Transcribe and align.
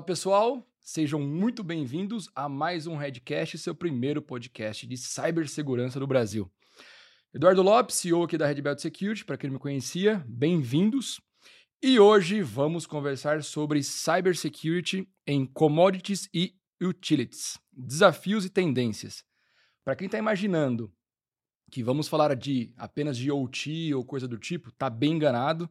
Olá, 0.00 0.06
pessoal. 0.06 0.66
Sejam 0.80 1.20
muito 1.20 1.62
bem-vindos 1.62 2.30
a 2.34 2.48
mais 2.48 2.86
um 2.86 2.96
Redcast, 2.96 3.58
seu 3.58 3.74
primeiro 3.74 4.22
podcast 4.22 4.86
de 4.86 4.96
cibersegurança 4.96 6.00
do 6.00 6.06
Brasil. 6.06 6.50
Eduardo 7.34 7.60
Lopes, 7.60 7.96
CEO 7.96 8.22
aqui 8.22 8.38
da 8.38 8.46
Red 8.46 8.62
Belt 8.62 8.78
Security, 8.78 9.26
para 9.26 9.36
quem 9.36 9.50
não 9.50 9.56
me 9.56 9.60
conhecia, 9.60 10.24
bem-vindos. 10.26 11.20
E 11.82 12.00
hoje 12.00 12.40
vamos 12.40 12.86
conversar 12.86 13.42
sobre 13.42 13.82
cybersecurity 13.82 15.06
em 15.26 15.44
commodities 15.44 16.30
e 16.32 16.54
utilities, 16.82 17.58
desafios 17.70 18.46
e 18.46 18.48
tendências. 18.48 19.22
Para 19.84 19.94
quem 19.94 20.06
está 20.06 20.16
imaginando 20.16 20.90
que 21.70 21.82
vamos 21.82 22.08
falar 22.08 22.34
de 22.34 22.72
apenas 22.78 23.18
de 23.18 23.30
OT 23.30 23.92
ou 23.92 24.02
coisa 24.02 24.26
do 24.26 24.38
tipo, 24.38 24.72
tá 24.72 24.88
bem 24.88 25.12
enganado. 25.12 25.70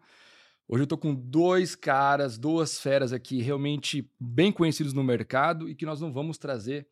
Hoje 0.71 0.83
eu 0.83 0.87
tô 0.87 0.99
com 0.99 1.15
dois 1.15 1.75
caras, 1.75 2.37
duas 2.37 2.79
feras 2.79 3.11
aqui 3.11 3.41
realmente 3.41 4.07
bem 4.19 4.51
conhecidos 4.51 4.93
no 4.93 5.03
mercado 5.03 5.67
e 5.67 5.73
que 5.73 5.83
nós 5.83 5.99
não 5.99 6.13
vamos 6.13 6.37
trazer 6.37 6.87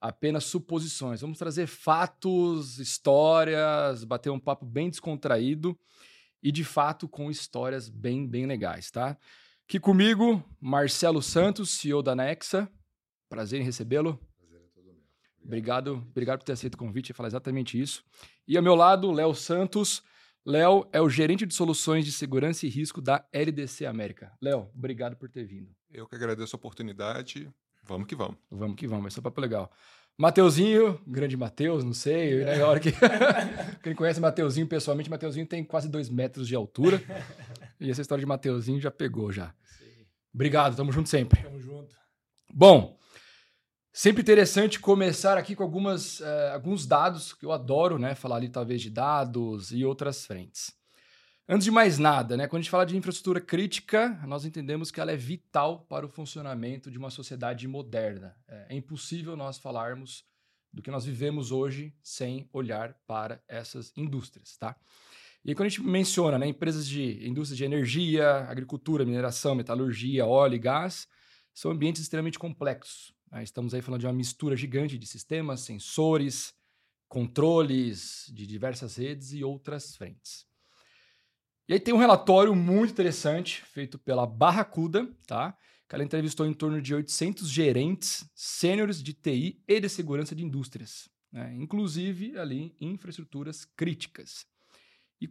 apenas 0.00 0.42
suposições, 0.42 1.20
vamos 1.20 1.38
trazer 1.38 1.68
fatos, 1.68 2.80
histórias, 2.80 4.02
bater 4.02 4.30
um 4.30 4.40
papo 4.40 4.66
bem 4.66 4.90
descontraído 4.90 5.78
e 6.42 6.50
de 6.50 6.64
fato 6.64 7.08
com 7.08 7.30
histórias 7.30 7.88
bem, 7.88 8.26
bem 8.26 8.44
legais, 8.44 8.90
tá? 8.90 9.16
Aqui 9.68 9.78
comigo, 9.78 10.42
Marcelo 10.60 11.22
Santos, 11.22 11.70
CEO 11.78 12.02
da 12.02 12.16
Nexa. 12.16 12.68
Prazer 13.28 13.60
em 13.60 13.64
recebê-lo. 13.64 14.18
Obrigado, 15.44 16.04
obrigado 16.10 16.40
por 16.40 16.44
ter 16.44 16.54
aceito 16.54 16.74
o 16.74 16.78
convite 16.78 17.10
e 17.10 17.14
falar 17.14 17.28
exatamente 17.28 17.80
isso. 17.80 18.02
E 18.48 18.56
ao 18.56 18.64
meu 18.64 18.74
lado, 18.74 19.12
Léo 19.12 19.32
Santos. 19.32 20.02
Léo 20.44 20.88
é 20.92 21.00
o 21.00 21.08
gerente 21.08 21.46
de 21.46 21.54
soluções 21.54 22.04
de 22.04 22.10
segurança 22.10 22.66
e 22.66 22.68
risco 22.68 23.00
da 23.00 23.24
LDC 23.32 23.86
América. 23.86 24.32
Léo, 24.40 24.68
obrigado 24.74 25.16
por 25.16 25.28
ter 25.28 25.44
vindo. 25.44 25.70
Eu 25.90 26.08
que 26.08 26.16
agradeço 26.16 26.56
a 26.56 26.58
oportunidade. 26.58 27.48
Vamos 27.84 28.08
que 28.08 28.16
vamos. 28.16 28.36
Vamos 28.50 28.76
que 28.76 28.86
vamos, 28.86 29.02
vai 29.02 29.10
ser 29.10 29.20
um 29.20 29.22
papo 29.22 29.40
legal. 29.40 29.70
Mateuzinho, 30.18 31.00
grande 31.06 31.36
Mateus, 31.36 31.84
não 31.84 31.92
sei, 31.92 32.44
né? 32.44 32.60
A 32.60 32.66
hora 32.66 32.80
que. 32.80 32.92
Quem 33.82 33.94
conhece 33.94 34.20
Mateuzinho 34.20 34.66
pessoalmente, 34.66 35.08
Mateuzinho 35.08 35.46
tem 35.46 35.64
quase 35.64 35.88
dois 35.88 36.08
metros 36.08 36.46
de 36.46 36.54
altura. 36.54 37.02
E 37.80 37.90
essa 37.90 38.02
história 38.02 38.20
de 38.20 38.26
Mateuzinho 38.26 38.80
já 38.80 38.90
pegou 38.90 39.32
já. 39.32 39.54
Obrigado, 40.34 40.76
tamo 40.76 40.92
junto 40.92 41.08
sempre. 41.08 41.42
Tamo 41.42 41.60
junto. 41.60 41.96
Bom, 42.52 42.98
Sempre 43.94 44.22
interessante 44.22 44.80
começar 44.80 45.36
aqui 45.36 45.54
com 45.54 45.62
algumas, 45.62 46.20
uh, 46.20 46.52
alguns 46.54 46.86
dados 46.86 47.34
que 47.34 47.44
eu 47.44 47.52
adoro, 47.52 47.98
né? 47.98 48.14
Falar 48.14 48.36
ali 48.36 48.48
talvez 48.48 48.80
de 48.80 48.88
dados 48.88 49.70
e 49.70 49.84
outras 49.84 50.24
frentes. 50.24 50.72
Antes 51.46 51.66
de 51.66 51.70
mais 51.70 51.98
nada, 51.98 52.34
né? 52.34 52.46
Quando 52.46 52.60
a 52.60 52.62
gente 52.62 52.70
fala 52.70 52.86
de 52.86 52.96
infraestrutura 52.96 53.38
crítica, 53.38 54.18
nós 54.26 54.46
entendemos 54.46 54.90
que 54.90 54.98
ela 54.98 55.12
é 55.12 55.16
vital 55.16 55.80
para 55.90 56.06
o 56.06 56.08
funcionamento 56.08 56.90
de 56.90 56.96
uma 56.96 57.10
sociedade 57.10 57.68
moderna. 57.68 58.34
É, 58.48 58.68
é 58.70 58.76
impossível 58.76 59.36
nós 59.36 59.58
falarmos 59.58 60.24
do 60.72 60.80
que 60.80 60.90
nós 60.90 61.04
vivemos 61.04 61.52
hoje 61.52 61.94
sem 62.02 62.48
olhar 62.50 62.94
para 63.06 63.42
essas 63.46 63.92
indústrias, 63.94 64.56
tá? 64.56 64.74
E 65.44 65.54
quando 65.54 65.66
a 65.66 65.68
gente 65.68 65.82
menciona 65.82 66.38
né, 66.38 66.46
empresas 66.46 66.88
de 66.88 67.28
indústria 67.28 67.58
de 67.58 67.64
energia, 67.64 68.46
agricultura, 68.48 69.04
mineração, 69.04 69.54
metalurgia, 69.54 70.24
óleo 70.24 70.54
e 70.54 70.58
gás, 70.58 71.06
são 71.52 71.70
ambientes 71.70 72.00
extremamente 72.00 72.38
complexos. 72.38 73.12
Né? 73.32 73.42
Estamos 73.42 73.72
aí 73.72 73.80
falando 73.80 74.00
de 74.00 74.06
uma 74.06 74.12
mistura 74.12 74.54
gigante 74.54 74.98
de 74.98 75.06
sistemas, 75.06 75.60
sensores, 75.62 76.54
controles 77.08 78.30
de 78.32 78.46
diversas 78.46 78.96
redes 78.96 79.32
e 79.32 79.42
outras 79.42 79.96
frentes. 79.96 80.46
E 81.68 81.72
aí 81.72 81.80
tem 81.80 81.94
um 81.94 81.98
relatório 81.98 82.54
muito 82.54 82.92
interessante 82.92 83.62
feito 83.62 83.98
pela 83.98 84.26
Barracuda, 84.26 85.08
tá? 85.26 85.56
Que 85.88 85.94
ela 85.94 86.04
entrevistou 86.04 86.46
em 86.46 86.52
torno 86.52 86.82
de 86.82 86.94
800 86.94 87.48
gerentes 87.48 88.28
sêniores 88.34 89.02
de 89.02 89.14
TI 89.14 89.62
e 89.66 89.80
de 89.80 89.88
segurança 89.88 90.34
de 90.34 90.44
indústrias, 90.44 91.08
né? 91.30 91.54
inclusive 91.54 92.38
ali 92.38 92.74
infraestruturas 92.80 93.64
críticas. 93.64 94.46
E 95.20 95.28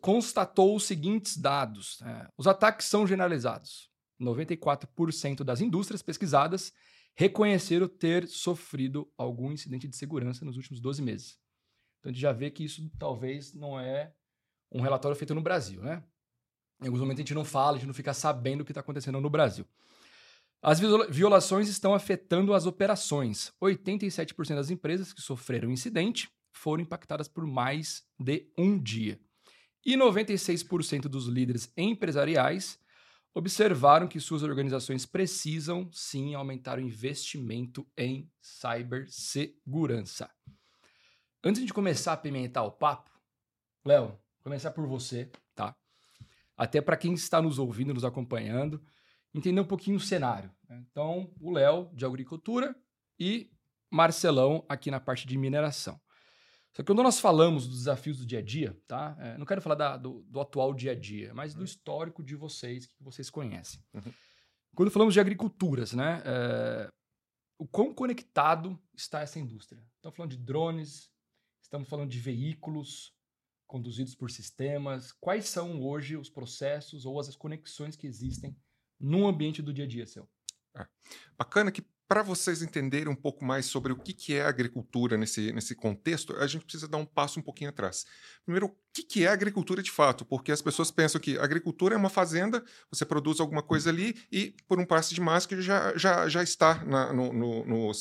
constatou 0.00 0.76
os 0.76 0.84
seguintes 0.84 1.36
dados: 1.36 2.00
né? 2.02 2.28
os 2.36 2.46
ataques 2.46 2.86
são 2.86 3.06
generalizados. 3.06 3.90
94% 4.20 5.42
das 5.42 5.60
indústrias 5.60 6.02
pesquisadas 6.02 6.72
reconheceram 7.14 7.88
ter 7.88 8.26
sofrido 8.26 9.10
algum 9.16 9.52
incidente 9.52 9.88
de 9.88 9.96
segurança 9.96 10.44
nos 10.44 10.56
últimos 10.56 10.80
12 10.80 11.02
meses. 11.02 11.38
Então 11.98 12.10
a 12.10 12.12
gente 12.12 12.20
já 12.20 12.32
vê 12.32 12.50
que 12.50 12.64
isso 12.64 12.90
talvez 12.98 13.54
não 13.54 13.78
é 13.78 14.12
um 14.70 14.80
relatório 14.80 15.16
feito 15.16 15.34
no 15.34 15.40
Brasil, 15.40 15.80
né? 15.82 16.02
Em 16.82 16.86
alguns 16.86 17.00
momentos 17.00 17.20
a 17.20 17.22
gente 17.22 17.34
não 17.34 17.44
fala, 17.44 17.76
a 17.76 17.78
gente 17.78 17.86
não 17.86 17.94
fica 17.94 18.12
sabendo 18.12 18.60
o 18.60 18.64
que 18.64 18.72
está 18.72 18.80
acontecendo 18.80 19.20
no 19.20 19.30
Brasil. 19.30 19.64
As 20.60 20.80
violações 21.10 21.68
estão 21.68 21.94
afetando 21.94 22.54
as 22.54 22.66
operações. 22.66 23.52
87% 23.62 24.54
das 24.54 24.70
empresas 24.70 25.12
que 25.12 25.20
sofreram 25.20 25.70
incidente 25.70 26.30
foram 26.52 26.82
impactadas 26.82 27.28
por 27.28 27.46
mais 27.46 28.02
de 28.18 28.50
um 28.56 28.78
dia. 28.78 29.20
E 29.84 29.94
96% 29.94 31.02
dos 31.02 31.26
líderes 31.26 31.70
empresariais 31.76 32.78
observaram 33.34 34.06
que 34.06 34.20
suas 34.20 34.42
organizações 34.42 35.04
precisam 35.04 35.90
sim 35.92 36.34
aumentar 36.34 36.78
o 36.78 36.80
investimento 36.80 37.86
em 37.98 38.30
cibersegurança. 38.40 40.30
Antes 41.42 41.66
de 41.66 41.74
começar 41.74 42.12
a 42.12 42.16
pimentar 42.16 42.64
o 42.64 42.70
papo, 42.70 43.10
Léo, 43.84 44.16
começar 44.42 44.70
por 44.70 44.86
você, 44.86 45.30
tá? 45.54 45.76
Até 46.56 46.80
para 46.80 46.96
quem 46.96 47.12
está 47.12 47.42
nos 47.42 47.58
ouvindo, 47.58 47.92
nos 47.92 48.04
acompanhando, 48.04 48.82
entender 49.34 49.60
um 49.60 49.66
pouquinho 49.66 49.96
o 49.96 50.00
cenário. 50.00 50.50
Né? 50.68 50.82
Então, 50.90 51.30
o 51.40 51.50
Léo 51.50 51.90
de 51.92 52.06
agricultura 52.06 52.74
e 53.18 53.50
Marcelão 53.90 54.64
aqui 54.68 54.90
na 54.90 55.00
parte 55.00 55.26
de 55.26 55.36
mineração. 55.36 56.00
Só 56.74 56.82
que 56.82 56.86
quando 56.86 57.04
nós 57.04 57.20
falamos 57.20 57.68
dos 57.68 57.78
desafios 57.78 58.18
do 58.18 58.26
dia 58.26 58.40
a 58.40 58.42
dia, 58.42 58.76
tá? 58.88 59.16
É, 59.20 59.38
não 59.38 59.46
quero 59.46 59.62
falar 59.62 59.76
da, 59.76 59.96
do, 59.96 60.22
do, 60.24 60.40
atual 60.40 60.74
dia 60.74 60.90
a 60.90 60.94
dia, 60.94 61.32
mas 61.32 61.54
do 61.54 61.60
uhum. 61.60 61.64
histórico 61.64 62.22
de 62.22 62.34
vocês, 62.34 62.86
que 62.86 63.02
vocês 63.02 63.30
conhecem. 63.30 63.80
Uhum. 63.94 64.12
Quando 64.74 64.90
falamos 64.90 65.14
de 65.14 65.20
agriculturas, 65.20 65.92
né? 65.92 66.20
É, 66.24 66.92
o 67.56 67.66
quão 67.66 67.94
conectado 67.94 68.76
está 68.92 69.20
essa 69.20 69.38
indústria? 69.38 69.80
Estamos 69.94 70.16
falando 70.16 70.32
de 70.32 70.38
drones, 70.38 71.08
estamos 71.62 71.88
falando 71.88 72.10
de 72.10 72.18
veículos 72.18 73.14
conduzidos 73.68 74.16
por 74.16 74.30
sistemas. 74.32 75.12
Quais 75.12 75.48
são 75.48 75.80
hoje 75.80 76.16
os 76.16 76.28
processos 76.28 77.06
ou 77.06 77.20
as 77.20 77.36
conexões 77.36 77.94
que 77.94 78.06
existem 78.08 78.56
no 78.98 79.28
ambiente 79.28 79.62
do 79.62 79.72
dia 79.72 79.84
a 79.84 79.88
dia 79.88 80.06
seu? 80.06 80.28
É. 80.76 80.84
Bacana 81.38 81.70
que 81.70 81.86
para 82.08 82.22
vocês 82.22 82.62
entenderem 82.62 83.08
um 83.08 83.16
pouco 83.16 83.44
mais 83.44 83.66
sobre 83.66 83.92
o 83.92 83.96
que, 83.96 84.12
que 84.12 84.34
é 84.34 84.42
agricultura 84.42 85.16
nesse, 85.16 85.52
nesse 85.52 85.74
contexto, 85.74 86.36
a 86.36 86.46
gente 86.46 86.64
precisa 86.64 86.88
dar 86.88 86.98
um 86.98 87.06
passo 87.06 87.40
um 87.40 87.42
pouquinho 87.42 87.70
atrás. 87.70 88.04
Primeiro, 88.44 88.76
o 88.94 88.96
que, 88.96 89.02
que 89.02 89.24
é 89.24 89.28
agricultura 89.28 89.82
de 89.82 89.90
fato? 89.90 90.24
Porque 90.24 90.52
as 90.52 90.62
pessoas 90.62 90.88
pensam 90.88 91.20
que 91.20 91.36
agricultura 91.36 91.96
é 91.96 91.98
uma 91.98 92.08
fazenda, 92.08 92.62
você 92.88 93.04
produz 93.04 93.40
alguma 93.40 93.60
coisa 93.60 93.90
ali 93.90 94.14
e, 94.30 94.54
por 94.68 94.78
um 94.78 94.86
passe 94.86 95.12
de 95.12 95.20
máscara, 95.20 95.60
já, 95.60 95.96
já, 95.96 96.28
já 96.28 96.44
está 96.44 96.84
na, 96.84 97.12
no, 97.12 97.32
no, 97.32 97.66
no 97.66 97.92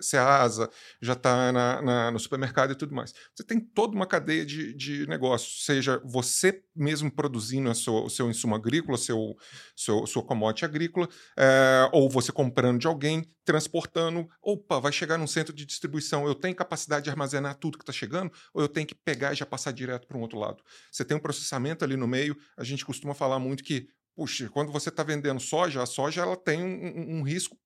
Ceasa, 0.00 0.70
já 1.02 1.12
está 1.12 1.52
na, 1.52 1.82
na, 1.82 2.10
no 2.10 2.18
supermercado 2.18 2.72
e 2.72 2.74
tudo 2.74 2.94
mais. 2.94 3.12
Você 3.34 3.44
tem 3.44 3.60
toda 3.60 3.94
uma 3.94 4.06
cadeia 4.06 4.46
de, 4.46 4.72
de 4.72 5.06
negócios, 5.06 5.66
seja 5.66 6.00
você 6.02 6.64
mesmo 6.74 7.10
produzindo 7.10 7.74
sua, 7.74 8.02
o 8.02 8.08
seu 8.08 8.30
insumo 8.30 8.54
agrícola, 8.54 8.96
seu, 8.96 9.36
seu, 9.76 10.06
sua 10.06 10.22
commodity 10.22 10.64
agrícola, 10.64 11.10
é, 11.36 11.90
ou 11.92 12.08
você 12.08 12.32
comprando 12.32 12.80
de 12.80 12.86
alguém, 12.86 13.28
transportando. 13.44 14.26
Opa, 14.40 14.80
vai 14.80 14.92
chegar 14.92 15.18
num 15.18 15.26
centro 15.26 15.54
de 15.54 15.66
distribuição, 15.66 16.26
eu 16.26 16.34
tenho 16.34 16.56
capacidade 16.56 17.04
de 17.04 17.10
armazenar 17.10 17.56
tudo 17.56 17.76
que 17.76 17.82
está 17.82 17.92
chegando, 17.92 18.32
ou 18.54 18.62
eu 18.62 18.68
tenho 18.68 18.86
que 18.86 18.94
pegar 18.94 19.34
e 19.34 19.36
já 19.36 19.44
passar 19.44 19.72
direto 19.72 20.06
para 20.06 20.16
um 20.16 20.21
outro 20.22 20.38
lado? 20.38 20.62
Você 20.90 21.04
tem 21.04 21.16
um 21.16 21.20
processamento 21.20 21.84
ali 21.84 21.96
no 21.96 22.06
meio, 22.06 22.36
a 22.56 22.64
gente 22.64 22.84
costuma 22.84 23.14
falar 23.14 23.38
muito 23.38 23.62
que, 23.62 23.88
puxa, 24.14 24.48
quando 24.48 24.72
você 24.72 24.88
está 24.88 25.02
vendendo 25.02 25.40
soja, 25.40 25.82
a 25.82 25.86
soja 25.86 26.22
ela 26.22 26.36
tem 26.36 26.62
um, 26.62 27.18
um 27.18 27.22
risco 27.22 27.58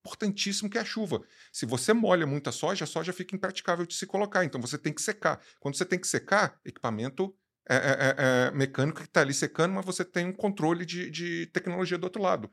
importantíssimo 0.00 0.68
que 0.68 0.76
é 0.76 0.82
a 0.82 0.84
chuva. 0.84 1.22
Se 1.52 1.64
você 1.64 1.92
molha 1.92 2.26
muito 2.26 2.48
a 2.48 2.52
soja, 2.52 2.84
a 2.84 2.86
soja 2.86 3.12
fica 3.12 3.34
impraticável 3.34 3.86
de 3.86 3.94
se 3.94 4.06
colocar, 4.06 4.44
então 4.44 4.60
você 4.60 4.76
tem 4.76 4.92
que 4.92 5.00
secar. 5.00 5.40
Quando 5.58 5.76
você 5.76 5.84
tem 5.84 5.98
que 5.98 6.06
secar, 6.06 6.58
equipamento 6.64 7.34
é, 7.68 7.76
é, 7.76 7.78
é, 7.78 8.14
é 8.18 8.50
mecânico 8.50 9.00
que 9.00 9.06
está 9.06 9.22
ali 9.22 9.32
secando, 9.32 9.72
mas 9.72 9.84
você 9.84 10.04
tem 10.04 10.26
um 10.26 10.32
controle 10.32 10.84
de, 10.84 11.10
de 11.10 11.46
tecnologia 11.46 11.96
do 11.96 12.04
outro 12.04 12.22
lado 12.22 12.50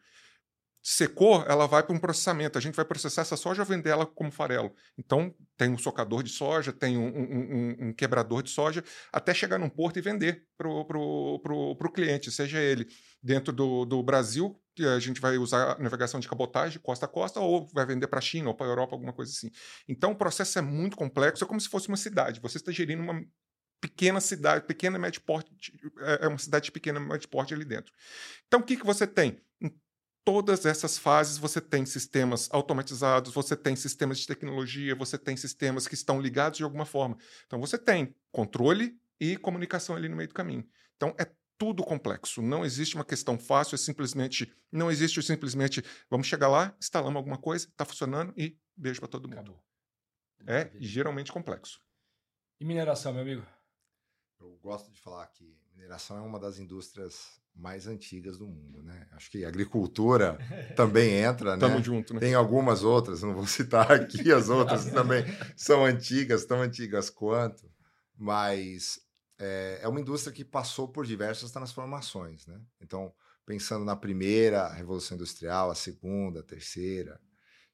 secou, 0.82 1.44
ela 1.48 1.68
vai 1.68 1.84
para 1.84 1.96
um 1.96 2.00
processamento. 2.00 2.58
A 2.58 2.62
gente 2.62 2.76
vai 2.76 2.86
processar 2.86 3.22
essa 3.22 3.38
soja 3.38 3.62
e 3.62 3.66
vender 3.66 3.92
ela 3.92 4.06
como 4.06 4.32
farelo. 4.32 4.74
Então, 4.98 5.34
tem 5.56 5.70
um 5.70 5.78
socador 5.78 6.24
de 6.24 6.32
soja, 6.32 6.74
tem 6.74 6.98
um, 6.98 7.08
um, 7.08 7.88
um 7.88 7.94
quebrador 7.94 8.42
de 8.42 8.50
soja, 8.50 8.84
até 9.12 9.34
chegar 9.34 9.60
num 9.60 9.70
porto 9.70 9.98
e 9.98 10.02
vender 10.02 10.44
para 10.58 10.68
o 10.68 11.92
cliente, 11.94 12.32
seja 12.32 12.60
ele 12.60 12.88
dentro 13.22 13.54
do, 13.54 13.86
do 13.86 14.02
Brasil, 14.02 14.60
que 14.76 14.84
a 14.86 15.00
gente 15.00 15.22
vai 15.22 15.38
usar 15.38 15.78
navegação 15.80 16.20
de 16.20 16.28
cabotagem, 16.28 16.80
costa 16.82 17.06
a 17.06 17.10
costa, 17.10 17.40
ou 17.40 17.68
vai 17.74 17.86
vender 17.86 18.08
para 18.08 18.20
a 18.20 18.22
China 18.22 18.50
ou 18.50 18.56
para 18.56 18.66
a 18.66 18.70
Europa, 18.70 18.96
alguma 18.96 19.14
coisa 19.14 19.32
assim. 19.32 19.52
Então, 19.88 20.12
o 20.12 20.16
processo 20.16 20.58
é 20.58 20.62
muito 20.62 20.98
complexo, 20.98 21.44
é 21.44 21.48
como 21.48 21.62
se 21.62 21.70
fosse 21.70 21.88
uma 21.88 21.98
cidade. 21.98 22.40
Você 22.40 22.58
está 22.58 22.72
gerindo 22.72 23.04
uma 23.04 23.24
pequena 23.80 24.20
cidade, 24.20 24.66
pequena 24.66 24.98
médio 24.98 25.22
porte, 25.22 25.52
é, 26.00 26.26
é 26.26 26.28
uma 26.28 26.38
cidade 26.38 26.66
de 26.66 26.72
pequena 26.72 27.00
médio 27.00 27.28
porte 27.30 27.54
ali 27.54 27.66
dentro. 27.66 27.94
Então, 28.48 28.62
o 28.62 28.64
que, 28.64 28.78
que 28.78 28.86
você 28.86 29.06
tem? 29.06 29.40
Todas 30.24 30.66
essas 30.66 30.98
fases 30.98 31.38
você 31.38 31.60
tem 31.60 31.86
sistemas 31.86 32.50
automatizados, 32.52 33.34
você 33.34 33.56
tem 33.56 33.76
sistemas 33.76 34.20
de 34.20 34.28
tecnologia, 34.28 34.96
você 34.96 35.18
tem 35.18 35.36
sistemas 35.36 35.88
que 35.88 35.96
estão 35.96 36.22
ligados 36.22 36.58
de 36.58 36.64
alguma 36.64 36.86
forma. 36.86 37.18
Então 37.46 37.60
você 37.60 37.78
tem 37.78 38.16
controle 38.32 39.00
e 39.20 39.38
comunicação 39.38 39.96
ali 39.96 40.08
no 40.08 40.16
meio 40.16 40.30
do 40.30 40.34
caminho. 40.34 40.68
Então 40.96 41.16
é 41.20 41.32
tudo 41.58 41.84
complexo. 41.84 42.42
Não 42.42 42.66
existe 42.66 42.96
uma 42.96 43.06
questão 43.06 43.38
fácil, 43.38 43.76
é 43.76 43.78
simplesmente. 43.78 44.52
Não 44.72 44.90
existe 44.90 45.22
simplesmente. 45.22 45.84
Vamos 46.10 46.28
chegar 46.28 46.48
lá, 46.48 46.76
instalamos 46.80 47.18
alguma 47.18 47.38
coisa, 47.38 47.68
está 47.68 47.86
funcionando 47.86 48.34
e 48.36 48.58
beijo 48.76 49.00
para 49.00 49.10
todo 49.10 49.28
mundo. 49.28 49.40
Acabou. 49.42 49.64
É 50.48 50.72
geralmente 50.80 51.32
complexo. 51.32 51.80
E 52.60 52.66
mineração, 52.66 53.14
meu 53.14 53.22
amigo? 53.22 53.46
Eu 54.40 54.58
gosto 54.58 54.92
de 54.92 55.00
falar 55.00 55.28
que 55.28 55.56
mineração 55.76 56.18
é 56.18 56.22
uma 56.22 56.40
das 56.40 56.58
indústrias 56.58 57.41
mais 57.62 57.86
antigas 57.86 58.38
do 58.38 58.48
mundo, 58.48 58.82
né? 58.82 59.08
Acho 59.12 59.30
que 59.30 59.46
agricultura 59.46 60.38
também 60.76 61.14
entra, 61.14 61.56
né? 61.56 61.60
Tamo 61.60 61.82
junto, 61.82 62.14
né? 62.14 62.20
Tem 62.20 62.34
algumas 62.34 62.84
outras, 62.84 63.22
não 63.22 63.36
vou 63.36 63.46
citar 63.46 63.92
aqui 63.92 64.32
as 64.34 64.50
outras 64.50 64.86
também 64.86 65.24
são 65.56 65.86
antigas, 65.86 66.44
tão 66.44 66.60
antigas 66.62 67.10
quanto, 67.10 67.72
mas 68.18 69.00
é, 69.40 69.80
é, 69.84 69.88
uma 69.88 70.02
indústria 70.02 70.34
que 70.34 70.44
passou 70.44 70.88
por 70.88 71.06
diversas 71.06 71.52
transformações, 71.52 72.48
né? 72.48 72.60
Então, 72.82 73.14
pensando 73.46 73.86
na 73.86 73.96
primeira 73.96 74.68
revolução 74.74 75.16
industrial, 75.16 75.70
a 75.70 75.76
segunda, 75.76 76.40
a 76.40 76.44
terceira, 76.44 77.22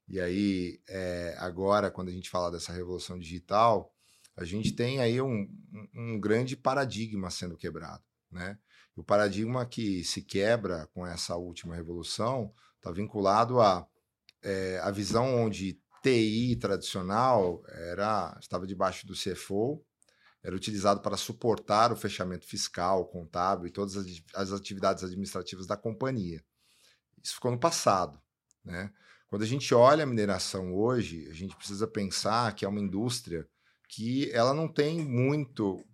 e 0.06 0.20
aí 0.20 0.82
é, 0.90 1.36
agora 1.40 1.90
quando 1.90 2.10
a 2.10 2.14
gente 2.14 2.30
fala 2.30 2.52
dessa 2.52 2.74
revolução 2.74 3.18
digital, 3.18 3.94
a 4.36 4.44
gente 4.44 4.74
tem 4.74 5.00
aí 5.00 5.22
um, 5.22 5.50
um 5.96 6.20
grande 6.20 6.58
paradigma 6.58 7.30
sendo 7.32 7.58
quebrado, 7.58 8.04
né? 8.30 8.58
O 8.98 9.04
paradigma 9.04 9.66
que 9.66 10.04
se 10.04 10.24
quebra 10.24 10.88
com 10.88 11.06
essa 11.06 11.36
última 11.36 11.76
revolução 11.76 12.52
está 12.78 12.92
vinculado 12.92 13.62
a 13.62 13.88
é, 14.44 14.80
a 14.80 14.92
visão 14.92 15.44
onde 15.44 15.80
TI 16.02 16.56
tradicional 16.56 17.64
era 17.68 18.36
estava 18.40 18.66
debaixo 18.66 19.06
do 19.06 19.14
CFO, 19.14 19.84
era 20.44 20.56
utilizado 20.56 21.02
para 21.02 21.18
suportar 21.18 21.92
o 21.92 21.96
fechamento 21.96 22.46
fiscal, 22.46 23.06
contábil 23.08 23.68
e 23.68 23.72
todas 23.72 23.98
as, 23.98 24.06
as 24.34 24.52
atividades 24.52 25.04
administrativas 25.04 25.68
da 25.68 25.76
companhia. 25.76 26.44
Isso 27.22 27.36
ficou 27.36 27.52
no 27.52 27.60
passado, 27.60 28.20
né? 28.64 28.92
Quando 29.28 29.42
a 29.42 29.48
gente 29.48 29.74
olha 29.76 30.04
a 30.04 30.08
mineração 30.08 30.74
hoje, 30.74 31.28
a 31.30 31.34
gente 31.34 31.56
precisa 31.56 31.86
pensar 31.86 32.56
que 32.56 32.64
é 32.64 32.68
uma 32.68 32.80
indústria 32.80 33.46
que 33.90 34.32
ela 34.32 34.54
não 34.54 34.68
tem 34.68 35.04
muito 35.04 35.86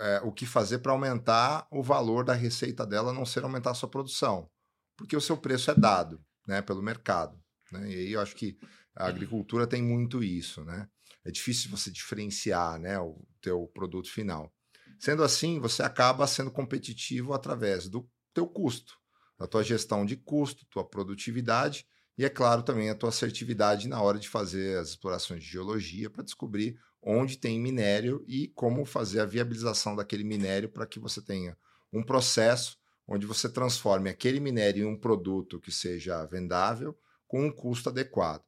é, 0.00 0.20
o 0.24 0.32
que 0.32 0.46
fazer 0.46 0.78
para 0.78 0.92
aumentar 0.92 1.66
o 1.70 1.82
valor 1.82 2.24
da 2.24 2.32
receita 2.32 2.86
dela, 2.86 3.10
a 3.10 3.14
não 3.14 3.26
ser 3.26 3.44
aumentar 3.44 3.70
a 3.70 3.74
sua 3.74 3.88
produção, 3.88 4.50
porque 4.96 5.16
o 5.16 5.20
seu 5.20 5.36
preço 5.36 5.70
é 5.70 5.74
dado 5.74 6.20
né, 6.46 6.62
pelo 6.62 6.82
mercado. 6.82 7.38
Né? 7.70 7.90
E 7.90 7.94
aí 7.94 8.12
eu 8.12 8.20
acho 8.20 8.34
que 8.34 8.58
a 8.96 9.06
agricultura 9.06 9.66
tem 9.66 9.82
muito 9.82 10.24
isso. 10.24 10.64
Né? 10.64 10.88
É 11.24 11.30
difícil 11.30 11.70
você 11.70 11.90
diferenciar 11.90 12.78
né, 12.78 12.98
o 12.98 13.22
teu 13.40 13.66
produto 13.68 14.10
final. 14.10 14.52
Sendo 14.98 15.22
assim, 15.22 15.60
você 15.60 15.82
acaba 15.82 16.26
sendo 16.26 16.50
competitivo 16.50 17.32
através 17.32 17.88
do 17.88 18.08
teu 18.34 18.46
custo, 18.46 18.94
da 19.38 19.46
tua 19.46 19.62
gestão 19.62 20.04
de 20.04 20.16
custo, 20.16 20.66
tua 20.66 20.84
produtividade 20.84 21.86
e, 22.20 22.24
é 22.24 22.28
claro, 22.28 22.62
também 22.62 22.90
a 22.90 22.94
tua 22.94 23.08
assertividade 23.08 23.88
na 23.88 24.02
hora 24.02 24.18
de 24.18 24.28
fazer 24.28 24.76
as 24.76 24.90
explorações 24.90 25.42
de 25.42 25.48
geologia 25.48 26.10
para 26.10 26.22
descobrir 26.22 26.78
onde 27.02 27.38
tem 27.38 27.58
minério 27.58 28.24
e 28.28 28.48
como 28.48 28.84
fazer 28.84 29.20
a 29.20 29.26
viabilização 29.26 29.96
daquele 29.96 30.24
minério 30.24 30.68
para 30.68 30.86
que 30.86 30.98
você 30.98 31.22
tenha 31.22 31.56
um 31.92 32.02
processo 32.02 32.78
onde 33.06 33.26
você 33.26 33.48
transforme 33.48 34.08
aquele 34.08 34.38
minério 34.38 34.84
em 34.84 34.86
um 34.86 34.96
produto 34.96 35.58
que 35.58 35.72
seja 35.72 36.24
vendável 36.26 36.96
com 37.26 37.46
um 37.46 37.50
custo 37.50 37.88
adequado. 37.88 38.44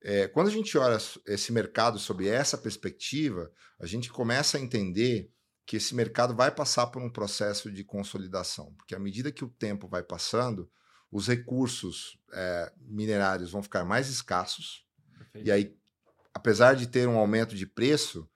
É, 0.00 0.28
quando 0.28 0.46
a 0.46 0.50
gente 0.50 0.78
olha 0.78 0.98
esse 1.26 1.52
mercado 1.52 1.98
sob 1.98 2.28
essa 2.28 2.56
perspectiva, 2.56 3.50
a 3.80 3.86
gente 3.86 4.10
começa 4.10 4.56
a 4.56 4.60
entender 4.60 5.32
que 5.66 5.76
esse 5.76 5.94
mercado 5.94 6.34
vai 6.34 6.50
passar 6.50 6.86
por 6.86 7.02
um 7.02 7.10
processo 7.10 7.70
de 7.70 7.82
consolidação, 7.82 8.72
porque 8.74 8.94
à 8.94 8.98
medida 8.98 9.32
que 9.32 9.44
o 9.44 9.50
tempo 9.50 9.88
vai 9.88 10.02
passando, 10.02 10.70
os 11.10 11.26
recursos 11.26 12.18
é, 12.32 12.72
minerários 12.80 13.50
vão 13.50 13.62
ficar 13.62 13.84
mais 13.84 14.08
escassos, 14.08 14.86
Perfeito. 15.12 15.46
e 15.46 15.50
aí 15.50 15.76
apesar 16.38 16.74
de 16.74 16.86
ter 16.86 17.08
um 17.08 17.18
aumento 17.18 17.56
de 17.56 17.66
preço, 17.66 18.28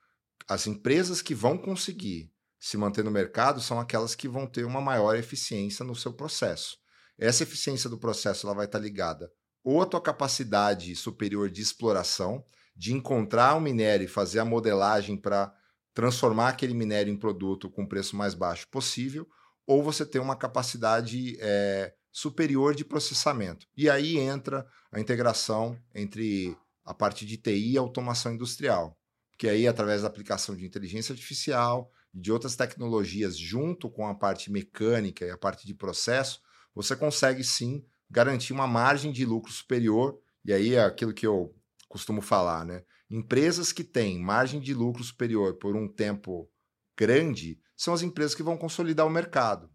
as 0.49 0.67
empresas 0.67 1.23
que 1.23 1.37
vão 1.37 1.57
conseguir 1.57 2.33
se 2.59 2.77
manter 2.77 3.05
no 3.05 3.13
mercado 3.13 3.61
são 3.61 3.79
aquelas 3.79 4.17
que 4.17 4.27
vão 4.27 4.45
ter 4.45 4.65
uma 4.65 4.81
maior 4.81 5.17
eficiência 5.17 5.85
no 5.85 5.95
seu 5.95 6.13
processo. 6.13 6.79
Essa 7.17 7.45
eficiência 7.45 7.89
do 7.89 7.97
processo 7.97 8.45
ela 8.45 8.57
vai 8.57 8.67
estar 8.67 8.81
ligada 8.81 9.31
ou 9.65 9.81
à 9.81 9.87
tua 9.87 10.01
capacidade 10.01 10.97
superior 10.97 11.49
de 11.49 11.63
exploração, 11.63 12.45
de 12.75 12.93
encontrar 12.93 13.55
o 13.55 13.59
um 13.59 13.61
minério 13.61 14.05
e 14.05 14.09
fazer 14.09 14.41
a 14.41 14.45
modelagem 14.45 15.17
para 15.17 15.55
transformar 15.95 16.49
aquele 16.49 16.75
minério 16.75 17.13
em 17.13 17.17
produto 17.17 17.71
com 17.71 17.87
preço 17.87 18.17
mais 18.17 18.35
baixo 18.35 18.67
possível, 18.69 19.29
ou 19.65 19.81
você 19.81 20.05
ter 20.05 20.19
uma 20.19 20.35
capacidade 20.35 21.37
é, 21.39 21.95
superior 22.11 22.75
de 22.75 22.85
processamento. 22.85 23.69
E 23.77 23.89
aí 23.89 24.19
entra 24.19 24.67
a 24.91 24.99
integração 24.99 25.79
entre 25.95 26.57
a 26.85 26.93
parte 26.93 27.25
de 27.25 27.37
TI 27.37 27.73
e 27.73 27.79
automação 27.79 28.33
industrial. 28.33 28.99
Que 29.39 29.49
aí, 29.49 29.67
através 29.67 30.03
da 30.03 30.09
aplicação 30.09 30.57
de 30.57 30.65
inteligência 30.65 31.13
artificial 31.13 31.91
de 32.15 32.31
outras 32.31 32.55
tecnologias, 32.55 33.37
junto 33.37 33.91
com 33.91 34.07
a 34.07 34.15
parte 34.15 34.51
mecânica 34.51 35.25
e 35.25 35.31
a 35.31 35.39
parte 35.39 35.67
de 35.67 35.75
processo, 35.75 36.41
você 36.75 36.95
consegue 36.95 37.43
sim 37.43 37.85
garantir 38.11 38.53
uma 38.53 38.67
margem 38.67 39.11
de 39.11 39.25
lucro 39.25 39.51
superior. 39.51 40.19
E 40.45 40.53
aí 40.53 40.75
é 40.75 40.85
aquilo 40.85 41.15
que 41.15 41.27
eu 41.27 41.55
costumo 41.89 42.21
falar, 42.21 42.65
né? 42.65 42.85
Empresas 43.11 43.73
que 43.73 43.85
têm 43.85 44.19
margem 44.19 44.61
de 44.61 44.75
lucro 44.75 45.03
superior 45.03 45.59
por 45.59 45.77
um 45.77 45.89
tempo 45.89 46.51
grande 46.97 47.61
são 47.77 47.93
as 47.93 48.03
empresas 48.03 48.35
que 48.35 48.43
vão 48.43 48.57
consolidar 48.57 49.07
o 49.07 49.11
mercado. 49.11 49.71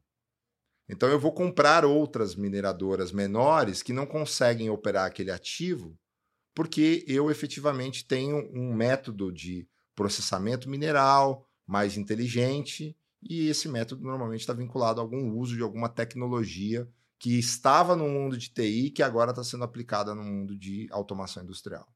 Então 0.90 1.10
eu 1.10 1.20
vou 1.20 1.34
comprar 1.34 1.84
outras 1.84 2.36
mineradoras 2.36 3.12
menores 3.12 3.84
que 3.84 3.92
não 3.92 4.06
conseguem 4.06 4.70
operar 4.70 5.06
aquele 5.06 5.32
ativo 5.32 5.98
porque 6.58 7.06
eu 7.08 7.30
efetivamente 7.30 8.04
tenho 8.04 8.50
um 8.52 8.74
método 8.74 9.32
de 9.32 9.70
processamento 9.94 10.68
mineral 10.68 11.48
mais 11.68 11.98
inteligente 11.98 12.98
e 13.22 13.48
esse 13.48 13.70
método 13.70 14.02
normalmente 14.02 14.40
está 14.40 14.54
vinculado 14.54 15.00
a 15.00 15.04
algum 15.04 15.38
uso 15.38 15.56
de 15.56 15.62
alguma 15.62 15.88
tecnologia 15.88 16.90
que 17.20 17.38
estava 17.38 17.96
no 17.96 18.10
mundo 18.10 18.36
de 18.36 18.50
TI 18.50 18.90
que 18.90 19.04
agora 19.04 19.30
está 19.30 19.44
sendo 19.44 19.66
aplicada 19.66 20.16
no 20.16 20.24
mundo 20.24 20.58
de 20.58 20.88
automação 20.90 21.44
industrial. 21.44 21.88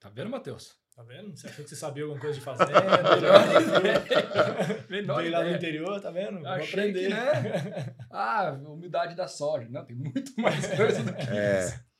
Tá 0.00 0.08
vendo, 0.08 0.30
Matheus? 0.30 0.76
Tá 0.96 1.04
vendo? 1.04 1.36
Você 1.36 1.46
achou 1.46 1.62
que 1.62 1.70
você 1.70 1.76
sabia 1.76 2.02
alguma 2.02 2.20
coisa 2.20 2.36
de 2.36 2.44
fazenda? 2.44 2.72
Melhor 4.90 4.90
Menor 4.90 5.16
Veio 5.18 5.32
lá 5.32 5.44
no 5.44 5.50
interior, 5.50 6.00
tá 6.00 6.10
vendo? 6.10 6.40
Vou 6.40 6.48
aprender. 6.48 7.06
Que, 7.06 7.14
né? 7.14 7.94
Ah, 8.10 8.58
umidade 8.66 9.14
da 9.14 9.28
soja. 9.28 9.68
Não, 9.70 9.84
tem 9.84 9.94
muito 9.94 10.32
mais 10.36 10.66
coisa 10.66 11.04
do 11.04 11.14
que 11.14 11.30
é. 11.30 11.66
isso. 11.66 11.93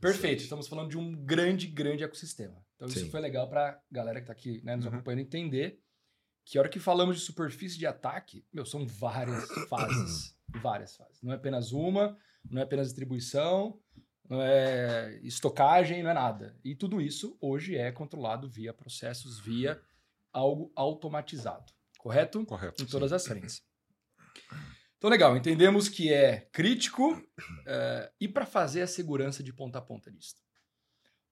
Perfeito, 0.00 0.42
estamos 0.42 0.68
falando 0.68 0.90
de 0.90 0.98
um 0.98 1.14
grande, 1.24 1.66
grande 1.66 2.04
ecossistema. 2.04 2.64
Então, 2.74 2.88
Sim. 2.88 3.00
isso 3.00 3.10
foi 3.10 3.20
legal 3.20 3.48
para 3.48 3.70
a 3.70 3.80
galera 3.90 4.20
que 4.20 4.24
está 4.24 4.32
aqui 4.32 4.60
né, 4.62 4.76
nos 4.76 4.84
uhum. 4.84 4.92
acompanhando 4.92 5.20
entender 5.20 5.80
que 6.44 6.58
a 6.58 6.60
hora 6.60 6.68
que 6.68 6.78
falamos 6.78 7.16
de 7.16 7.22
superfície 7.22 7.78
de 7.78 7.86
ataque, 7.86 8.46
meu, 8.52 8.64
são 8.64 8.86
várias 8.86 9.48
fases. 9.68 10.36
várias 10.62 10.96
fases. 10.96 11.20
Não 11.22 11.32
é 11.32 11.36
apenas 11.36 11.72
uma, 11.72 12.16
não 12.48 12.60
é 12.60 12.64
apenas 12.64 12.88
distribuição, 12.88 13.80
não 14.28 14.42
é 14.42 15.18
estocagem, 15.22 16.02
não 16.02 16.10
é 16.10 16.14
nada. 16.14 16.58
E 16.62 16.74
tudo 16.74 17.00
isso 17.00 17.36
hoje 17.40 17.76
é 17.76 17.90
controlado 17.90 18.48
via 18.48 18.72
processos, 18.74 19.40
via 19.40 19.80
algo 20.32 20.70
automatizado. 20.76 21.72
Correto? 21.98 22.44
Correto. 22.44 22.82
Em 22.82 22.86
todas 22.86 23.10
sim. 23.10 23.16
as 23.16 23.26
frentes. 23.26 23.62
Então, 24.98 25.10
legal, 25.10 25.36
entendemos 25.36 25.88
que 25.88 26.12
é 26.12 26.40
crítico 26.52 27.12
uh, 27.12 28.12
e 28.18 28.26
para 28.26 28.46
fazer 28.46 28.80
a 28.80 28.86
segurança 28.86 29.42
de 29.42 29.52
ponta 29.52 29.78
a 29.78 29.82
ponta 29.82 30.10
disso. 30.10 30.36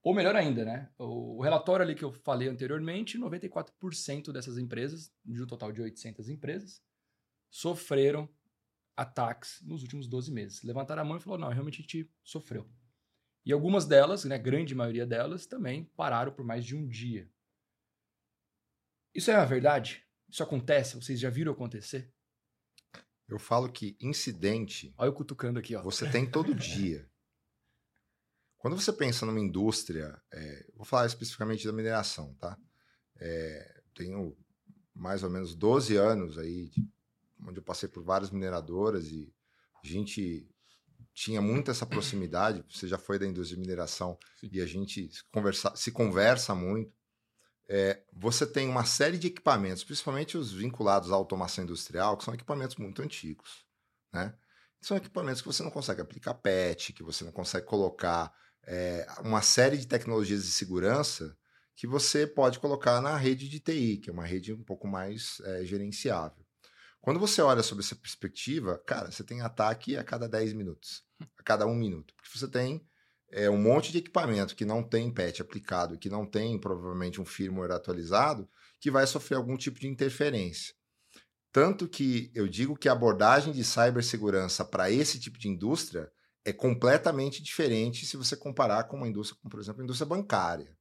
Ou 0.03 0.13
melhor 0.13 0.35
ainda, 0.35 0.63
né? 0.63 0.91
O, 0.99 1.41
relatório 1.41 1.83
ali 1.83 1.95
que 1.95 2.03
eu 2.03 2.11
falei 2.11 2.47
anteriormente, 2.47 3.17
94% 3.17 4.31
dessas 4.31 4.59
empresas, 4.59 5.11
de 5.25 5.41
um 5.41 5.47
total 5.47 5.71
de 5.71 5.81
800 5.81 6.29
empresas, 6.29 6.79
sofreram 7.49 8.29
ataques 8.95 9.59
nos 9.63 9.81
últimos 9.81 10.07
12 10.07 10.31
meses. 10.31 10.61
Levantaram 10.61 11.01
a 11.01 11.05
mão 11.05 11.17
e 11.17 11.19
falaram, 11.19 11.45
não, 11.45 11.49
realmente 11.51 11.79
a 11.79 11.81
gente 11.81 12.07
sofreu. 12.23 12.69
E 13.43 13.51
algumas 13.51 13.87
delas, 13.87 14.25
né, 14.25 14.37
grande 14.37 14.75
maioria 14.75 15.07
delas, 15.07 15.47
também 15.47 15.85
pararam 15.95 16.31
por 16.31 16.45
mais 16.45 16.63
de 16.63 16.75
um 16.75 16.87
dia. 16.87 17.27
Isso 19.11 19.31
é 19.31 19.35
uma 19.35 19.45
verdade? 19.45 20.05
Isso 20.29 20.43
acontece? 20.43 20.95
Vocês 20.95 21.19
já 21.19 21.31
viram 21.31 21.51
acontecer? 21.51 22.14
Eu 23.27 23.39
falo 23.39 23.69
que 23.69 23.97
incidente. 23.99 24.93
Olha 24.97 25.09
eu 25.09 25.13
cutucando 25.13 25.59
aqui, 25.59 25.75
ó. 25.75 25.81
Você 25.81 26.09
tem 26.09 26.29
todo 26.29 26.53
dia. 26.53 27.09
Quando 28.57 28.79
você 28.79 28.91
pensa 28.91 29.25
numa 29.25 29.39
indústria, 29.39 30.19
é, 30.31 30.65
vou 30.75 30.85
falar 30.85 31.05
especificamente 31.05 31.67
da 31.67 31.73
mineração, 31.73 32.33
tá? 32.35 32.57
É, 33.17 33.81
tenho 33.93 34.35
mais 34.93 35.23
ou 35.23 35.29
menos 35.29 35.53
12 35.53 35.95
anos 35.95 36.37
aí, 36.37 36.71
onde 37.45 37.59
eu 37.59 37.63
passei 37.63 37.87
por 37.87 38.03
várias 38.03 38.31
mineradoras 38.31 39.11
e 39.11 39.31
a 39.83 39.87
gente 39.87 40.49
tinha 41.13 41.41
muito 41.41 41.69
essa 41.69 41.85
proximidade. 41.85 42.63
Você 42.69 42.87
já 42.87 42.97
foi 42.97 43.19
da 43.19 43.27
indústria 43.27 43.55
de 43.55 43.61
mineração 43.61 44.17
Sim. 44.39 44.49
e 44.51 44.61
a 44.61 44.65
gente 44.65 45.11
se 45.11 45.23
conversa, 45.31 45.75
se 45.75 45.91
conversa 45.91 46.55
muito. 46.55 46.91
É, 47.67 48.03
você 48.13 48.45
tem 48.45 48.69
uma 48.69 48.85
série 48.85 49.17
de 49.17 49.27
equipamentos, 49.27 49.83
principalmente 49.83 50.37
os 50.37 50.51
vinculados 50.51 51.11
à 51.11 51.15
automação 51.15 51.63
industrial, 51.63 52.15
que 52.15 52.23
são 52.23 52.33
equipamentos 52.33 52.75
muito 52.75 53.01
antigos, 53.01 53.65
né? 54.13 54.35
São 54.81 54.95
equipamentos 54.95 55.41
que 55.41 55.47
você 55.47 55.63
não 55.63 55.71
consegue 55.71 56.01
aplicar 56.01 56.35
PET, 56.35 56.93
que 56.93 57.01
você 57.01 57.23
não 57.23 57.31
consegue 57.31 57.65
colocar 57.65 58.31
é, 58.67 59.07
uma 59.23 59.41
série 59.41 59.77
de 59.77 59.87
tecnologias 59.87 60.43
de 60.43 60.51
segurança 60.51 61.35
que 61.75 61.87
você 61.87 62.25
pode 62.25 62.59
colocar 62.59 63.01
na 63.01 63.17
rede 63.17 63.49
de 63.49 63.59
TI, 63.59 63.97
que 63.97 64.09
é 64.09 64.13
uma 64.13 64.25
rede 64.25 64.53
um 64.53 64.63
pouco 64.63 64.87
mais 64.87 65.39
é, 65.41 65.65
gerenciável. 65.65 66.45
Quando 67.01 67.19
você 67.19 67.41
olha 67.41 67.61
sobre 67.61 67.83
essa 67.83 67.95
perspectiva, 67.95 68.81
cara, 68.85 69.11
você 69.11 69.23
tem 69.23 69.41
ataque 69.41 69.97
a 69.97 70.03
cada 70.03 70.27
10 70.27 70.53
minutos, 70.53 71.03
a 71.37 71.43
cada 71.43 71.67
um 71.67 71.75
minuto. 71.75 72.13
Porque 72.15 72.37
você 72.37 72.47
tem 72.47 72.83
é, 73.35 73.49
um 73.49 73.61
monte 73.61 73.91
de 73.91 73.97
equipamento 73.97 74.55
que 74.55 74.63
não 74.63 74.81
tem 74.81 75.11
patch 75.11 75.41
aplicado, 75.41 75.99
que 75.99 76.09
não 76.09 76.25
tem 76.25 76.57
provavelmente 76.57 77.19
um 77.19 77.25
firmware 77.25 77.73
atualizado, 77.73 78.47
que 78.79 78.89
vai 78.89 79.05
sofrer 79.05 79.35
algum 79.35 79.57
tipo 79.57 79.77
de 79.77 79.87
interferência. 79.87 80.73
Tanto 81.51 81.85
que 81.85 82.31
eu 82.33 82.47
digo 82.47 82.77
que 82.77 82.87
a 82.87 82.93
abordagem 82.93 83.51
de 83.51 83.61
cibersegurança 83.61 84.63
para 84.63 84.89
esse 84.89 85.19
tipo 85.19 85.37
de 85.37 85.49
indústria 85.49 86.09
é 86.45 86.53
completamente 86.53 87.43
diferente 87.43 88.05
se 88.05 88.15
você 88.15 88.37
comparar 88.37 88.85
com 88.85 88.95
uma 88.95 89.07
indústria, 89.07 89.37
como 89.41 89.51
por 89.51 89.59
exemplo, 89.59 89.81
a 89.81 89.83
indústria 89.83 90.07
bancária. 90.07 90.77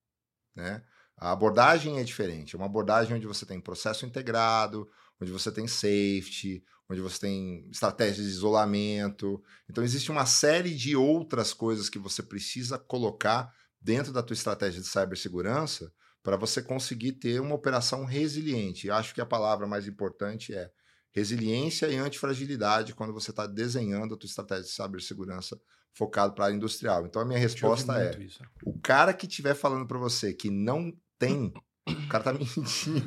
Né? 0.54 0.80
A 1.16 1.32
abordagem 1.32 1.98
é 1.98 2.04
diferente. 2.04 2.54
É 2.54 2.58
uma 2.58 2.66
abordagem 2.66 3.16
onde 3.16 3.26
você 3.26 3.44
tem 3.44 3.60
processo 3.60 4.06
integrado, 4.06 4.88
onde 5.20 5.32
você 5.32 5.50
tem 5.50 5.66
safety, 5.66 6.62
onde 6.88 7.00
você 7.00 7.20
tem 7.20 7.68
estratégias 7.70 8.26
de 8.26 8.32
isolamento. 8.32 9.42
Então, 9.68 9.82
existe 9.82 10.10
uma 10.10 10.26
série 10.26 10.74
de 10.74 10.94
outras 10.96 11.52
coisas 11.52 11.88
que 11.88 11.98
você 11.98 12.22
precisa 12.22 12.78
colocar 12.78 13.52
dentro 13.80 14.12
da 14.12 14.22
tua 14.22 14.34
estratégia 14.34 14.80
de 14.80 14.86
cibersegurança 14.86 15.92
para 16.22 16.36
você 16.36 16.62
conseguir 16.62 17.12
ter 17.12 17.40
uma 17.40 17.54
operação 17.54 18.04
resiliente. 18.04 18.86
Eu 18.86 18.94
acho 18.94 19.14
que 19.14 19.20
a 19.20 19.26
palavra 19.26 19.66
mais 19.66 19.86
importante 19.86 20.54
é 20.54 20.70
resiliência 21.12 21.86
e 21.88 21.96
antifragilidade 21.96 22.94
quando 22.94 23.12
você 23.12 23.30
está 23.30 23.46
desenhando 23.46 24.14
a 24.14 24.16
tua 24.16 24.26
estratégia 24.26 24.64
de 24.64 24.70
cibersegurança 24.70 25.60
focado 25.92 26.34
para 26.34 26.44
a 26.44 26.46
área 26.48 26.56
industrial. 26.56 27.06
Então, 27.06 27.22
a 27.22 27.24
minha 27.24 27.38
resposta 27.38 27.96
é, 28.02 28.20
Isso. 28.20 28.42
o 28.64 28.76
cara 28.80 29.14
que 29.14 29.26
estiver 29.26 29.54
falando 29.54 29.86
para 29.86 29.98
você 29.98 30.34
que 30.34 30.50
não 30.50 30.92
tem, 31.18 31.52
o 31.86 32.08
cara 32.08 32.24
tá 32.24 32.32
mentindo. 32.34 33.04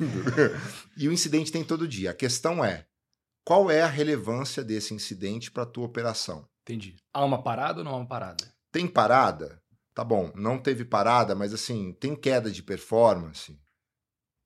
e 0.96 1.06
o 1.06 1.12
incidente 1.12 1.52
tem 1.52 1.62
todo 1.62 1.86
dia. 1.86 2.12
A 2.12 2.14
questão 2.14 2.64
é, 2.64 2.86
qual 3.48 3.70
é 3.70 3.80
a 3.80 3.86
relevância 3.86 4.62
desse 4.62 4.92
incidente 4.92 5.50
para 5.50 5.62
a 5.62 5.66
tua 5.66 5.86
operação? 5.86 6.46
Entendi. 6.60 6.96
Há 7.14 7.24
uma 7.24 7.42
parada 7.42 7.78
ou 7.78 7.84
não 7.84 7.92
há 7.92 7.96
uma 7.96 8.06
parada? 8.06 8.44
Tem 8.70 8.86
parada? 8.86 9.62
Tá 9.94 10.04
bom, 10.04 10.30
não 10.34 10.58
teve 10.58 10.84
parada, 10.84 11.34
mas 11.34 11.54
assim, 11.54 11.94
tem 11.94 12.14
queda 12.14 12.50
de 12.50 12.62
performance? 12.62 13.58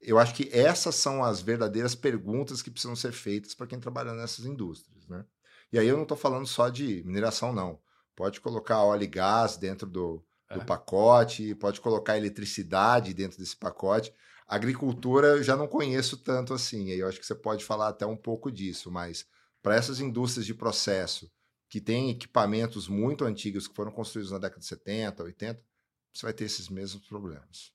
Eu 0.00 0.20
acho 0.20 0.32
que 0.32 0.48
essas 0.52 0.94
são 0.94 1.24
as 1.24 1.42
verdadeiras 1.42 1.96
perguntas 1.96 2.62
que 2.62 2.70
precisam 2.70 2.94
ser 2.94 3.10
feitas 3.10 3.56
para 3.56 3.66
quem 3.66 3.80
trabalha 3.80 4.12
nessas 4.12 4.44
indústrias, 4.44 5.08
né? 5.08 5.24
E 5.72 5.80
aí 5.80 5.88
eu 5.88 5.96
não 5.96 6.04
estou 6.04 6.16
falando 6.16 6.46
só 6.46 6.68
de 6.68 7.02
mineração, 7.04 7.52
não. 7.52 7.80
Pode 8.14 8.40
colocar 8.40 8.84
óleo 8.84 9.02
e 9.02 9.08
gás 9.08 9.56
dentro 9.56 9.88
do, 9.88 10.24
do 10.48 10.60
É. 10.60 10.64
pacote, 10.64 11.56
pode 11.56 11.80
colocar 11.80 12.16
eletricidade 12.16 13.12
dentro 13.12 13.36
desse 13.36 13.56
pacote. 13.56 14.14
Agricultura 14.46 15.42
já 15.42 15.56
não 15.56 15.66
conheço 15.66 16.16
tanto 16.18 16.52
assim, 16.52 16.90
aí 16.90 16.98
eu 16.98 17.08
acho 17.08 17.18
que 17.18 17.26
você 17.26 17.34
pode 17.34 17.64
falar 17.64 17.88
até 17.88 18.04
um 18.04 18.16
pouco 18.16 18.50
disso, 18.50 18.90
mas 18.90 19.26
para 19.62 19.76
essas 19.76 20.00
indústrias 20.00 20.44
de 20.44 20.54
processo 20.54 21.30
que 21.68 21.80
têm 21.80 22.10
equipamentos 22.10 22.88
muito 22.88 23.24
antigos 23.24 23.66
que 23.66 23.74
foram 23.74 23.92
construídos 23.92 24.30
na 24.30 24.38
década 24.38 24.60
de 24.60 24.66
70, 24.66 25.22
80, 25.22 25.64
você 26.12 26.26
vai 26.26 26.32
ter 26.34 26.44
esses 26.44 26.68
mesmos 26.68 27.06
problemas. 27.06 27.72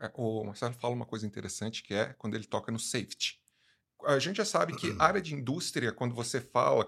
É, 0.00 0.10
o 0.14 0.44
Marcelo 0.44 0.74
fala 0.74 0.94
uma 0.94 1.06
coisa 1.06 1.26
interessante 1.26 1.82
que 1.82 1.92
é 1.92 2.12
quando 2.14 2.34
ele 2.34 2.46
toca 2.46 2.70
no 2.70 2.78
safety. 2.78 3.39
A 4.04 4.18
gente 4.18 4.36
já 4.36 4.44
sabe 4.44 4.74
que 4.76 4.94
a 4.98 5.04
área 5.04 5.20
de 5.20 5.34
indústria, 5.34 5.92
quando 5.92 6.14
você 6.14 6.40
fala 6.40 6.86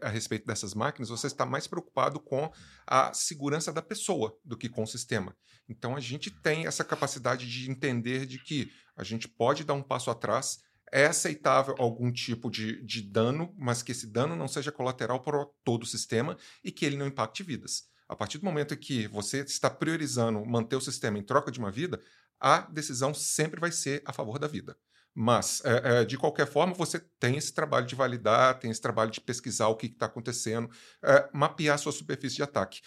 a 0.00 0.08
respeito 0.08 0.46
dessas 0.46 0.74
máquinas, 0.74 1.08
você 1.08 1.26
está 1.26 1.46
mais 1.46 1.66
preocupado 1.66 2.20
com 2.20 2.50
a 2.86 3.12
segurança 3.12 3.72
da 3.72 3.82
pessoa 3.82 4.36
do 4.44 4.56
que 4.56 4.68
com 4.68 4.82
o 4.82 4.86
sistema. 4.86 5.36
Então 5.68 5.96
a 5.96 6.00
gente 6.00 6.30
tem 6.30 6.66
essa 6.66 6.84
capacidade 6.84 7.48
de 7.48 7.70
entender 7.70 8.26
de 8.26 8.42
que 8.42 8.72
a 8.96 9.04
gente 9.04 9.28
pode 9.28 9.64
dar 9.64 9.74
um 9.74 9.82
passo 9.82 10.10
atrás, 10.10 10.60
é 10.92 11.06
aceitável 11.06 11.74
algum 11.78 12.12
tipo 12.12 12.50
de, 12.50 12.84
de 12.84 13.02
dano, 13.02 13.54
mas 13.56 13.82
que 13.82 13.92
esse 13.92 14.06
dano 14.06 14.34
não 14.34 14.48
seja 14.48 14.72
colateral 14.72 15.20
para 15.20 15.46
todo 15.64 15.84
o 15.84 15.86
sistema 15.86 16.36
e 16.64 16.72
que 16.72 16.84
ele 16.84 16.96
não 16.96 17.06
impacte 17.06 17.42
vidas. 17.42 17.84
A 18.08 18.16
partir 18.16 18.38
do 18.38 18.44
momento 18.44 18.76
que 18.76 19.06
você 19.06 19.38
está 19.40 19.70
priorizando 19.70 20.44
manter 20.44 20.74
o 20.74 20.80
sistema 20.80 21.16
em 21.16 21.22
troca 21.22 21.52
de 21.52 21.60
uma 21.60 21.70
vida, 21.70 22.00
a 22.40 22.62
decisão 22.62 23.14
sempre 23.14 23.60
vai 23.60 23.70
ser 23.70 24.02
a 24.04 24.12
favor 24.12 24.38
da 24.38 24.48
vida. 24.48 24.76
Mas, 25.14 25.62
é, 25.64 26.00
é, 26.00 26.04
de 26.04 26.16
qualquer 26.16 26.46
forma, 26.46 26.72
você 26.72 27.00
tem 27.18 27.36
esse 27.36 27.52
trabalho 27.52 27.86
de 27.86 27.94
validar, 27.94 28.58
tem 28.58 28.70
esse 28.70 28.80
trabalho 28.80 29.10
de 29.10 29.20
pesquisar 29.20 29.68
o 29.68 29.76
que 29.76 29.86
está 29.86 30.06
acontecendo, 30.06 30.70
é, 31.02 31.28
mapear 31.32 31.78
sua 31.78 31.92
superfície 31.92 32.36
de 32.36 32.42
ataque. 32.42 32.80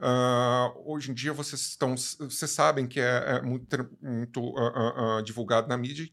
Ah, 0.00 0.72
hoje 0.84 1.10
em 1.10 1.14
dia, 1.14 1.32
vocês, 1.32 1.60
estão, 1.60 1.96
vocês 1.96 2.50
sabem 2.50 2.86
que 2.86 3.00
é, 3.00 3.36
é 3.36 3.42
muito, 3.42 3.98
muito 4.00 4.56
ah, 4.56 5.18
ah, 5.18 5.22
divulgado 5.22 5.68
na 5.68 5.76
mídia 5.76 6.08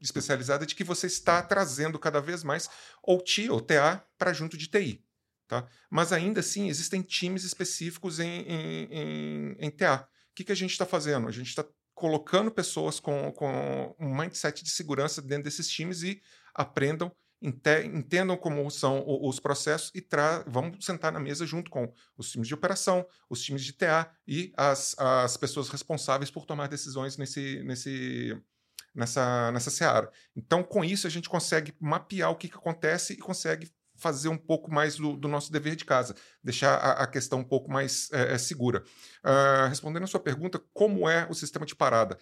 especializada 0.00 0.66
de 0.66 0.74
que 0.74 0.84
você 0.84 1.06
está 1.06 1.42
trazendo 1.42 1.98
cada 1.98 2.20
vez 2.20 2.42
mais 2.42 2.68
OT 3.02 3.50
ou 3.50 3.60
TA 3.60 4.04
para 4.18 4.32
junto 4.32 4.56
de 4.56 4.66
TI. 4.66 5.04
Tá? 5.46 5.66
Mas 5.90 6.12
ainda 6.12 6.40
assim, 6.40 6.68
existem 6.68 7.02
times 7.02 7.44
específicos 7.44 8.20
em, 8.20 8.42
em, 8.42 8.88
em, 8.90 9.56
em 9.58 9.70
TA. 9.70 10.06
O 10.30 10.34
que, 10.34 10.44
que 10.44 10.52
a 10.52 10.56
gente 10.56 10.70
está 10.70 10.86
fazendo? 10.86 11.26
A 11.26 11.32
gente 11.32 11.48
está 11.48 11.64
colocando 12.00 12.50
pessoas 12.50 12.98
com, 12.98 13.30
com 13.32 13.94
um 14.00 14.16
mindset 14.16 14.64
de 14.64 14.70
segurança 14.70 15.20
dentro 15.20 15.44
desses 15.44 15.68
times 15.68 16.02
e 16.02 16.22
aprendam, 16.54 17.12
ente- 17.42 17.86
entendam 17.86 18.38
como 18.38 18.70
são 18.70 19.04
os 19.06 19.38
processos 19.38 19.92
e 19.94 20.02
vamos 20.46 20.82
sentar 20.82 21.12
na 21.12 21.20
mesa 21.20 21.44
junto 21.44 21.70
com 21.70 21.92
os 22.16 22.30
times 22.30 22.48
de 22.48 22.54
operação, 22.54 23.06
os 23.28 23.42
times 23.42 23.62
de 23.62 23.74
TA 23.74 24.10
e 24.26 24.50
as, 24.56 24.98
as 24.98 25.36
pessoas 25.36 25.68
responsáveis 25.68 26.30
por 26.30 26.46
tomar 26.46 26.68
decisões 26.68 27.18
nesse, 27.18 27.62
nesse, 27.64 28.34
nessa, 28.94 29.52
nessa 29.52 29.70
seara. 29.70 30.10
Então, 30.34 30.62
com 30.62 30.82
isso, 30.82 31.06
a 31.06 31.10
gente 31.10 31.28
consegue 31.28 31.74
mapear 31.78 32.30
o 32.30 32.36
que, 32.36 32.48
que 32.48 32.56
acontece 32.56 33.12
e 33.12 33.18
consegue 33.18 33.70
fazer 34.00 34.28
um 34.28 34.36
pouco 34.36 34.72
mais 34.72 34.96
do, 34.96 35.16
do 35.16 35.28
nosso 35.28 35.52
dever 35.52 35.76
de 35.76 35.84
casa, 35.84 36.14
deixar 36.42 36.74
a, 36.74 37.02
a 37.02 37.06
questão 37.06 37.40
um 37.40 37.44
pouco 37.44 37.70
mais 37.70 38.10
é, 38.12 38.38
segura. 38.38 38.82
Ah, 39.22 39.66
respondendo 39.68 40.04
a 40.04 40.06
sua 40.06 40.20
pergunta, 40.20 40.60
como 40.72 41.08
é 41.08 41.26
o 41.30 41.34
sistema 41.34 41.66
de 41.66 41.76
parada? 41.76 42.18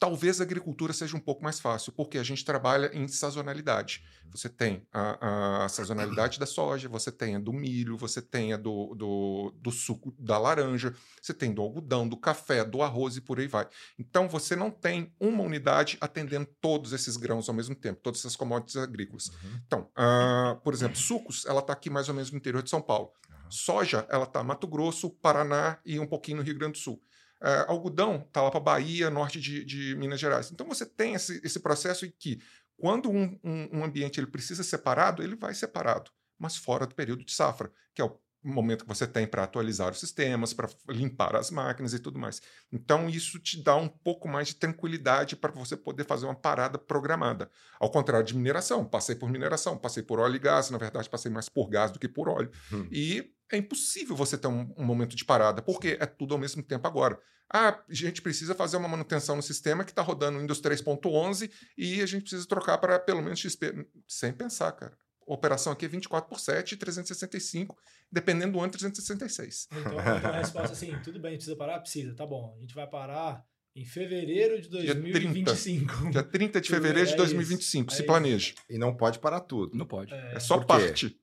Talvez 0.00 0.40
a 0.40 0.44
agricultura 0.44 0.94
seja 0.94 1.14
um 1.14 1.20
pouco 1.20 1.44
mais 1.44 1.60
fácil, 1.60 1.92
porque 1.92 2.16
a 2.16 2.22
gente 2.22 2.42
trabalha 2.42 2.90
em 2.94 3.06
sazonalidade. 3.06 4.02
Você 4.30 4.48
tem 4.48 4.82
a, 4.90 5.64
a 5.64 5.68
sazonalidade 5.68 6.40
da 6.40 6.46
soja, 6.46 6.88
você 6.88 7.12
tem 7.12 7.36
a 7.36 7.38
do 7.38 7.52
milho, 7.52 7.98
você 7.98 8.22
tem 8.22 8.54
a 8.54 8.56
do, 8.56 8.94
do, 8.94 9.54
do 9.56 9.70
suco 9.70 10.14
da 10.18 10.38
laranja, 10.38 10.94
você 11.20 11.34
tem 11.34 11.52
do 11.52 11.60
algodão, 11.60 12.08
do 12.08 12.16
café, 12.16 12.64
do 12.64 12.80
arroz 12.80 13.18
e 13.18 13.20
por 13.20 13.38
aí 13.38 13.46
vai. 13.46 13.68
Então 13.98 14.26
você 14.26 14.56
não 14.56 14.70
tem 14.70 15.12
uma 15.20 15.42
unidade 15.42 15.98
atendendo 16.00 16.48
todos 16.62 16.94
esses 16.94 17.18
grãos 17.18 17.46
ao 17.50 17.54
mesmo 17.54 17.74
tempo, 17.74 18.00
todas 18.02 18.20
essas 18.20 18.36
commodities 18.36 18.78
agrícolas. 18.78 19.30
Então, 19.66 19.90
ah, 19.94 20.58
por 20.64 20.72
exemplo, 20.72 20.96
sucos, 20.96 21.44
ela 21.44 21.60
está 21.60 21.74
aqui 21.74 21.90
mais 21.90 22.08
ou 22.08 22.14
menos 22.14 22.30
no 22.30 22.38
interior 22.38 22.62
de 22.62 22.70
São 22.70 22.80
Paulo. 22.80 23.12
Soja, 23.50 24.06
ela 24.08 24.24
está 24.24 24.42
Mato 24.42 24.66
Grosso, 24.66 25.10
Paraná 25.10 25.78
e 25.84 25.98
um 25.98 26.06
pouquinho 26.06 26.38
no 26.38 26.42
Rio 26.42 26.56
Grande 26.56 26.72
do 26.72 26.78
Sul. 26.78 27.02
Ah, 27.40 27.66
algodão 27.68 28.24
está 28.26 28.42
lá 28.42 28.50
para 28.50 28.60
Bahia, 28.60 29.08
norte 29.10 29.40
de, 29.40 29.64
de 29.64 29.94
Minas 29.96 30.20
Gerais. 30.20 30.50
Então 30.50 30.66
você 30.66 30.84
tem 30.86 31.14
esse, 31.14 31.40
esse 31.44 31.60
processo 31.60 32.04
em 32.06 32.10
que, 32.18 32.40
quando 32.76 33.10
um, 33.10 33.38
um- 33.44 33.78
um 33.80 33.84
ambiente 33.84 34.20
ele 34.20 34.26
precisa 34.26 34.62
separado, 34.62 35.22
ele 35.22 35.36
vai 35.36 35.54
separado, 35.54 36.10
mas 36.38 36.56
fora 36.56 36.86
do 36.86 36.94
período 36.94 37.24
de 37.24 37.32
safra, 37.32 37.72
que 37.94 38.02
é 38.02 38.04
o 38.04 38.18
momento 38.42 38.84
que 38.84 38.88
você 38.88 39.06
tem 39.06 39.26
para 39.26 39.44
atualizar 39.44 39.90
os 39.90 40.00
sistemas, 40.00 40.52
para 40.52 40.68
limpar 40.88 41.36
as 41.36 41.50
máquinas 41.50 41.92
e 41.92 41.98
tudo 41.98 42.18
mais. 42.18 42.40
Então, 42.72 43.08
isso 43.08 43.38
te 43.38 43.62
dá 43.62 43.76
um 43.76 43.88
pouco 43.88 44.28
mais 44.28 44.48
de 44.48 44.56
tranquilidade 44.56 45.36
para 45.36 45.52
você 45.52 45.76
poder 45.76 46.04
fazer 46.04 46.26
uma 46.26 46.34
parada 46.34 46.78
programada. 46.78 47.50
Ao 47.78 47.90
contrário 47.90 48.26
de 48.26 48.36
mineração, 48.36 48.84
passei 48.84 49.14
por 49.14 49.30
mineração, 49.30 49.76
passei 49.76 50.02
por 50.02 50.18
óleo 50.18 50.36
e 50.36 50.38
gás, 50.38 50.70
na 50.70 50.78
verdade, 50.78 51.08
passei 51.08 51.30
mais 51.30 51.48
por 51.48 51.68
gás 51.68 51.90
do 51.90 51.98
que 51.98 52.08
por 52.08 52.28
óleo. 52.28 52.50
Hum. 52.72 52.88
E 52.90 53.32
é 53.52 53.56
impossível 53.56 54.16
você 54.16 54.38
ter 54.38 54.48
um, 54.48 54.72
um 54.76 54.84
momento 54.84 55.16
de 55.16 55.24
parada, 55.24 55.60
porque 55.60 55.98
é 56.00 56.06
tudo 56.06 56.34
ao 56.34 56.40
mesmo 56.40 56.62
tempo 56.62 56.86
agora. 56.86 57.20
Ah, 57.52 57.82
a 57.88 57.92
gente 57.92 58.22
precisa 58.22 58.54
fazer 58.54 58.76
uma 58.76 58.88
manutenção 58.88 59.34
no 59.34 59.42
sistema 59.42 59.84
que 59.84 59.90
está 59.90 60.02
rodando 60.02 60.38
Windows 60.38 60.60
3.11 60.60 61.50
e 61.76 62.00
a 62.00 62.06
gente 62.06 62.22
precisa 62.22 62.46
trocar 62.46 62.78
para 62.78 62.98
pelo 63.00 63.20
menos 63.20 63.40
XP. 63.40 63.88
Sem 64.06 64.32
pensar, 64.32 64.70
cara. 64.72 64.96
Operação 65.32 65.72
aqui 65.72 65.84
é 65.84 65.88
24 65.88 66.28
por 66.28 66.40
7, 66.40 66.76
365, 66.76 67.76
dependendo 68.10 68.54
do 68.54 68.60
ano, 68.60 68.72
366. 68.72 69.68
Então, 69.70 69.92
então 69.92 69.98
a 70.00 70.38
resposta 70.38 70.70
é 70.70 70.72
assim, 70.72 70.98
tudo 71.04 71.20
bem, 71.20 71.34
precisa 71.34 71.54
parar? 71.54 71.78
Precisa, 71.78 72.14
tá 72.14 72.26
bom. 72.26 72.54
A 72.58 72.60
gente 72.60 72.74
vai 72.74 72.86
parar 72.88 73.44
em 73.76 73.84
fevereiro 73.84 74.60
de 74.60 74.68
Dia 74.68 74.92
2025. 74.94 76.10
Dia 76.10 76.24
30 76.24 76.60
de 76.60 76.68
fevereiro 76.68 77.06
de 77.06 77.14
é 77.14 77.16
2025, 77.16 77.90
isso, 77.90 77.96
se 77.98 78.02
é 78.02 78.06
planeje. 78.06 78.54
E 78.68 78.76
não 78.76 78.92
pode 78.92 79.20
parar 79.20 79.38
tudo, 79.40 79.76
Não 79.76 79.86
pode. 79.86 80.12
É, 80.12 80.34
É 80.34 80.40
só 80.40 80.58
Por 80.58 80.66
parte. 80.66 81.16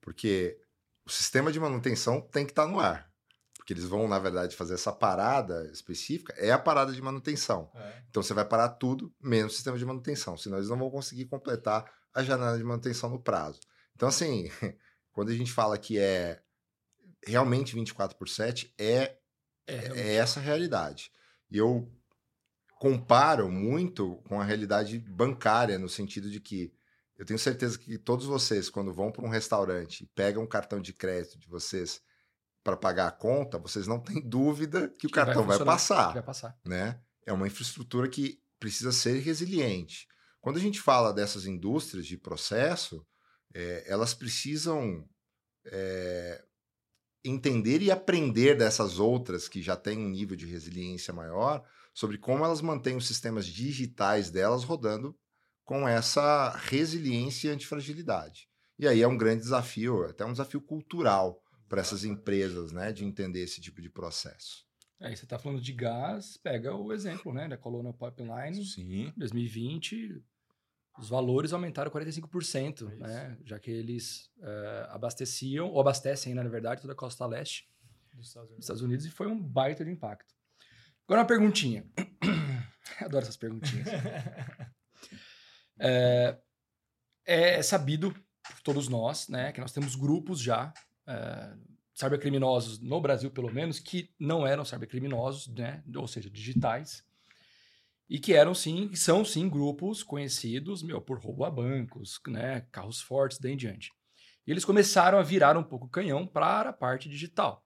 porque 0.00 0.58
o 1.04 1.10
sistema 1.10 1.52
de 1.52 1.60
manutenção 1.60 2.20
tem 2.20 2.46
que 2.46 2.52
estar 2.52 2.66
no 2.66 2.80
ar. 2.80 3.10
Porque 3.58 3.74
eles 3.74 3.84
vão, 3.84 4.08
na 4.08 4.18
verdade, 4.18 4.56
fazer 4.56 4.72
essa 4.72 4.90
parada 4.90 5.70
específica, 5.70 6.32
é 6.38 6.50
a 6.50 6.58
parada 6.58 6.94
de 6.94 7.02
manutenção. 7.02 7.70
É. 7.74 8.02
Então 8.08 8.22
você 8.22 8.32
vai 8.32 8.44
parar 8.46 8.70
tudo, 8.70 9.12
menos 9.22 9.52
o 9.52 9.54
sistema 9.56 9.76
de 9.76 9.84
manutenção, 9.84 10.34
senão 10.36 10.56
eles 10.56 10.70
não 10.70 10.78
vão 10.78 10.90
conseguir 10.90 11.26
completar 11.26 11.84
a 12.14 12.22
janela 12.22 12.56
de 12.56 12.64
manutenção 12.64 13.10
no 13.10 13.20
prazo. 13.22 13.60
Então, 13.94 14.08
assim, 14.08 14.50
quando 15.12 15.30
a 15.30 15.34
gente 15.34 15.52
fala 15.52 15.78
que 15.78 15.98
é 15.98 16.42
realmente 17.26 17.74
24 17.74 18.16
por 18.16 18.28
7, 18.28 18.72
é, 18.78 19.16
É, 19.66 19.74
é 19.94 20.14
essa 20.14 20.40
a 20.40 20.42
realidade. 20.42 21.12
E 21.50 21.58
eu 21.58 21.90
comparo 22.78 23.50
muito 23.50 24.16
com 24.28 24.40
a 24.40 24.44
realidade 24.44 24.98
bancária, 24.98 25.78
no 25.78 25.88
sentido 25.88 26.30
de 26.30 26.40
que 26.40 26.72
eu 27.18 27.26
tenho 27.26 27.38
certeza 27.38 27.78
que 27.78 27.98
todos 27.98 28.24
vocês, 28.24 28.70
quando 28.70 28.94
vão 28.94 29.12
para 29.12 29.24
um 29.24 29.28
restaurante 29.28 30.04
e 30.04 30.06
pegam 30.06 30.42
um 30.42 30.46
cartão 30.46 30.80
de 30.80 30.94
crédito 30.94 31.38
de 31.38 31.46
vocês 31.46 32.00
para 32.64 32.76
pagar 32.76 33.08
a 33.08 33.12
conta, 33.12 33.58
vocês 33.58 33.86
não 33.86 34.00
têm 34.00 34.20
dúvida 34.26 34.88
que 34.98 35.06
o 35.06 35.10
Que 35.10 35.16
vai 35.16 35.26
cartão 35.26 35.44
vai, 35.44 35.58
funcionar, 35.58 35.72
passar 35.72 36.12
vai 36.14 36.22
passar. 36.22 36.58
né? 36.64 36.98
É 37.26 37.32
uma 37.32 37.46
infraestrutura 37.46 38.08
que 38.08 38.42
precisa 38.58 38.92
ser 38.92 39.18
resiliente. 39.20 40.08
Quando 40.40 40.56
a 40.56 40.60
gente 40.60 40.80
fala 40.80 41.12
dessas 41.12 41.46
indústrias 41.46 42.06
de 42.06 42.16
processo, 42.16 43.06
é, 43.54 43.84
elas 43.86 44.14
precisam 44.14 45.06
é, 45.66 46.42
entender 47.24 47.82
e 47.82 47.90
aprender 47.90 48.56
dessas 48.56 48.98
outras 48.98 49.48
que 49.48 49.60
já 49.62 49.76
têm 49.76 49.98
um 49.98 50.08
nível 50.08 50.36
de 50.36 50.46
resiliência 50.46 51.12
maior 51.12 51.62
sobre 51.92 52.16
como 52.16 52.44
elas 52.44 52.60
mantêm 52.60 52.96
os 52.96 53.06
sistemas 53.06 53.46
digitais 53.46 54.30
delas 54.30 54.64
rodando 54.64 55.16
com 55.64 55.86
essa 55.86 56.50
resiliência 56.56 57.48
e 57.48 57.50
antifragilidade. 57.52 58.48
E 58.78 58.88
aí 58.88 59.02
é 59.02 59.06
um 59.06 59.18
grande 59.18 59.42
desafio, 59.42 60.04
até 60.04 60.24
um 60.24 60.32
desafio 60.32 60.60
cultural 60.60 61.42
para 61.68 61.80
essas 61.80 62.04
empresas, 62.04 62.72
né, 62.72 62.92
de 62.92 63.04
entender 63.04 63.42
esse 63.42 63.60
tipo 63.60 63.80
de 63.80 63.90
processo. 63.90 64.64
Aí 65.00 65.16
você 65.16 65.24
está 65.24 65.38
falando 65.38 65.60
de 65.60 65.72
gás, 65.72 66.36
pega 66.36 66.74
o 66.74 66.92
exemplo, 66.92 67.32
né, 67.32 67.48
da 67.48 67.56
Colonial 67.56 67.94
Pipeline, 67.94 68.64
Sim. 68.64 69.12
2020, 69.16 70.22
os 70.98 71.08
valores 71.08 71.52
aumentaram 71.52 71.90
45%, 71.90 72.74
Isso. 72.74 72.86
né, 72.96 73.36
já 73.44 73.58
que 73.58 73.70
eles 73.70 74.30
eh, 74.42 74.86
abasteciam, 74.90 75.68
ou 75.68 75.80
abastecem, 75.80 76.34
né, 76.34 76.42
na 76.42 76.50
verdade, 76.50 76.82
toda 76.82 76.92
a 76.92 76.96
costa 76.96 77.26
leste 77.26 77.70
Dos 78.14 78.28
Estados 78.28 78.48
dos 78.48 78.52
Unidos. 78.52 78.64
Estados 78.64 78.82
Unidos 78.82 79.06
e 79.06 79.10
foi 79.10 79.26
um 79.26 79.40
baita 79.40 79.84
de 79.84 79.90
impacto. 79.90 80.34
Agora 81.06 81.22
uma 81.22 81.26
perguntinha. 81.26 81.86
Adoro 83.00 83.22
essas 83.22 83.36
perguntinhas. 83.36 83.88
É, 85.78 86.38
é 87.24 87.62
sabido 87.62 88.12
por 88.12 88.60
todos 88.62 88.88
nós, 88.88 89.28
né, 89.28 89.52
que 89.52 89.60
nós 89.60 89.72
temos 89.72 89.94
grupos 89.94 90.40
já, 90.40 90.72
é, 91.06 91.56
cybercriminosos 91.94 92.78
no 92.80 93.00
Brasil 93.00 93.30
pelo 93.30 93.52
menos, 93.52 93.78
que 93.78 94.10
não 94.18 94.46
eram 94.46 94.64
cybercriminosos, 94.64 95.48
né, 95.48 95.82
ou 95.94 96.06
seja, 96.06 96.30
digitais, 96.30 97.04
e 98.10 98.18
que 98.18 98.34
eram 98.34 98.52
sim, 98.52 98.92
são 98.92 99.24
sim 99.24 99.48
grupos 99.48 100.02
conhecidos, 100.02 100.82
meu, 100.82 101.00
por 101.00 101.20
roubo 101.20 101.44
a 101.44 101.50
bancos, 101.50 102.20
né, 102.26 102.62
carros 102.72 103.00
fortes, 103.00 103.38
daí 103.38 103.52
em 103.52 103.56
diante. 103.56 103.92
E 104.44 104.50
eles 104.50 104.64
começaram 104.64 105.16
a 105.16 105.22
virar 105.22 105.56
um 105.56 105.62
pouco 105.62 105.86
o 105.86 105.90
canhão 105.90 106.26
para 106.26 106.70
a 106.70 106.72
parte 106.72 107.08
digital. 107.08 107.64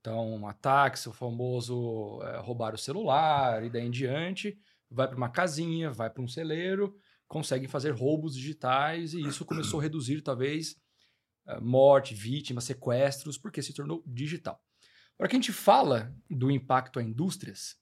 Então, 0.00 0.46
ataques, 0.46 1.04
o 1.06 1.12
famoso 1.12 2.22
é, 2.22 2.38
roubar 2.38 2.72
o 2.72 2.78
celular 2.78 3.64
e 3.64 3.68
daí 3.68 3.84
em 3.84 3.90
diante, 3.90 4.56
vai 4.88 5.08
para 5.08 5.16
uma 5.16 5.28
casinha, 5.28 5.90
vai 5.90 6.08
para 6.08 6.22
um 6.22 6.28
celeiro, 6.28 6.96
conseguem 7.26 7.66
fazer 7.66 7.90
roubos 7.90 8.36
digitais 8.36 9.12
e 9.12 9.20
isso 9.22 9.44
começou 9.44 9.80
a 9.80 9.82
reduzir, 9.82 10.22
talvez, 10.22 10.76
eh, 11.48 11.60
morte, 11.60 12.14
vítimas, 12.14 12.64
sequestros, 12.64 13.36
porque 13.36 13.60
se 13.60 13.74
tornou 13.74 14.04
digital. 14.06 14.62
Para 15.16 15.26
que 15.28 15.34
a 15.34 15.38
gente 15.38 15.52
fala 15.52 16.14
do 16.30 16.48
impacto 16.48 17.00
a 17.00 17.02
indústrias, 17.02 17.76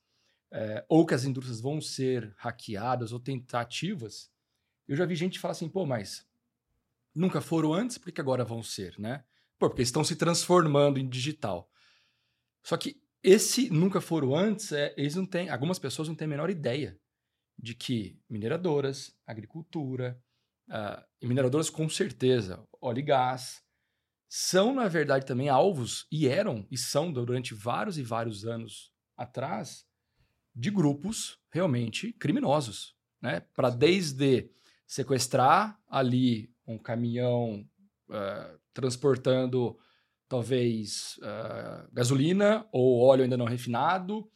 eh, 0.51 0.85
ou 0.87 1.05
que 1.05 1.13
as 1.13 1.23
indústrias 1.23 1.59
vão 1.59 1.81
ser 1.81 2.33
hackeadas 2.37 3.11
ou 3.11 3.19
tentativas, 3.19 4.31
eu 4.87 4.95
já 4.95 5.05
vi 5.05 5.15
gente 5.15 5.39
falar 5.39 5.51
assim, 5.51 5.69
pô, 5.69 5.85
mas 5.85 6.27
nunca 7.13 7.41
foram 7.41 7.73
antes, 7.73 7.97
por 7.97 8.11
que 8.11 8.21
agora 8.21 8.45
vão 8.45 8.63
ser, 8.63 8.97
né? 8.99 9.23
Pô, 9.59 9.69
porque 9.69 9.81
estão 9.81 10.03
se 10.03 10.15
transformando 10.15 10.99
em 10.99 11.07
digital. 11.07 11.69
Só 12.63 12.77
que 12.77 13.01
esse 13.23 13.69
nunca 13.69 13.99
foram 13.99 14.35
antes, 14.35 14.71
é, 14.71 14.93
eles 14.97 15.15
não 15.15 15.25
têm, 15.25 15.49
algumas 15.49 15.79
pessoas 15.79 16.07
não 16.07 16.15
têm 16.15 16.25
a 16.25 16.29
menor 16.29 16.49
ideia 16.49 16.99
de 17.57 17.73
que 17.73 18.19
mineradoras, 18.29 19.15
agricultura, 19.25 20.21
ah, 20.69 21.05
e 21.21 21.27
mineradoras 21.27 21.69
com 21.69 21.89
certeza, 21.89 22.63
óleo 22.79 22.99
e 22.99 23.03
gás, 23.03 23.63
são, 24.29 24.73
na 24.73 24.87
verdade, 24.87 25.25
também 25.25 25.49
alvos, 25.49 26.05
e 26.11 26.27
eram, 26.27 26.67
e 26.69 26.77
são 26.77 27.11
durante 27.11 27.53
vários 27.53 27.97
e 27.97 28.03
vários 28.03 28.45
anos 28.45 28.91
atrás, 29.15 29.87
de 30.57 30.71
grupos 30.71 31.37
realmente 31.51 32.11
criminosos. 32.13 32.95
Né? 33.21 33.41
Para 33.53 33.69
desde 33.69 34.49
sequestrar 34.87 35.79
ali 35.87 36.51
um 36.65 36.77
caminhão 36.77 37.63
ah, 38.09 38.55
transportando 38.73 39.77
talvez 40.27 41.19
ah, 41.21 41.87
gasolina 41.93 42.67
ou 42.71 42.99
óleo 43.01 43.23
ainda 43.23 43.37
não 43.37 43.45
refinado, 43.45 44.29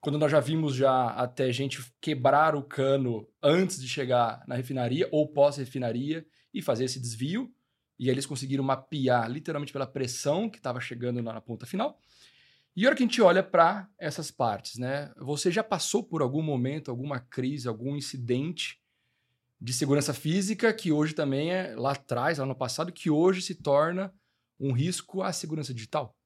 quando 0.00 0.18
nós 0.18 0.30
já 0.30 0.40
vimos 0.40 0.74
já 0.74 1.10
até 1.10 1.50
gente 1.52 1.80
quebrar 2.00 2.54
o 2.54 2.62
cano 2.62 3.28
antes 3.42 3.80
de 3.80 3.88
chegar 3.88 4.44
na 4.46 4.54
refinaria 4.54 5.08
ou 5.12 5.28
pós-refinaria 5.28 6.26
e 6.52 6.60
fazer 6.60 6.84
esse 6.84 7.00
desvio. 7.00 7.52
E 7.98 8.04
aí 8.04 8.14
eles 8.14 8.26
conseguiram 8.26 8.62
mapear 8.62 9.28
literalmente 9.28 9.72
pela 9.72 9.86
pressão 9.86 10.48
que 10.48 10.58
estava 10.58 10.80
chegando 10.80 11.20
na, 11.20 11.32
na 11.32 11.40
ponta 11.40 11.66
final. 11.66 12.00
E 12.78 12.86
a 12.86 12.90
hora 12.90 12.96
que 12.96 13.02
a 13.02 13.06
gente 13.06 13.20
olha 13.20 13.42
para 13.42 13.88
essas 13.98 14.30
partes, 14.30 14.78
né? 14.78 15.10
Você 15.16 15.50
já 15.50 15.64
passou 15.64 16.00
por 16.00 16.22
algum 16.22 16.40
momento, 16.40 16.92
alguma 16.92 17.18
crise, 17.18 17.66
algum 17.66 17.96
incidente 17.96 18.80
de 19.60 19.72
segurança 19.72 20.14
física 20.14 20.72
que 20.72 20.92
hoje 20.92 21.12
também 21.12 21.52
é 21.52 21.74
lá 21.74 21.90
atrás, 21.90 22.38
lá 22.38 22.46
no 22.46 22.54
passado, 22.54 22.92
que 22.92 23.10
hoje 23.10 23.42
se 23.42 23.56
torna 23.56 24.14
um 24.60 24.70
risco 24.70 25.22
à 25.22 25.32
segurança 25.32 25.74
digital? 25.74 26.16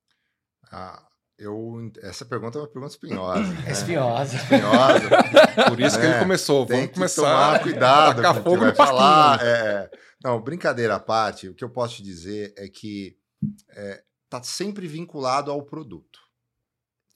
Ah, 0.70 1.08
eu, 1.38 1.90
essa 2.02 2.26
pergunta 2.26 2.58
é 2.58 2.60
uma 2.60 2.68
pergunta 2.68 2.92
espinhosa. 2.92 3.40
né? 3.48 3.64
É 3.68 3.72
espinhosa. 3.72 4.36
espinhosa. 4.36 5.08
Por 5.70 5.80
isso 5.80 5.98
que 5.98 6.04
ele 6.04 6.18
começou. 6.18 6.66
Tem 6.66 6.76
Vamos 6.76 6.90
que 6.90 6.94
começar 6.96 7.22
tomar 7.22 7.54
a 7.54 7.58
cuidado 7.60 8.16
tacar 8.16 8.34
com 8.34 8.40
o 8.40 8.42
que 8.42 8.50
fogo 8.50 8.60
vai 8.60 8.74
falar. 8.74 9.40
É, 9.42 9.90
não, 10.22 10.38
brincadeira 10.38 10.96
à 10.96 11.00
parte, 11.00 11.48
o 11.48 11.54
que 11.54 11.64
eu 11.64 11.70
posso 11.70 11.96
te 11.96 12.02
dizer 12.02 12.52
é 12.58 12.68
que 12.68 13.16
está 14.26 14.42
sempre 14.42 14.86
vinculado 14.86 15.50
ao 15.50 15.62
produto. 15.62 16.21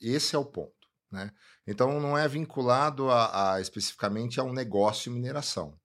Esse 0.01 0.35
é 0.35 0.39
o 0.39 0.45
ponto. 0.45 0.75
Né? 1.11 1.31
Então, 1.67 2.01
não 2.01 2.17
é 2.19 2.27
vinculado 2.27 3.11
a, 3.11 3.55
a 3.55 3.61
especificamente 3.61 4.41
a 4.41 4.45
um 4.45 4.53
negócio 4.53 5.13
mineração, 5.13 5.79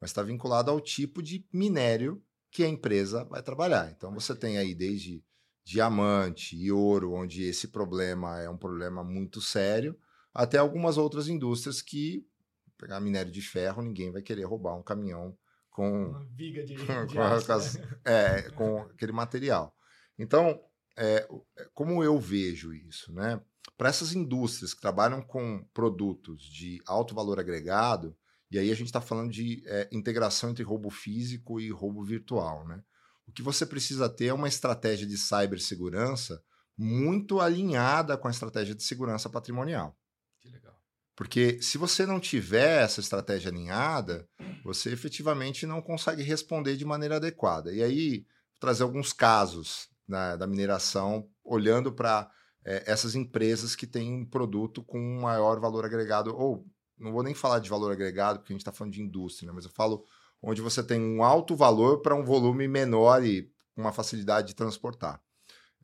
mas 0.00 0.10
está 0.10 0.22
vinculado 0.22 0.70
ao 0.70 0.80
tipo 0.80 1.22
de 1.22 1.46
minério 1.52 2.22
que 2.50 2.62
a 2.64 2.68
empresa 2.68 3.24
vai 3.24 3.42
trabalhar. 3.42 3.90
Então, 3.90 4.12
você 4.14 4.34
tem 4.34 4.56
aí 4.56 4.74
desde 4.74 5.22
diamante 5.64 6.56
e 6.56 6.72
ouro, 6.72 7.12
onde 7.12 7.42
esse 7.42 7.68
problema 7.68 8.40
é 8.40 8.48
um 8.48 8.56
problema 8.56 9.04
muito 9.04 9.40
sério, 9.40 9.98
até 10.32 10.56
algumas 10.56 10.96
outras 10.96 11.28
indústrias 11.28 11.82
que 11.82 12.26
pegar 12.78 13.00
minério 13.00 13.30
de 13.30 13.42
ferro, 13.42 13.82
ninguém 13.82 14.10
vai 14.10 14.22
querer 14.22 14.44
roubar 14.44 14.76
um 14.76 14.82
caminhão 14.82 15.36
com, 15.68 16.06
Uma 16.10 16.24
viga 16.26 16.64
de, 16.64 16.74
com, 16.86 17.06
de 17.06 17.14
com 17.14 17.22
as- 17.22 17.74
né? 17.74 17.98
é, 18.04 18.50
com 18.52 18.78
aquele 18.94 19.12
material. 19.12 19.76
Então, 20.18 20.58
é, 20.96 21.28
é, 21.56 21.64
como 21.74 22.02
eu 22.02 22.18
vejo 22.18 22.72
isso, 22.72 23.12
né? 23.12 23.40
Para 23.78 23.88
essas 23.88 24.12
indústrias 24.12 24.74
que 24.74 24.80
trabalham 24.80 25.22
com 25.22 25.64
produtos 25.72 26.42
de 26.42 26.82
alto 26.84 27.14
valor 27.14 27.38
agregado, 27.38 28.14
e 28.50 28.58
aí 28.58 28.72
a 28.72 28.74
gente 28.74 28.88
está 28.88 29.00
falando 29.00 29.30
de 29.30 29.62
é, 29.66 29.88
integração 29.92 30.50
entre 30.50 30.64
roubo 30.64 30.90
físico 30.90 31.60
e 31.60 31.70
roubo 31.70 32.04
virtual, 32.04 32.66
né? 32.66 32.82
O 33.26 33.32
que 33.32 33.42
você 33.42 33.64
precisa 33.64 34.08
ter 34.08 34.26
é 34.26 34.34
uma 34.34 34.48
estratégia 34.48 35.06
de 35.06 35.16
cibersegurança 35.16 36.42
muito 36.76 37.40
alinhada 37.40 38.16
com 38.16 38.26
a 38.26 38.30
estratégia 38.30 38.74
de 38.74 38.82
segurança 38.82 39.30
patrimonial. 39.30 39.96
Que 40.40 40.48
legal. 40.48 40.76
Porque 41.14 41.60
se 41.62 41.78
você 41.78 42.06
não 42.06 42.18
tiver 42.18 42.82
essa 42.82 43.00
estratégia 43.00 43.50
alinhada, 43.50 44.28
você 44.64 44.90
efetivamente 44.90 45.66
não 45.66 45.82
consegue 45.82 46.22
responder 46.22 46.76
de 46.76 46.84
maneira 46.84 47.16
adequada. 47.16 47.72
E 47.72 47.82
aí, 47.82 48.18
vou 48.52 48.60
trazer 48.60 48.82
alguns 48.82 49.12
casos 49.12 49.88
né, 50.06 50.36
da 50.36 50.46
mineração, 50.46 51.28
olhando 51.44 51.92
para 51.92 52.30
essas 52.86 53.14
empresas 53.14 53.74
que 53.74 53.86
têm 53.86 54.12
um 54.12 54.24
produto 54.24 54.82
com 54.82 55.00
um 55.00 55.20
maior 55.20 55.58
valor 55.58 55.84
agregado, 55.84 56.36
ou 56.36 56.66
não 56.98 57.12
vou 57.12 57.22
nem 57.22 57.34
falar 57.34 57.60
de 57.60 57.70
valor 57.70 57.92
agregado, 57.92 58.38
porque 58.38 58.52
a 58.52 58.54
gente 58.54 58.62
está 58.62 58.72
falando 58.72 58.92
de 58.92 59.02
indústria, 59.02 59.46
né, 59.46 59.52
mas 59.54 59.64
eu 59.64 59.70
falo 59.70 60.04
onde 60.42 60.60
você 60.60 60.82
tem 60.82 61.00
um 61.00 61.22
alto 61.22 61.56
valor 61.56 62.00
para 62.00 62.14
um 62.14 62.24
volume 62.24 62.68
menor 62.68 63.24
e 63.24 63.50
uma 63.76 63.92
facilidade 63.92 64.48
de 64.48 64.54
transportar. 64.54 65.20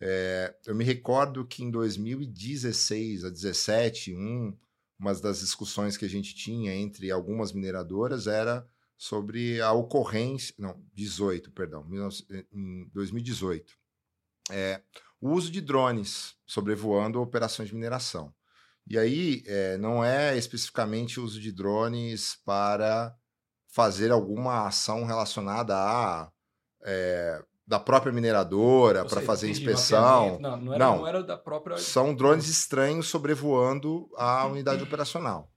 É, 0.00 0.54
eu 0.66 0.74
me 0.74 0.84
recordo 0.84 1.46
que 1.46 1.62
em 1.62 1.70
2016 1.70 3.24
a 3.24 3.30
17, 3.30 4.14
um, 4.14 4.56
uma 4.98 5.14
das 5.14 5.40
discussões 5.40 5.96
que 5.96 6.04
a 6.04 6.08
gente 6.08 6.34
tinha 6.34 6.74
entre 6.74 7.10
algumas 7.10 7.52
mineradoras 7.52 8.26
era 8.26 8.66
sobre 8.96 9.60
a 9.60 9.72
ocorrência, 9.72 10.54
não, 10.58 10.80
18, 10.94 11.50
perdão, 11.52 11.82
19 11.88 12.46
em 12.52 12.88
2018. 12.92 13.74
é 14.50 14.82
o 15.24 15.30
uso 15.30 15.50
de 15.50 15.62
drones 15.62 16.34
sobrevoando 16.46 17.18
operações 17.18 17.70
de 17.70 17.74
mineração. 17.74 18.30
E 18.86 18.98
aí 18.98 19.42
é, 19.46 19.78
não 19.78 20.04
é 20.04 20.36
especificamente 20.36 21.18
o 21.18 21.24
uso 21.24 21.40
de 21.40 21.50
drones 21.50 22.36
para 22.44 23.14
fazer 23.72 24.12
alguma 24.12 24.66
ação 24.66 25.06
relacionada 25.06 25.74
a 25.74 26.30
é, 26.84 27.42
da 27.66 27.80
própria 27.80 28.12
mineradora 28.12 29.06
para 29.06 29.22
fazer 29.22 29.48
inspeção. 29.48 30.38
Não, 30.38 30.58
não 30.58 30.74
era, 30.74 30.84
não, 30.84 30.96
não 30.98 31.06
era 31.06 31.22
da 31.22 31.38
própria. 31.38 31.78
São 31.78 32.14
drones 32.14 32.46
estranhos 32.46 33.08
sobrevoando 33.08 34.06
a 34.18 34.44
unidade 34.44 34.82
operacional. 34.82 35.50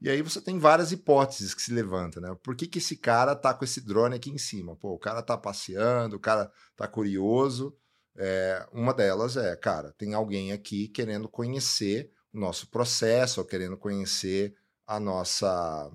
E 0.00 0.08
aí 0.08 0.22
você 0.22 0.40
tem 0.40 0.58
várias 0.58 0.90
hipóteses 0.90 1.52
que 1.52 1.60
se 1.60 1.74
levantam, 1.74 2.22
né? 2.22 2.34
Por 2.42 2.56
que, 2.56 2.66
que 2.66 2.78
esse 2.78 2.96
cara 2.96 3.36
tá 3.36 3.52
com 3.52 3.64
esse 3.66 3.82
drone 3.82 4.16
aqui 4.16 4.30
em 4.30 4.38
cima? 4.38 4.74
Pô, 4.74 4.94
o 4.94 4.98
cara 4.98 5.22
tá 5.22 5.36
passeando, 5.36 6.16
o 6.16 6.20
cara 6.20 6.50
tá 6.74 6.88
curioso. 6.88 7.76
É, 8.16 8.66
uma 8.72 8.92
delas 8.92 9.36
é, 9.36 9.56
cara, 9.56 9.92
tem 9.92 10.14
alguém 10.14 10.52
aqui 10.52 10.88
querendo 10.88 11.28
conhecer 11.28 12.10
o 12.32 12.38
nosso 12.38 12.68
processo, 12.70 13.40
ou 13.40 13.46
querendo 13.46 13.76
conhecer 13.76 14.54
a 14.86 14.98
nossa 14.98 15.90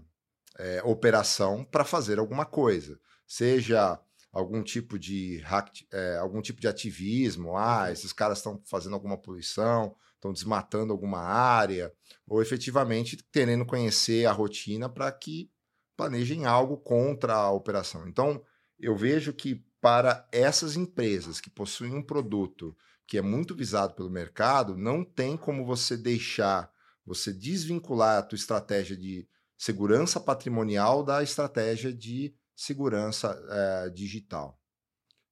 é, 0.58 0.82
operação 0.84 1.64
para 1.64 1.84
fazer 1.84 2.20
alguma 2.20 2.46
coisa. 2.46 3.00
Seja 3.26 4.00
algum 4.32 4.64
tipo 4.64 5.00
de 5.00 5.44
é, 5.92 6.18
algum 6.18 6.42
tipo 6.42 6.62
de 6.62 6.68
ativismo, 6.68 7.58
ah, 7.58 7.86
uhum. 7.86 7.92
esses 7.92 8.14
caras 8.14 8.40
estão 8.40 8.62
fazendo 8.66 8.94
alguma 8.94 9.18
poluição, 9.18 9.96
estão 10.16 10.32
desmatando 10.32 10.94
alguma 10.94 11.20
área, 11.20 11.94
ou 12.28 12.42
efetivamente 12.42 13.18
querendo 13.32 13.66
conhecer 13.66 14.26
a 14.26 14.32
rotina 14.32 14.90
para 14.90 15.12
que 15.12 15.50
planejem 15.96 16.46
algo 16.46 16.78
contra 16.78 17.34
a 17.34 17.52
operação. 17.52 18.08
Então, 18.08 18.44
eu 18.80 18.96
vejo 18.96 19.34
que 19.34 19.66
para 19.88 20.28
essas 20.34 20.76
empresas 20.76 21.40
que 21.40 21.50
possuem 21.50 21.96
um 21.96 22.04
produto 22.04 22.76
que 23.08 23.18
é 23.18 23.22
muito 23.22 23.56
visado 23.56 23.94
pelo 23.94 24.10
mercado, 24.10 24.76
não 24.76 25.02
tem 25.02 25.38
como 25.38 25.66
você 25.66 25.96
deixar, 25.96 26.70
você 27.06 27.32
desvincular 27.32 28.18
a 28.18 28.22
tua 28.22 28.36
estratégia 28.36 28.98
de 28.98 29.26
segurança 29.58 30.20
patrimonial 30.20 31.06
da 31.06 31.24
estratégia 31.24 31.94
de 31.94 32.36
segurança 32.54 33.42
é, 33.50 33.90
digital. 33.92 34.62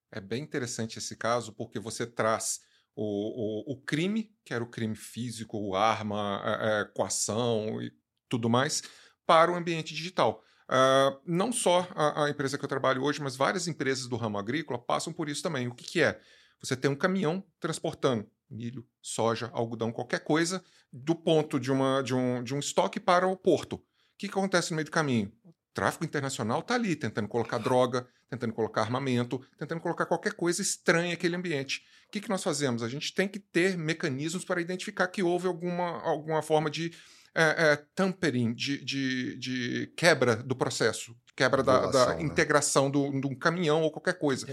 É 0.10 0.22
bem 0.22 0.44
interessante 0.44 1.00
esse 1.00 1.18
caso, 1.18 1.52
porque 1.52 1.78
você 1.78 2.08
traz 2.08 2.62
o, 2.96 3.74
o, 3.74 3.74
o 3.74 3.82
crime, 3.82 4.34
que 4.46 4.54
era 4.54 4.64
o 4.64 4.70
crime 4.70 4.96
físico, 4.96 5.76
arma, 5.76 6.42
é, 6.62 6.86
coação 6.96 7.82
e 7.82 7.92
tudo 8.30 8.50
mais, 8.50 8.84
para 9.26 9.52
o 9.52 9.56
ambiente 9.56 9.94
digital. 9.94 10.42
Uh, 10.68 11.20
não 11.26 11.52
só 11.52 11.88
a, 11.92 12.26
a, 12.26 12.30
empresa 12.30 12.58
que 12.58 12.66
eu 12.66 12.70
trabalho 12.70 13.04
hoje, 13.04 13.22
mas 13.22 13.36
várias 13.36 13.68
empresas 13.68 14.08
do 14.08 14.16
ramo 14.16 14.38
agrícola 14.38 14.80
passam 14.80 15.14
por 15.14 15.30
isso 15.30 15.44
também. 15.44 15.68
O 15.68 15.76
que, 15.76 15.86
que 15.86 16.02
é? 16.02 16.20
Você 16.60 16.76
tem 16.76 16.90
um 16.90 16.96
caminhão 16.96 17.44
transportando 17.60 18.28
milho, 18.50 18.86
soja, 19.02 19.50
algodão, 19.54 19.92
qualquer 19.92 20.20
coisa, 20.20 20.64
do 20.92 21.16
ponto 21.16 21.60
de, 21.60 21.72
uma, 21.72 22.02
de, 22.02 22.14
um, 22.14 22.44
de 22.44 22.54
um 22.54 22.60
estoque 22.60 23.00
para 23.00 23.28
o 23.28 23.36
porto. 23.36 23.76
O 23.76 23.82
que, 24.18 24.28
que 24.28 24.38
acontece 24.38 24.72
no 24.72 24.78
meio 24.78 24.86
do 24.86 24.92
caminho? 24.92 25.32
O 25.44 25.54
tráfico 25.74 26.06
internacional 26.06 26.60
está 26.60 26.76
ali, 26.76 26.96
tentando 26.96 27.28
colocar 27.28 27.58
droga, 27.58 28.08
tentando 28.30 28.54
colocar 28.54 28.82
armamento, 28.82 29.42
tentando 29.58 29.82
colocar 29.82 30.06
qualquer 30.06 30.34
coisa 30.34 30.62
estranha 30.62 31.12
naquele 31.12 31.36
ambiente. 31.36 31.84
O 32.08 32.12
que, 32.12 32.22
que 32.22 32.30
nós 32.30 32.44
fazemos? 32.44 32.82
A 32.82 32.90
gente 32.90 33.14
tem 33.14 33.28
que 33.28 33.40
ter 33.40 33.78
mecanismos 33.78 34.46
para 34.46 34.62
identificar 34.62 35.08
que 35.08 35.22
houve 35.22 35.48
alguma, 35.48 36.02
alguma 36.02 36.42
forma 36.42 36.70
de 36.70 36.94
é, 37.36 37.74
é, 37.74 37.76
tampering, 37.94 38.54
de, 38.54 38.84
de, 38.84 39.38
de, 39.38 39.88
quebra 39.98 40.38
do 40.38 40.56
processo, 40.56 41.14
quebra 41.36 41.62
da, 41.62 41.88
da 41.88 42.16
né? 42.16 42.22
integração 42.24 42.90
de 42.90 42.98
um 42.98 43.36
caminhão 43.36 43.82
ou 43.82 43.92
qualquer 43.92 44.18
coisa. 44.18 44.48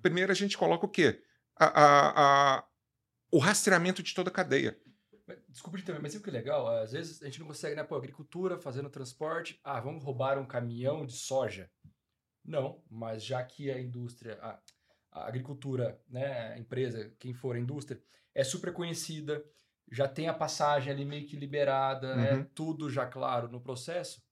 Primeiro 0.00 0.30
a 0.30 0.34
gente 0.34 0.56
coloca 0.56 0.86
o 0.86 0.88
quê? 0.88 1.20
A, 1.56 1.66
a, 1.66 2.56
a, 2.56 2.64
o 3.32 3.38
rastreamento 3.38 4.02
de 4.02 4.14
toda 4.14 4.30
a 4.30 4.32
cadeia. 4.32 4.78
Desculpa 5.48 5.78
de 5.78 5.84
também, 5.84 6.00
mas 6.00 6.14
o 6.14 6.22
que 6.22 6.30
é 6.30 6.32
legal? 6.32 6.68
Às 6.68 6.92
vezes 6.92 7.22
a 7.22 7.26
gente 7.26 7.40
não 7.40 7.46
consegue, 7.46 7.76
né? 7.76 7.84
Pô, 7.84 7.96
agricultura 7.96 8.58
fazendo 8.58 8.88
transporte. 8.88 9.60
Ah, 9.62 9.80
vamos 9.80 10.04
roubar 10.04 10.38
um 10.38 10.46
caminhão 10.46 11.04
de 11.04 11.12
soja. 11.12 11.70
Não, 12.44 12.82
mas 12.88 13.24
já 13.24 13.42
que 13.42 13.70
a 13.70 13.80
indústria, 13.80 14.38
a, 14.40 14.60
a 15.12 15.28
agricultura, 15.28 16.00
né, 16.08 16.52
a 16.52 16.58
empresa, 16.58 17.12
quem 17.18 17.32
for 17.32 17.56
a 17.56 17.58
indústria, 17.58 18.00
é 18.34 18.42
super 18.42 18.72
conhecida, 18.72 19.44
já 19.90 20.06
tem 20.06 20.28
a 20.28 20.34
passagem 20.34 20.92
ali 20.92 21.04
meio 21.04 21.26
que 21.26 21.36
liberada, 21.36 22.14
uhum. 22.14 22.22
é 22.22 22.46
tudo 22.54 22.88
já 22.88 23.06
claro 23.06 23.48
no 23.48 23.60
processo. 23.60 24.22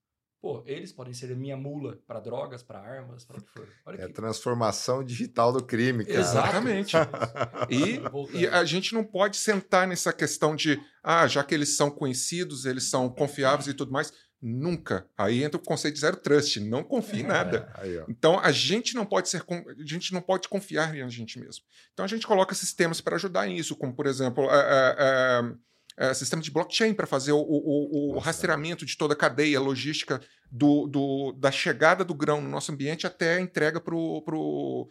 Pô, 0.41 0.63
eles 0.65 0.93
podem 0.93 1.13
ser 1.13 1.33
a 1.33 1.35
minha 1.35 1.57
mula 1.57 1.99
para 2.07 2.21
drogas, 2.21 2.63
para 2.63 2.79
armas, 2.79 3.25
para 3.25 3.37
o 3.37 3.43
que 3.43 3.51
for. 3.51 3.67
Olha 3.85 4.01
é 4.01 4.05
a 4.05 4.13
transformação 4.13 5.03
digital 5.03 5.51
do 5.51 5.61
crime, 5.61 6.05
cara. 6.05 6.17
Exatamente. 6.17 6.95
e, 7.69 8.39
e, 8.39 8.47
a 8.47 8.63
gente 8.63 8.93
não 8.93 9.03
pode 9.03 9.35
sentar 9.35 9.85
nessa 9.85 10.13
questão 10.13 10.55
de, 10.55 10.79
ah, 11.03 11.27
já 11.27 11.43
que 11.43 11.53
eles 11.53 11.75
são 11.75 11.91
conhecidos, 11.91 12.65
eles 12.65 12.89
são 12.89 13.09
confiáveis 13.09 13.67
e 13.67 13.73
tudo 13.73 13.91
mais. 13.91 14.13
Nunca. 14.41 15.05
Aí 15.17 15.43
entra 15.43 15.59
o 15.59 15.63
conceito 15.63 15.95
de 15.95 15.99
zero 15.99 16.15
trust, 16.15 16.61
não 16.61 16.81
confie 16.81 17.21
em 17.21 17.25
é, 17.25 17.27
nada. 17.27 17.71
Aí, 17.75 18.01
então 18.07 18.39
a 18.39 18.51
gente 18.51 18.95
não 18.95 19.05
pode 19.05 19.27
ser, 19.27 19.43
a 19.43 19.85
gente 19.85 20.13
não 20.13 20.21
pode 20.21 20.47
confiar 20.47 20.95
em 20.95 21.01
a 21.01 21.09
gente 21.09 21.37
mesmo. 21.37 21.65
Então 21.93 22.05
a 22.05 22.07
gente 22.07 22.25
coloca 22.25 22.55
sistemas 22.55 23.01
para 23.01 23.17
ajudar 23.17 23.47
nisso, 23.47 23.75
como 23.75 23.93
por 23.93 24.07
exemplo, 24.07 24.49
é, 24.49 24.95
é, 24.97 26.07
é, 26.07 26.13
sistema 26.13 26.41
de 26.41 26.51
blockchain 26.51 26.93
para 26.93 27.05
fazer 27.05 27.33
o, 27.33 27.41
o, 27.41 28.15
o 28.15 28.19
rastreamento 28.19 28.85
de 28.85 28.97
toda 28.97 29.13
a 29.13 29.17
cadeia 29.17 29.59
logística 29.59 30.21
do, 30.49 30.87
do, 30.87 31.33
da 31.33 31.51
chegada 31.51 32.05
do 32.05 32.13
grão 32.13 32.41
no 32.41 32.49
nosso 32.49 32.71
ambiente 32.71 33.05
até 33.05 33.35
a 33.35 33.41
entrega 33.41 33.81
para 33.81 33.93
o 33.93 34.87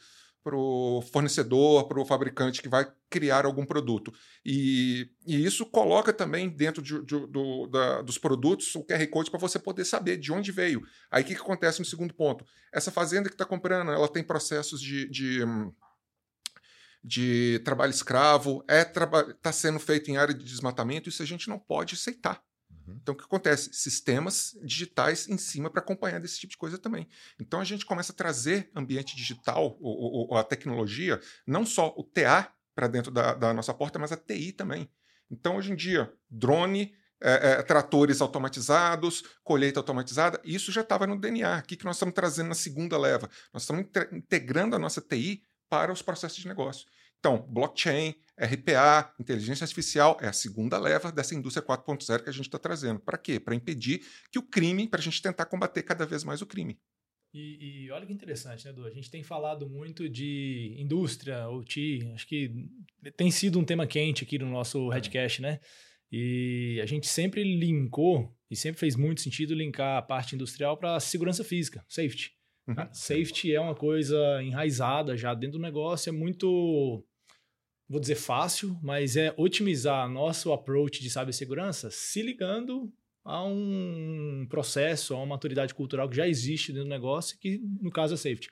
para 0.49 0.57
o 0.57 1.03
fornecedor, 1.03 1.87
para 1.87 2.01
o 2.01 2.07
fabricante 2.07 2.63
que 2.63 2.71
vai 2.71 2.91
criar 3.11 3.45
algum 3.45 3.67
produto. 3.67 4.11
E, 4.43 5.11
e 5.27 5.45
isso 5.45 5.67
coloca 5.67 6.11
também 6.11 6.49
dentro 6.49 6.81
de, 6.81 7.05
de, 7.05 7.27
do, 7.27 7.67
da, 7.67 8.01
dos 8.01 8.17
produtos 8.17 8.75
o 8.75 8.83
QR 8.83 9.07
Code 9.09 9.31
para 9.31 9.39
você 9.39 9.59
poder 9.59 9.85
saber 9.85 10.17
de 10.17 10.33
onde 10.33 10.51
veio. 10.51 10.83
Aí 11.11 11.23
o 11.23 11.27
que, 11.27 11.35
que 11.35 11.41
acontece 11.43 11.81
no 11.81 11.85
segundo 11.85 12.15
ponto? 12.15 12.47
Essa 12.73 12.91
fazenda 12.91 13.29
que 13.29 13.35
está 13.35 13.45
comprando, 13.45 13.91
ela 13.91 14.09
tem 14.09 14.25
processos 14.25 14.81
de, 14.81 15.07
de 15.11 15.41
de 17.03 17.61
trabalho 17.65 17.91
escravo, 17.91 18.65
é 18.69 18.83
está 18.83 19.53
sendo 19.53 19.79
feito 19.79 20.11
em 20.11 20.17
área 20.17 20.35
de 20.35 20.45
desmatamento, 20.45 21.09
isso 21.09 21.23
a 21.23 21.27
gente 21.27 21.49
não 21.49 21.59
pode 21.59 21.95
aceitar. 21.95 22.43
Uhum. 22.89 22.99
Então, 23.03 23.15
o 23.15 23.17
que 23.17 23.25
acontece? 23.25 23.71
Sistemas 23.73 24.57
digitais 24.63 25.29
em 25.29 25.37
cima 25.37 25.71
para 25.71 25.81
acompanhar 25.81 26.21
desse 26.21 26.39
tipo 26.39 26.53
de 26.53 26.57
coisa 26.57 26.79
também. 26.79 27.07
Então, 27.39 27.61
a 27.61 27.65
gente 27.65 27.85
começa 27.85 28.13
a 28.13 28.15
trazer 28.15 28.71
ambiente 28.75 29.15
digital, 29.15 29.77
ou, 29.81 30.29
ou 30.31 30.37
a 30.37 30.45
tecnologia, 30.45 31.21
não 31.47 31.67
só 31.67 31.95
o 31.97 32.03
TA 32.03 32.53
para 32.75 32.89
dentro 32.89 33.11
da, 33.11 33.35
da, 33.35 33.53
nossa 33.53 33.75
porta, 33.75 33.99
mas 33.99 34.13
a 34.13 34.17
TI 34.17 34.53
também. 34.53 34.91
Então, 35.31 35.57
hoje 35.57 35.73
em 35.73 35.77
dia, 35.77 36.13
drone, 36.31 36.95
é, 37.21 37.51
é, 37.51 37.63
tratores 37.63 38.21
automatizados, 38.21 39.23
colheita 39.43 39.81
automatizada, 39.81 40.41
isso 40.45 40.73
já 40.73 40.81
estava 40.81 41.07
no 41.07 41.19
DNA. 41.19 41.59
O 41.59 41.63
que, 41.63 41.77
que 41.77 41.85
nós 41.85 41.97
estamos 41.97 42.15
trazendo 42.15 42.49
na 42.49 42.55
segunda 42.55 42.97
leva? 42.97 43.29
Nós 43.53 43.65
estamos 43.65 43.85
integrando 44.13 44.77
a 44.77 44.79
nossa 44.79 45.01
TI 45.01 45.43
para 45.69 45.93
os 45.93 46.01
processos 46.01 46.39
de 46.39 46.49
negócio. 46.49 46.87
Então, 47.19 47.47
blockchain, 47.49 48.15
RPA, 48.39 49.13
inteligência 49.19 49.65
artificial, 49.65 50.17
é 50.21 50.29
a 50.29 50.33
segunda 50.33 50.79
leva 50.79 51.11
dessa 51.11 51.35
indústria 51.35 51.67
4.0 51.67 52.23
que 52.23 52.31
a 52.31 52.33
gente 52.33 52.47
está 52.47 52.59
trazendo. 52.59 53.01
Para 53.01 53.19
quê? 53.19 53.41
Para 53.41 53.55
impedir 53.55 54.03
que 54.31 54.39
o 54.39 54.43
crime, 54.43 54.87
para 54.87 55.01
a 55.01 55.03
gente 55.03 55.21
tentar 55.21 55.47
combater 55.47 55.83
cada 55.83 56.07
vez 56.07 56.23
mais 56.23 56.41
o 56.41 56.47
crime. 56.47 56.79
E, 57.35 57.85
e, 57.85 57.91
olha 57.91 58.07
que 58.07 58.13
interessante, 58.13 58.65
né, 58.65 58.71
Edu? 58.71 58.87
A 58.87 58.91
gente 58.91 59.11
tem 59.11 59.23
falado 59.23 59.69
muito 59.69 60.09
de 60.09 60.75
indústria, 60.79 61.49
OT, 61.49 62.11
acho 62.15 62.27
que 62.27 62.51
tem 63.17 63.31
sido 63.31 63.59
um 63.59 63.65
tema 63.65 63.87
quente 63.87 64.25
aqui 64.25 64.39
no 64.39 64.49
nosso 64.49 64.89
Redcast, 64.89 65.43
né? 65.43 65.61
E 66.11 66.81
a 66.83 66.87
gente 66.87 67.07
sempre 67.07 67.43
linkou, 67.45 68.35
e 68.51 68.57
sempre 68.57 68.81
fez 68.81 68.97
muito 68.97 69.21
sentido 69.21 69.55
linkar 69.55 69.99
a 69.99 70.03
parte 70.03 70.35
industrial 70.35 70.79
para 70.79 70.97
a 70.97 71.01
segurança 71.01 71.45
física, 71.45 71.85
safety. 71.87 72.33
Uhum. 72.67 72.75
Safety 72.93 73.55
é 73.55 73.61
uma 73.61 73.75
coisa 73.75 74.43
enraizada 74.43 75.17
já 75.17 75.35
dentro 75.35 75.59
do 75.59 75.63
negócio, 75.63 76.09
é 76.09 76.13
muito 76.13 77.05
vou 77.89 78.01
dizer 78.01 78.17
fácil, 78.17 78.79
mas 78.83 79.17
é 79.17 79.33
otimizar 79.37 80.09
nosso 80.09 80.53
approach 80.53 81.01
de 81.01 81.09
cibersegurança 81.09 81.91
se 81.91 82.21
ligando 82.23 82.93
a 83.25 83.45
um 83.45 84.47
processo, 84.49 85.15
a 85.15 85.19
uma 85.19 85.27
maturidade 85.27 85.75
cultural 85.75 86.09
que 86.09 86.17
já 86.17 86.27
existe 86.27 86.73
dentro 86.73 86.89
do 86.89 86.91
negócio, 86.91 87.39
que 87.39 87.61
no 87.81 87.91
caso 87.91 88.15
é 88.15 88.17
safety. 88.17 88.49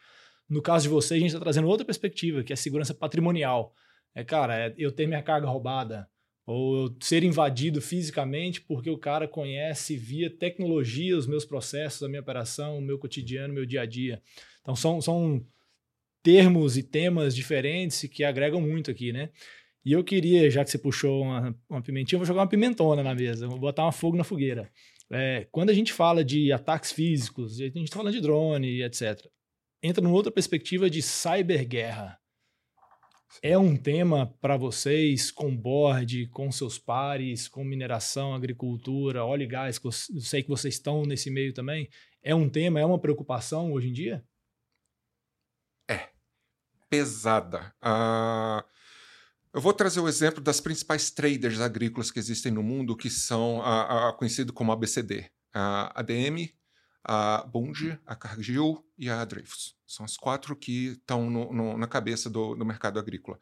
No 0.49 0.63
caso 0.63 0.85
de 0.85 0.89
vocês, 0.89 1.19
a 1.19 1.21
gente 1.21 1.31
está 1.31 1.41
trazendo 1.41 1.67
outra 1.67 1.85
perspectiva, 1.85 2.43
que 2.43 2.53
é 2.53 2.57
segurança 2.57 2.95
patrimonial. 2.95 3.75
É, 4.15 4.23
cara, 4.23 4.69
é 4.69 4.75
eu 4.79 4.93
ter 4.93 5.07
minha 5.07 5.23
carga 5.23 5.47
roubada, 5.47 6.09
ou 6.47 6.85
eu 6.85 6.97
ser 7.01 7.25
invadido 7.25 7.83
fisicamente 7.83 8.61
porque 8.61 8.89
o 8.89 8.97
cara 8.97 9.27
conhece 9.27 9.97
via 9.97 10.31
tecnologia 10.31 11.17
os 11.17 11.27
meus 11.27 11.45
processos, 11.45 12.03
a 12.03 12.09
minha 12.09 12.21
operação, 12.21 12.79
o 12.79 12.83
meu 12.83 12.99
cotidiano, 12.99 13.53
o 13.53 13.57
meu 13.57 13.67
dia 13.67 13.83
a 13.83 13.87
dia. 13.87 14.23
Então, 14.63 14.77
são, 14.77 15.01
são 15.01 15.45
termos 16.27 16.77
e 16.77 16.83
temas 16.83 17.37
diferentes 17.37 18.03
que 18.11 18.25
agregam 18.25 18.61
muito 18.61 18.91
aqui, 18.91 19.13
né? 19.13 19.31
E 19.85 19.93
eu 19.93 20.03
queria, 20.03 20.51
já 20.51 20.65
que 20.65 20.71
você 20.73 20.77
puxou 20.77 21.23
uma, 21.23 21.57
uma 21.71 21.81
pimentinha, 21.81 22.17
eu 22.17 22.19
vou 22.19 22.27
jogar 22.27 22.41
uma 22.41 22.49
pimentona 22.49 23.01
na 23.01 23.15
mesa, 23.15 23.47
vou 23.47 23.61
botar 23.61 23.87
um 23.87 23.93
fogo 23.93 24.17
na 24.17 24.25
fogueira. 24.25 24.69
É, 25.09 25.47
quando 25.53 25.71
a 25.71 25.73
gente 25.73 25.93
fala 25.93 26.25
de 26.25 26.51
ataques 26.51 26.91
físicos, 26.91 27.61
a 27.61 27.67
gente 27.67 27.85
está 27.85 27.99
falando 27.99 28.13
de 28.13 28.21
drone, 28.21 28.83
etc., 28.83 29.25
entra 29.81 30.03
numa 30.03 30.17
outra 30.17 30.33
perspectiva 30.33 30.91
de 30.91 31.01
cyberguerra. 31.01 32.19
É 33.41 33.57
um 33.57 33.77
tema 33.77 34.35
para 34.41 34.57
vocês, 34.57 35.31
com 35.31 35.57
board, 35.57 36.27
com 36.31 36.51
seus 36.51 36.77
pares, 36.77 37.47
com 37.47 37.63
mineração, 37.63 38.35
agricultura, 38.35 39.25
óleo 39.25 39.45
e 39.45 39.47
gás, 39.47 39.79
que 39.79 39.87
eu 39.87 39.93
sei 39.93 40.43
que 40.43 40.49
vocês 40.49 40.75
estão 40.75 41.05
nesse 41.05 41.31
meio 41.31 41.53
também. 41.53 41.89
É 42.21 42.35
um 42.35 42.49
tema, 42.49 42.81
é 42.81 42.85
uma 42.85 42.99
preocupação 42.99 43.71
hoje 43.71 43.91
em 43.91 43.93
dia? 43.93 44.25
Pesada. 46.89 47.75
Uh, 47.83 48.65
eu 49.53 49.61
vou 49.61 49.73
trazer 49.73 50.01
o 50.01 50.09
exemplo 50.09 50.43
das 50.43 50.61
principais 50.61 51.11
traders 51.11 51.61
agrícolas 51.61 52.11
que 52.11 52.19
existem 52.19 52.53
no 52.53 52.63
mundo, 52.63 52.97
que 52.97 53.09
são 53.09 53.63
a, 53.63 54.11
a 54.11 54.13
conhecido 54.13 54.53
como 54.53 54.71
ABCD. 54.71 55.31
A 55.55 55.99
ADM, 55.99 56.51
a 57.03 57.43
Bunge, 57.47 57.99
a 58.05 58.15
Cargill 58.15 58.85
e 58.99 59.09
a 59.09 59.25
Dreyfus. 59.25 59.75
São 59.87 60.05
as 60.05 60.17
quatro 60.17 60.55
que 60.55 60.89
estão 60.89 61.31
na 61.79 61.87
cabeça 61.87 62.29
do, 62.29 62.55
do, 62.55 62.67
mercado 62.67 62.99
agrícola. 62.99 63.39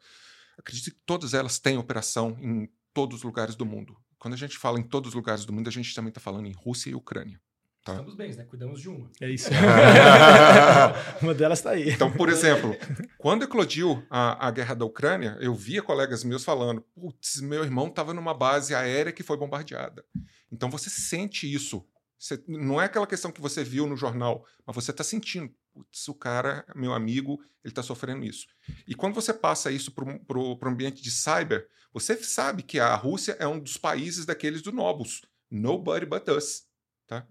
Acredito 0.57 0.91
que 0.91 1.01
todas 1.05 1.33
elas 1.33 1.59
têm 1.59 1.77
operação 1.77 2.37
em 2.39 2.71
todos 2.93 3.17
os 3.17 3.23
lugares 3.23 3.55
do 3.55 3.65
mundo. 3.65 3.97
Quando 4.17 4.35
a 4.35 4.37
gente 4.37 4.57
fala 4.57 4.79
em 4.79 4.83
todos 4.83 5.09
os 5.09 5.15
lugares 5.15 5.43
do 5.43 5.51
mundo, 5.51 5.67
a 5.67 5.71
gente 5.71 5.93
também 5.93 6.09
está 6.09 6.21
falando 6.21 6.47
em 6.47 6.53
Rússia 6.53 6.91
e 6.91 6.95
Ucrânia. 6.95 7.41
Tá? 7.85 7.91
Estamos 7.93 8.15
bem, 8.15 8.33
né? 8.33 8.43
Cuidamos 8.45 8.81
de 8.81 8.89
uma. 8.89 9.11
É 9.21 9.29
isso. 9.29 9.49
uma 11.21 11.33
delas 11.33 11.59
está 11.59 11.69
aí. 11.69 11.91
Então, 11.91 12.11
por 12.11 12.29
exemplo, 12.29 12.75
quando 13.17 13.43
eclodiu 13.43 14.03
a, 14.09 14.47
a 14.47 14.51
guerra 14.51 14.73
da 14.73 14.85
Ucrânia, 14.85 15.37
eu 15.39 15.53
via 15.53 15.83
colegas 15.83 16.23
meus 16.23 16.43
falando: 16.43 16.81
putz, 16.95 17.39
meu 17.41 17.63
irmão 17.63 17.87
estava 17.87 18.11
numa 18.11 18.33
base 18.33 18.73
aérea 18.73 19.13
que 19.13 19.21
foi 19.21 19.37
bombardeada. 19.37 20.03
Então 20.51 20.69
você 20.69 20.89
sente 20.89 21.45
isso 21.51 21.85
você, 22.17 22.43
não 22.47 22.81
é 22.81 22.85
aquela 22.85 23.05
questão 23.05 23.31
que 23.31 23.41
você 23.41 23.63
viu 23.63 23.85
no 23.85 23.95
jornal, 23.95 24.45
mas 24.65 24.75
você 24.75 24.91
está 24.91 25.03
sentindo. 25.03 25.53
Putz, 25.71 26.07
o 26.07 26.13
cara, 26.15 26.65
meu 26.75 26.93
amigo, 26.93 27.39
ele 27.63 27.71
está 27.71 27.83
sofrendo 27.83 28.25
isso. 28.25 28.47
E 28.87 28.95
quando 28.95 29.13
você 29.13 29.33
passa 29.33 29.71
isso 29.71 29.91
para 29.91 30.39
o 30.39 30.59
ambiente 30.63 31.03
de 31.03 31.11
cyber, 31.11 31.67
você 31.93 32.15
sabe 32.23 32.63
que 32.63 32.79
a 32.79 32.95
Rússia 32.95 33.35
é 33.39 33.47
um 33.47 33.59
dos 33.59 33.77
países 33.77 34.25
daqueles 34.25 34.61
do 34.61 34.71
Nobus. 34.71 35.21
Nobody 35.51 36.05
but 36.05 36.27
us. 36.29 36.63
Tá? 37.05 37.27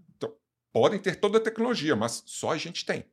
Podem 0.75 0.99
ter 0.99 1.15
toda 1.15 1.39
a 1.39 1.41
tecnologia, 1.41 1.95
mas 1.95 2.25
só 2.27 2.51
a 2.51 2.59
gente 2.59 2.85
tem. 2.85 3.03
O 3.03 3.07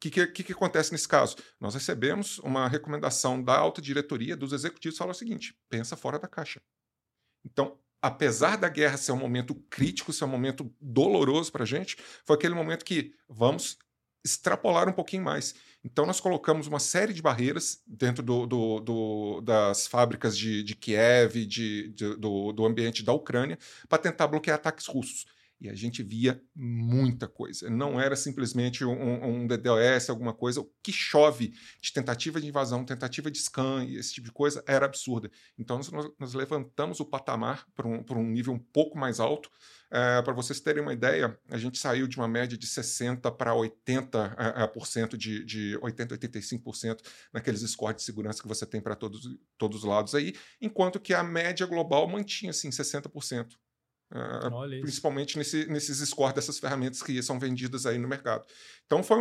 que, 0.00 0.26
que, 0.28 0.44
que, 0.44 0.52
acontece 0.52 0.92
nesse 0.92 1.06
caso? 1.06 1.36
Nós 1.60 1.74
recebemos 1.74 2.38
uma 2.38 2.66
recomendação 2.66 3.42
da 3.42 3.54
alta 3.54 3.82
diretoria 3.82 4.34
dos 4.34 4.54
executivos 4.54 4.96
fala 4.96 5.10
o 5.10 5.14
seguinte: 5.14 5.54
pensa 5.68 5.94
fora 5.94 6.18
da 6.18 6.26
caixa. 6.26 6.58
Então, 7.44 7.78
apesar 8.00 8.56
da 8.56 8.70
guerra 8.70 8.96
ser 8.96 9.12
um 9.12 9.18
momento 9.18 9.54
crítico, 9.68 10.10
ser 10.10 10.24
um 10.24 10.28
momento 10.28 10.74
doloroso 10.80 11.52
para 11.52 11.64
a 11.64 11.66
gente, 11.66 11.98
foi 12.24 12.34
aquele 12.34 12.54
momento 12.54 12.82
que 12.82 13.14
vamos 13.28 13.76
extrapolar 14.24 14.88
um 14.88 14.92
pouquinho 14.92 15.22
mais. 15.22 15.54
Então, 15.84 16.06
nós 16.06 16.18
colocamos 16.18 16.66
uma 16.66 16.80
série 16.80 17.12
de 17.12 17.20
barreiras 17.20 17.82
dentro 17.86 18.22
do, 18.22 18.46
do, 18.46 18.80
do, 18.80 19.40
das 19.42 19.86
fábricas 19.86 20.36
de, 20.36 20.62
de 20.62 20.74
Kiev, 20.74 21.44
de, 21.44 21.88
do 21.90 22.64
ambiente 22.64 23.02
da 23.04 23.12
Ucrânia, 23.12 23.58
para 23.86 23.98
tentar 23.98 24.28
bloquear 24.28 24.56
ataques 24.56 24.86
russos. 24.86 25.26
E 25.60 25.70
a 25.70 25.74
gente 25.74 26.02
via 26.02 26.40
muita 26.54 27.26
coisa. 27.26 27.70
Não 27.70 27.98
era 27.98 28.14
simplesmente 28.14 28.84
um, 28.84 29.24
um 29.24 29.46
DDoS, 29.46 30.10
alguma 30.10 30.34
coisa. 30.34 30.60
O 30.60 30.70
que 30.82 30.92
chove 30.92 31.54
de 31.80 31.92
tentativa 31.92 32.40
de 32.40 32.46
invasão, 32.46 32.84
tentativa 32.84 33.30
de 33.30 33.38
scan 33.38 33.84
e 33.84 33.96
esse 33.96 34.12
tipo 34.12 34.26
de 34.26 34.32
coisa 34.32 34.62
era 34.66 34.84
absurda. 34.84 35.30
Então, 35.58 35.78
nós, 35.78 36.10
nós 36.18 36.34
levantamos 36.34 37.00
o 37.00 37.06
patamar 37.06 37.66
para 37.74 37.88
um, 37.88 38.04
um 38.10 38.30
nível 38.30 38.52
um 38.52 38.58
pouco 38.58 38.98
mais 38.98 39.18
alto. 39.18 39.50
É, 39.90 40.20
para 40.20 40.32
vocês 40.32 40.60
terem 40.60 40.82
uma 40.82 40.92
ideia, 40.92 41.38
a 41.48 41.56
gente 41.56 41.78
saiu 41.78 42.06
de 42.06 42.16
uma 42.16 42.26
média 42.26 42.58
de 42.58 42.66
60% 42.66 43.34
para 43.36 43.52
80%, 43.52 44.34
é, 44.36 44.64
é, 44.64 44.66
por 44.66 44.86
cento 44.86 45.16
de, 45.16 45.44
de 45.44 45.78
80%, 45.80 46.18
85% 46.18 46.98
naqueles 47.32 47.60
scores 47.62 47.96
de 47.98 48.02
segurança 48.02 48.42
que 48.42 48.48
você 48.48 48.66
tem 48.66 48.80
para 48.80 48.96
todos, 48.96 49.38
todos 49.56 49.78
os 49.78 49.84
lados 49.84 50.14
aí, 50.14 50.34
enquanto 50.60 51.00
que 51.00 51.14
a 51.14 51.22
média 51.22 51.66
global 51.66 52.08
mantinha 52.08 52.50
assim, 52.50 52.68
60%. 52.68 53.54
Uh, 54.08 54.80
principalmente 54.82 55.36
nesse, 55.36 55.66
nesses 55.66 55.98
scores 56.08 56.32
dessas 56.32 56.60
ferramentas 56.60 57.02
que 57.02 57.20
são 57.24 57.40
vendidas 57.40 57.86
aí 57.86 57.98
no 57.98 58.06
mercado. 58.06 58.46
Então 58.86 59.02
foi, 59.02 59.18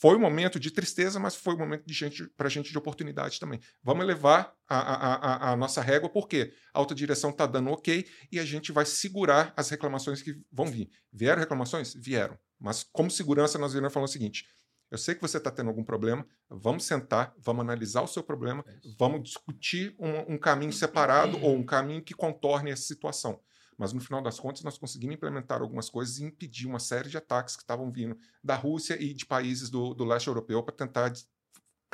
foi 0.00 0.16
um 0.16 0.20
momento 0.20 0.58
de 0.58 0.72
tristeza, 0.72 1.20
mas 1.20 1.36
foi 1.36 1.54
um 1.54 1.58
momento 1.58 1.84
de 1.86 1.94
gente 1.94 2.26
para 2.36 2.48
gente 2.48 2.72
de 2.72 2.76
oportunidade 2.76 3.38
também. 3.38 3.60
Vamos 3.80 4.02
elevar 4.02 4.52
a, 4.68 4.76
a, 4.76 5.14
a, 5.14 5.52
a 5.52 5.56
nossa 5.56 5.80
régua, 5.80 6.08
porque 6.08 6.52
a 6.72 6.80
alta 6.80 6.96
direção 6.96 7.30
está 7.30 7.46
dando 7.46 7.70
ok 7.70 8.04
e 8.32 8.40
a 8.40 8.44
gente 8.44 8.72
vai 8.72 8.84
segurar 8.84 9.52
as 9.56 9.70
reclamações 9.70 10.20
que 10.20 10.36
vão 10.50 10.66
vir. 10.66 10.90
Vieram 11.12 11.38
reclamações? 11.38 11.94
Vieram. 11.94 12.36
Mas 12.58 12.82
como 12.82 13.10
segurança, 13.10 13.56
nós 13.56 13.72
viramos 13.72 13.92
falando 13.92 14.08
o 14.08 14.12
seguinte: 14.12 14.46
eu 14.90 14.98
sei 14.98 15.14
que 15.14 15.22
você 15.22 15.38
está 15.38 15.50
tendo 15.50 15.68
algum 15.68 15.84
problema, 15.84 16.26
vamos 16.48 16.84
sentar, 16.84 17.34
vamos 17.38 17.62
analisar 17.62 18.02
o 18.02 18.06
seu 18.06 18.22
problema, 18.22 18.64
é 18.66 18.78
vamos 18.98 19.22
discutir 19.22 19.94
um, 19.98 20.34
um 20.34 20.38
caminho 20.38 20.72
separado 20.72 21.36
ou 21.42 21.54
um 21.54 21.64
caminho 21.64 22.02
que 22.02 22.14
contorne 22.14 22.70
essa 22.70 22.82
situação. 22.82 23.40
Mas 23.78 23.92
no 23.92 24.00
final 24.00 24.22
das 24.22 24.38
contas, 24.38 24.62
nós 24.62 24.78
conseguimos 24.78 25.16
implementar 25.16 25.60
algumas 25.60 25.88
coisas 25.90 26.18
e 26.18 26.24
impedir 26.24 26.66
uma 26.66 26.78
série 26.78 27.08
de 27.08 27.16
ataques 27.16 27.56
que 27.56 27.62
estavam 27.62 27.90
vindo 27.90 28.16
da 28.42 28.56
Rússia 28.56 29.00
e 29.00 29.14
de 29.14 29.26
países 29.26 29.70
do, 29.70 29.94
do 29.94 30.04
leste 30.04 30.28
europeu 30.28 30.62
para 30.62 30.74
tentar 30.74 31.12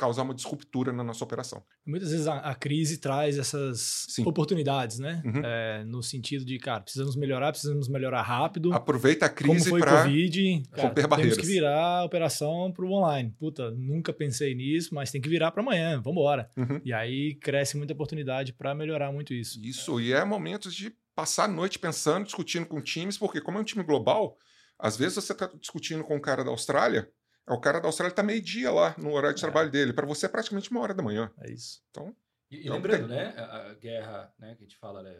causar 0.01 0.23
uma 0.23 0.33
disruptura 0.33 0.91
na 0.91 1.03
nossa 1.03 1.23
operação. 1.23 1.63
Muitas 1.85 2.09
vezes 2.09 2.25
a, 2.25 2.37
a 2.37 2.55
crise 2.55 2.97
traz 2.97 3.37
essas 3.37 4.07
Sim. 4.09 4.25
oportunidades, 4.25 4.97
né? 4.97 5.21
Uhum. 5.23 5.41
É, 5.45 5.83
no 5.83 6.01
sentido 6.01 6.43
de, 6.43 6.57
cara, 6.57 6.81
precisamos 6.81 7.15
melhorar, 7.15 7.51
precisamos 7.51 7.87
melhorar 7.87 8.23
rápido. 8.23 8.73
Aproveita 8.73 9.27
a 9.27 9.29
crise 9.29 9.69
para 9.69 10.01
romper 10.01 11.07
barreiras. 11.07 11.37
Temos 11.37 11.37
que 11.37 11.45
virar 11.45 11.99
a 11.99 12.03
operação 12.03 12.71
para 12.71 12.83
o 12.83 12.91
online. 12.91 13.35
Puta, 13.37 13.69
nunca 13.69 14.11
pensei 14.11 14.55
nisso, 14.55 14.95
mas 14.95 15.11
tem 15.11 15.21
que 15.21 15.29
virar 15.29 15.51
para 15.51 15.61
amanhã, 15.61 16.01
vamos 16.01 16.19
embora. 16.19 16.49
Uhum. 16.57 16.81
E 16.83 16.91
aí 16.91 17.35
cresce 17.35 17.77
muita 17.77 17.93
oportunidade 17.93 18.53
para 18.53 18.73
melhorar 18.73 19.11
muito 19.11 19.35
isso. 19.35 19.63
Isso, 19.63 20.01
e 20.01 20.13
é 20.13 20.25
momentos 20.25 20.73
de 20.73 20.91
passar 21.21 21.43
a 21.43 21.47
noite 21.47 21.77
pensando, 21.77 22.25
discutindo 22.25 22.65
com 22.65 22.81
times, 22.81 23.15
porque 23.15 23.39
como 23.39 23.59
é 23.59 23.61
um 23.61 23.63
time 23.63 23.83
global, 23.83 24.39
às 24.79 24.97
vezes 24.97 25.13
você 25.13 25.33
está 25.33 25.45
discutindo 25.45 26.03
com 26.03 26.17
o 26.17 26.21
cara 26.21 26.43
da 26.43 26.49
Austrália, 26.49 27.07
é 27.47 27.53
o 27.53 27.59
cara 27.59 27.79
da 27.79 27.87
Austrália 27.87 28.11
está 28.11 28.23
meio-dia 28.23 28.71
lá 28.71 28.95
no 28.97 29.13
horário 29.13 29.35
de 29.35 29.43
é. 29.43 29.45
trabalho 29.45 29.69
dele. 29.69 29.93
Para 29.93 30.07
você 30.07 30.25
é 30.25 30.29
praticamente 30.29 30.71
uma 30.71 30.81
hora 30.81 30.95
da 30.95 31.03
manhã. 31.03 31.31
É 31.39 31.51
isso. 31.51 31.83
Então, 31.91 32.15
e, 32.49 32.65
e 32.65 32.69
lembrando, 32.71 33.07
tem... 33.07 33.17
né? 33.17 33.35
A, 33.37 33.75
guerra 33.75 34.33
né, 34.39 34.55
que 34.55 34.63
a 34.63 34.67
gente 34.67 34.77
fala, 34.77 35.03
né, 35.03 35.15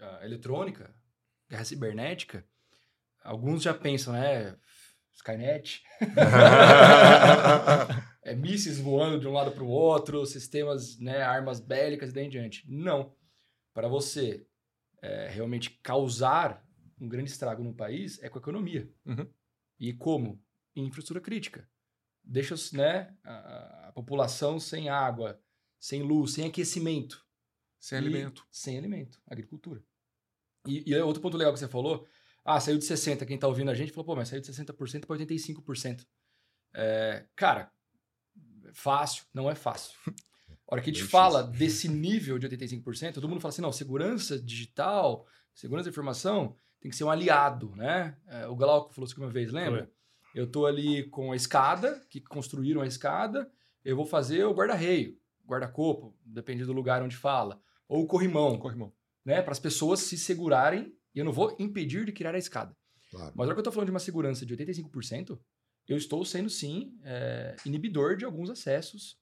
a 0.00 0.24
eletrônica, 0.24 0.90
guerra 1.50 1.64
cibernética, 1.66 2.42
alguns 3.22 3.62
já 3.62 3.74
pensam, 3.74 4.14
né? 4.14 4.56
Skynet. 5.12 5.82
é 8.24 8.34
mísseis 8.34 8.80
voando 8.80 9.20
de 9.20 9.28
um 9.28 9.34
lado 9.34 9.50
para 9.50 9.62
o 9.62 9.68
outro, 9.68 10.24
sistemas, 10.24 10.98
né, 10.98 11.20
armas 11.20 11.60
bélicas 11.60 12.08
e 12.08 12.14
daí 12.14 12.24
em 12.24 12.30
diante. 12.30 12.64
Não 12.66 13.14
para 13.72 13.88
você 13.88 14.46
é, 15.02 15.28
realmente 15.28 15.70
causar 15.82 16.66
um 17.00 17.08
grande 17.08 17.30
estrago 17.30 17.62
no 17.62 17.74
país 17.74 18.22
é 18.22 18.28
com 18.28 18.38
a 18.38 18.42
economia. 18.42 18.92
Uhum. 19.06 19.26
E 19.78 19.92
como? 19.92 20.42
Infraestrutura 20.76 21.20
crítica. 21.20 21.68
Deixa 22.22 22.54
né, 22.76 23.16
a, 23.24 23.88
a, 23.88 23.92
população 23.92 24.60
sem 24.60 24.88
água, 24.88 25.40
sem 25.78 26.02
luz, 26.02 26.34
sem 26.34 26.46
aquecimento. 26.46 27.26
Sem 27.78 27.96
alimento. 27.96 28.46
Sem 28.50 28.76
alimento. 28.76 29.20
Agricultura. 29.26 29.82
E, 30.66 30.90
e 30.90 30.94
outro 30.96 31.22
ponto 31.22 31.38
legal 31.38 31.52
que 31.54 31.58
você 31.58 31.68
falou, 31.68 32.06
ah, 32.44 32.60
saiu 32.60 32.78
de 32.78 32.84
60%, 32.84 33.26
quem 33.26 33.36
está 33.36 33.48
ouvindo 33.48 33.70
a 33.70 33.74
gente 33.74 33.90
falou, 33.92 34.04
pô, 34.04 34.16
mas 34.16 34.28
saiu 34.28 34.42
de 34.42 34.52
60% 34.52 35.06
para 35.06 35.16
85%. 35.16 36.06
É, 36.74 37.26
cara, 37.34 37.72
fácil, 38.74 39.24
não 39.32 39.50
é 39.50 39.54
fácil. 39.54 39.98
A 40.70 40.74
hora 40.74 40.82
que 40.82 40.90
a 40.90 40.92
gente 40.92 41.04
fala 41.04 41.42
desse 41.42 41.88
nível 41.88 42.38
de 42.38 42.48
85%, 42.48 43.14
todo 43.14 43.28
mundo 43.28 43.40
fala 43.40 43.52
assim, 43.52 43.60
não, 43.60 43.72
segurança 43.72 44.38
digital, 44.38 45.26
segurança 45.52 45.86
da 45.86 45.90
informação 45.90 46.54
tem 46.80 46.90
que 46.90 46.96
ser 46.96 47.02
um 47.02 47.10
aliado, 47.10 47.74
né? 47.74 48.16
É, 48.28 48.46
o 48.46 48.54
Glauco 48.54 48.94
falou 48.94 49.06
isso 49.06 49.20
uma 49.20 49.28
vez, 49.28 49.50
lembra? 49.50 49.90
Foi. 50.32 50.40
Eu 50.42 50.46
tô 50.50 50.66
ali 50.66 51.08
com 51.10 51.32
a 51.32 51.36
escada, 51.36 52.00
que 52.08 52.20
construíram 52.20 52.80
a 52.80 52.86
escada, 52.86 53.50
eu 53.84 53.96
vou 53.96 54.06
fazer 54.06 54.44
o 54.44 54.54
guarda-reio, 54.54 55.18
guarda-corpo, 55.44 56.16
depende 56.24 56.64
do 56.64 56.72
lugar 56.72 57.02
onde 57.02 57.16
fala, 57.16 57.60
ou 57.88 58.04
o 58.04 58.06
corrimão, 58.06 58.56
corrimão. 58.56 58.92
né? 59.24 59.42
Para 59.42 59.52
as 59.52 59.58
pessoas 59.58 59.98
se 60.00 60.16
segurarem, 60.16 60.94
e 61.12 61.18
eu 61.18 61.24
não 61.24 61.32
vou 61.32 61.56
impedir 61.58 62.04
de 62.04 62.12
criar 62.12 62.34
a 62.36 62.38
escada. 62.38 62.76
Claro. 63.10 63.32
Mas 63.34 63.44
a 63.44 63.48
hora 63.48 63.54
que 63.54 63.58
eu 63.58 63.62
estou 63.62 63.72
falando 63.72 63.88
de 63.88 63.92
uma 63.92 63.98
segurança 63.98 64.46
de 64.46 64.56
85%, 64.56 65.36
eu 65.88 65.96
estou 65.96 66.24
sendo 66.24 66.48
sim 66.48 66.96
é, 67.02 67.56
inibidor 67.66 68.16
de 68.16 68.24
alguns 68.24 68.48
acessos 68.48 69.18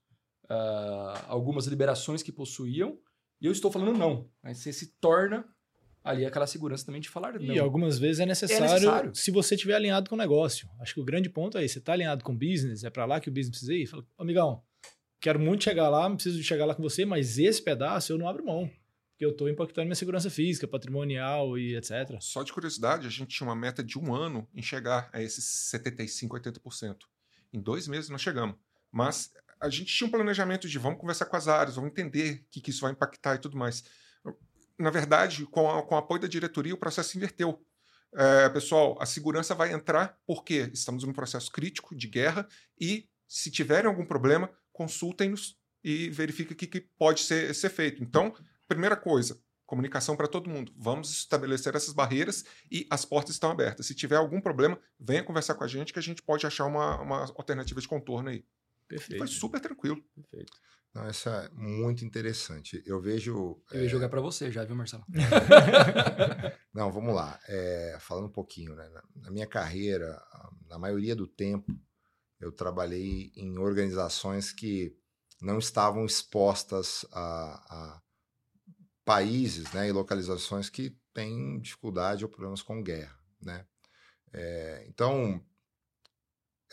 uh, 0.51 1.25
algumas 1.27 1.67
liberações 1.67 2.23
que 2.23 2.33
possuíam, 2.33 2.99
e 3.41 3.47
eu 3.47 3.53
estou 3.53 3.71
falando 3.71 3.97
não. 3.97 4.29
Mas 4.43 4.59
você 4.59 4.73
se 4.73 4.99
torna 4.99 5.45
ali 6.03 6.25
aquela 6.25 6.47
segurança 6.47 6.87
também 6.87 7.01
de 7.01 7.09
falar 7.09 7.39
não. 7.39 7.55
E 7.55 7.59
algumas 7.59 7.99
vezes 7.99 8.21
é 8.21 8.27
necessário, 8.27 8.65
é 8.65 8.71
necessário. 8.75 9.15
se 9.15 9.31
você 9.31 9.55
estiver 9.55 9.75
alinhado 9.75 10.09
com 10.09 10.17
o 10.17 10.19
negócio. 10.19 10.69
Acho 10.81 10.95
que 10.95 11.01
o 11.01 11.05
grande 11.05 11.29
ponto 11.29 11.59
é 11.59 11.65
esse, 11.65 11.75
você 11.75 11.79
está 11.79 11.93
alinhado 11.93 12.25
com 12.25 12.33
o 12.33 12.37
business, 12.37 12.85
é 12.85 12.91
para 12.91 13.05
lá 13.05 13.21
que 13.21 13.29
o 13.29 13.33
business 13.33 13.51
precisa 13.51 13.75
ir. 13.75 13.87
Fala, 13.87 14.05
amigão, 14.19 14.63
quero 15.21 15.39
muito 15.39 15.65
chegar 15.65 15.89
lá, 15.89 16.09
preciso 16.11 16.39
de 16.39 16.45
chegar 16.45 16.65
lá 16.65 16.75
com 16.75 16.83
você, 16.83 17.05
mas 17.05 17.39
esse 17.39 17.63
pedaço 17.63 18.13
eu 18.13 18.19
não 18.19 18.29
abro 18.29 18.45
mão. 18.45 18.71
Porque 19.11 19.25
eu 19.25 19.31
estou 19.31 19.49
impactando 19.49 19.87
minha 19.87 19.97
segurança 19.97 20.31
física, 20.31 20.69
patrimonial 20.69 21.59
e 21.59 21.77
etc. 21.77 22.17
Só 22.21 22.45
de 22.45 22.53
curiosidade, 22.53 23.07
a 23.07 23.11
gente 23.11 23.37
tinha 23.37 23.49
uma 23.49 23.57
meta 23.57 23.83
de 23.83 23.99
um 23.99 24.15
ano 24.15 24.49
em 24.55 24.63
chegar 24.63 25.11
a 25.13 25.21
esses 25.21 25.45
75%, 25.75 26.29
80%. 26.29 26.97
Em 27.53 27.61
dois 27.61 27.89
meses 27.89 28.09
nós 28.11 28.23
chegamos. 28.23 28.55
Mas 28.93 29.33
a 29.61 29.69
gente 29.69 29.95
tinha 29.95 30.07
um 30.07 30.11
planejamento 30.11 30.69
de 30.69 30.79
vamos 30.79 31.01
conversar 31.01 31.27
com 31.27 31.37
as 31.37 31.49
áreas, 31.49 31.77
vamos 31.77 31.91
entender 31.91 32.45
o 32.47 32.51
que, 32.51 32.61
que 32.61 32.71
isso 32.71 32.81
vai 32.81 32.93
impactar 32.93 33.37
e 33.37 33.39
tudo 33.39 33.57
mais. 33.57 33.85
Na 34.79 34.91
verdade, 34.91 35.45
com, 35.47 35.71
a, 35.71 35.83
com 35.83 35.95
o 35.95 35.99
apoio 35.99 36.21
da 36.21 36.29
diretoria, 36.29 36.75
o 36.75 36.79
processo 36.79 37.11
se 37.11 37.19
inverteu. 37.19 37.65
É, 38.15 38.49
pessoal, 38.49 38.97
a 39.01 39.07
segurança 39.07 39.55
vai 39.55 39.73
entrar 39.73 40.19
porque 40.27 40.71
estamos 40.73 41.05
num 41.05 41.13
processo 41.13 41.51
crítico 41.51 41.95
de 41.95 42.07
guerra 42.07 42.49
e, 42.81 43.09
se 43.27 43.51
tiverem 43.51 43.89
algum 43.89 44.07
problema, 44.07 44.51
consultem-nos 44.73 45.59
e 45.85 46.09
verifiquem 46.11 46.55
o 46.55 46.57
que, 46.57 46.67
que 46.67 46.81
pode 46.81 47.21
ser, 47.21 47.55
ser 47.55 47.69
feito. 47.69 48.03
Então, 48.03 48.35
primeira 48.67 48.97
coisa, 48.97 49.39
comunicação 49.67 50.17
para 50.17 50.27
todo 50.27 50.49
mundo. 50.49 50.73
Vamos 50.77 51.11
estabelecer 51.11 51.75
essas 51.77 51.93
barreiras 51.93 52.45
e 52.71 52.87
as 52.91 53.05
portas 53.05 53.35
estão 53.35 53.51
abertas. 53.51 53.87
Se 53.87 53.95
tiver 53.95 54.17
algum 54.17 54.41
problema, 54.41 54.81
venha 54.99 55.23
conversar 55.23 55.55
com 55.55 55.65
a 55.65 55.69
gente 55.69 55.93
que 55.93 55.99
a 55.99 56.03
gente 56.03 56.23
pode 56.23 56.47
achar 56.47 56.65
uma, 56.65 57.01
uma 57.03 57.21
alternativa 57.37 57.81
de 57.81 57.87
contorno 57.87 58.31
aí. 58.31 58.45
Perfeito. 58.89 59.15
E 59.15 59.19
foi 59.19 59.27
super 59.27 59.61
tranquilo. 59.61 60.03
Perfeito. 60.15 60.53
Não, 60.95 61.05
essa 61.05 61.31
é 61.31 61.49
muito 61.55 62.05
interessante. 62.05 62.83
Eu 62.87 63.01
vejo. 63.01 63.63
Eu 63.71 63.83
ia 63.83 63.89
jogar 63.89 64.09
para 64.09 64.21
você 64.21 64.51
já, 64.51 64.65
viu, 64.65 64.75
Marcelo? 64.75 65.05
Não, 66.73 66.91
vamos 66.91 67.15
lá. 67.15 67.39
É, 67.47 67.99
falando 68.01 68.27
um 68.27 68.33
pouquinho, 68.33 68.75
né? 68.75 68.89
Na, 69.17 69.31
minha 69.31 69.47
carreira, 69.47 70.21
na 70.67 70.79
maioria 70.79 71.15
do 71.15 71.27
tempo, 71.27 71.79
eu 72.41 72.51
trabalhei 72.51 73.33
em 73.37 73.59
organizações 73.59 74.51
que 74.53 74.97
não 75.41 75.59
estavam 75.59 76.05
expostas 76.05 77.05
a, 77.13 77.65
a 77.69 78.03
países 79.05 79.73
né, 79.73 79.89
e 79.89 79.93
localizações 79.93 80.69
que 80.69 80.97
têm 81.15 81.61
dificuldade 81.61 82.25
ou 82.25 82.31
problemas 82.31 82.63
com 82.63 82.83
guerra. 82.83 83.19
Né? 83.41 83.65
É, 84.33 84.85
então, 84.89 85.15
é, 85.35 85.41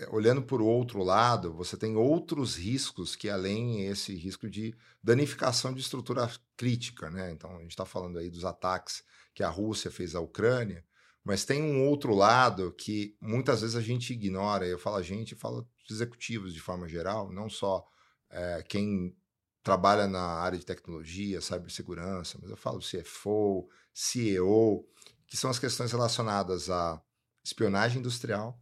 olhando 0.09 0.41
por 0.41 0.61
outro 0.61 1.03
lado, 1.03 1.53
você 1.53 1.77
tem 1.77 1.95
outros 1.95 2.55
riscos 2.55 3.15
que 3.15 3.29
além 3.29 3.85
esse 3.85 4.13
risco 4.15 4.49
de 4.49 4.75
danificação 5.01 5.73
de 5.73 5.81
estrutura 5.81 6.29
crítica, 6.57 7.09
né? 7.09 7.31
Então 7.31 7.55
a 7.55 7.61
gente 7.61 7.71
está 7.71 7.85
falando 7.85 8.19
aí 8.19 8.29
dos 8.29 8.43
ataques 8.43 9.03
que 9.33 9.43
a 9.43 9.49
Rússia 9.49 9.89
fez 9.89 10.15
à 10.15 10.19
Ucrânia, 10.19 10.83
mas 11.23 11.45
tem 11.45 11.61
um 11.63 11.87
outro 11.87 12.13
lado 12.13 12.73
que 12.73 13.15
muitas 13.21 13.61
vezes 13.61 13.75
a 13.75 13.81
gente 13.81 14.13
ignora. 14.13 14.67
Eu 14.67 14.77
falo 14.77 14.97
a 14.97 15.01
gente, 15.01 15.35
falo 15.35 15.67
executivos 15.89 16.53
de 16.53 16.59
forma 16.59 16.87
geral, 16.87 17.31
não 17.31 17.49
só 17.49 17.85
é, 18.29 18.63
quem 18.67 19.15
trabalha 19.63 20.07
na 20.07 20.21
área 20.21 20.59
de 20.59 20.65
tecnologia, 20.65 21.41
cibersegurança, 21.41 22.37
mas 22.39 22.51
eu 22.51 22.57
falo 22.57 22.79
CFO, 22.79 23.67
CEO, 23.93 24.87
que 25.25 25.35
são 25.35 25.49
as 25.49 25.57
questões 25.57 25.91
relacionadas 25.91 26.69
à 26.69 27.01
espionagem 27.43 27.99
industrial, 27.99 28.59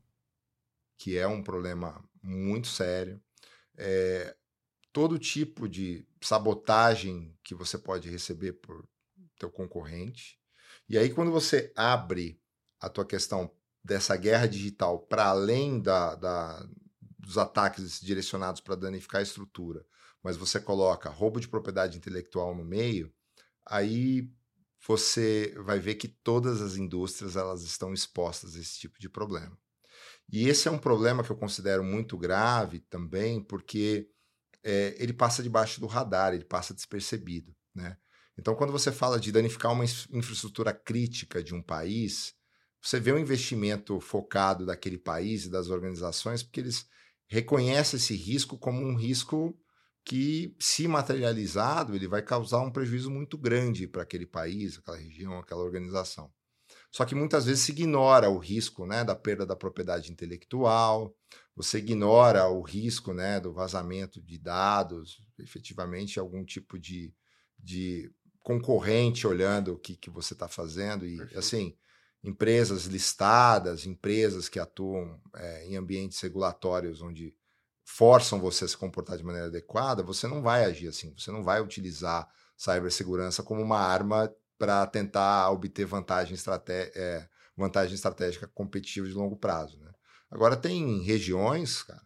que 0.97 1.17
é 1.17 1.27
um 1.27 1.43
problema 1.43 2.03
muito 2.21 2.67
sério. 2.67 3.21
É, 3.75 4.35
todo 4.91 5.17
tipo 5.19 5.67
de 5.67 6.05
sabotagem 6.21 7.35
que 7.43 7.55
você 7.55 7.77
pode 7.77 8.09
receber 8.09 8.53
por 8.53 8.87
teu 9.37 9.49
concorrente. 9.49 10.39
E 10.87 10.97
aí, 10.97 11.09
quando 11.09 11.31
você 11.31 11.71
abre 11.75 12.39
a 12.79 12.89
tua 12.89 13.05
questão 13.05 13.51
dessa 13.83 14.15
guerra 14.15 14.47
digital 14.47 14.99
para 14.99 15.25
além 15.25 15.81
da, 15.81 16.15
da, 16.15 16.67
dos 17.19 17.37
ataques 17.37 17.99
direcionados 17.99 18.61
para 18.61 18.75
danificar 18.75 19.19
a 19.19 19.23
estrutura, 19.23 19.85
mas 20.21 20.37
você 20.37 20.59
coloca 20.59 21.09
roubo 21.09 21.39
de 21.39 21.49
propriedade 21.49 21.97
intelectual 21.97 22.55
no 22.55 22.63
meio, 22.63 23.13
aí 23.65 24.29
você 24.85 25.53
vai 25.59 25.79
ver 25.79 25.95
que 25.95 26.07
todas 26.07 26.61
as 26.61 26.75
indústrias 26.75 27.35
elas 27.35 27.63
estão 27.63 27.93
expostas 27.93 28.55
a 28.55 28.59
esse 28.59 28.79
tipo 28.79 28.99
de 28.99 29.09
problema. 29.09 29.57
E 30.33 30.49
esse 30.49 30.67
é 30.67 30.71
um 30.71 30.79
problema 30.79 31.23
que 31.23 31.29
eu 31.29 31.35
considero 31.35 31.83
muito 31.83 32.17
grave 32.17 32.79
também, 32.79 33.39
porque 33.39 34.09
é, 34.63 34.95
ele 34.97 35.13
passa 35.13 35.43
debaixo 35.43 35.79
do 35.79 35.85
radar, 35.85 36.33
ele 36.33 36.43
passa 36.43 36.73
despercebido. 36.73 37.55
Né? 37.75 37.95
Então, 38.35 38.55
quando 38.55 38.71
você 38.71 38.91
fala 38.91 39.19
de 39.19 39.31
danificar 39.31 39.71
uma 39.71 39.85
infraestrutura 39.85 40.73
crítica 40.73 41.43
de 41.43 41.53
um 41.53 41.61
país, 41.61 42.33
você 42.81 42.99
vê 42.99 43.13
um 43.13 43.19
investimento 43.19 43.99
focado 43.99 44.65
daquele 44.65 44.97
país 44.97 45.45
e 45.45 45.51
das 45.51 45.69
organizações, 45.69 46.41
porque 46.41 46.61
eles 46.61 46.87
reconhecem 47.27 47.97
esse 47.97 48.15
risco 48.15 48.57
como 48.57 48.81
um 48.81 48.95
risco 48.95 49.55
que, 50.03 50.55
se 50.59 50.87
materializado, 50.87 51.95
ele 51.95 52.07
vai 52.07 52.23
causar 52.23 52.61
um 52.61 52.71
prejuízo 52.71 53.11
muito 53.11 53.37
grande 53.37 53.87
para 53.87 54.01
aquele 54.01 54.25
país, 54.25 54.79
aquela 54.79 54.97
região, 54.97 55.37
aquela 55.37 55.61
organização. 55.61 56.33
Só 56.93 57.05
que 57.05 57.15
muitas 57.15 57.45
vezes 57.45 57.63
se 57.63 57.71
ignora 57.71 58.29
o 58.29 58.37
risco 58.37 58.85
né, 58.85 59.03
da 59.03 59.15
perda 59.15 59.47
da 59.47 59.55
propriedade 59.55 60.11
intelectual, 60.11 61.15
você 61.55 61.79
ignora 61.79 62.47
o 62.47 62.61
risco 62.61 63.13
né, 63.13 63.39
do 63.39 63.51
vazamento 63.51 64.21
de 64.21 64.37
dados, 64.37 65.19
efetivamente 65.39 66.19
algum 66.19 66.45
tipo 66.45 66.77
de, 66.77 67.11
de 67.57 68.11
concorrente 68.43 69.25
olhando 69.25 69.73
o 69.73 69.79
que, 69.79 69.97
que 69.97 70.11
você 70.11 70.33
está 70.33 70.47
fazendo. 70.47 71.03
E 71.03 71.17
Perfeito. 71.17 71.39
assim, 71.39 71.75
empresas 72.23 72.83
listadas, 72.85 73.87
empresas 73.87 74.47
que 74.47 74.59
atuam 74.59 75.19
é, 75.35 75.65
em 75.65 75.75
ambientes 75.75 76.21
regulatórios 76.21 77.01
onde 77.01 77.35
forçam 77.83 78.39
você 78.39 78.65
a 78.65 78.67
se 78.67 78.77
comportar 78.77 79.17
de 79.17 79.23
maneira 79.23 79.47
adequada, 79.47 80.03
você 80.03 80.27
não 80.27 80.43
vai 80.43 80.63
agir 80.63 80.89
assim, 80.89 81.11
você 81.17 81.31
não 81.31 81.43
vai 81.43 81.59
utilizar 81.59 82.29
cibersegurança 82.55 83.41
como 83.41 83.63
uma 83.63 83.79
arma 83.79 84.31
para 84.63 84.87
tentar 84.87 85.51
obter 85.51 85.85
vantagem, 85.85 86.35
estraté 86.35 86.89
é, 86.95 87.27
vantagem 87.55 87.93
estratégica 87.93 88.47
competitiva 88.47 89.05
de 89.05 89.13
longo 89.13 89.35
prazo. 89.35 89.77
Né? 89.77 89.91
Agora, 90.31 90.55
tem 90.55 91.01
regiões, 91.01 91.83
cara, 91.83 92.01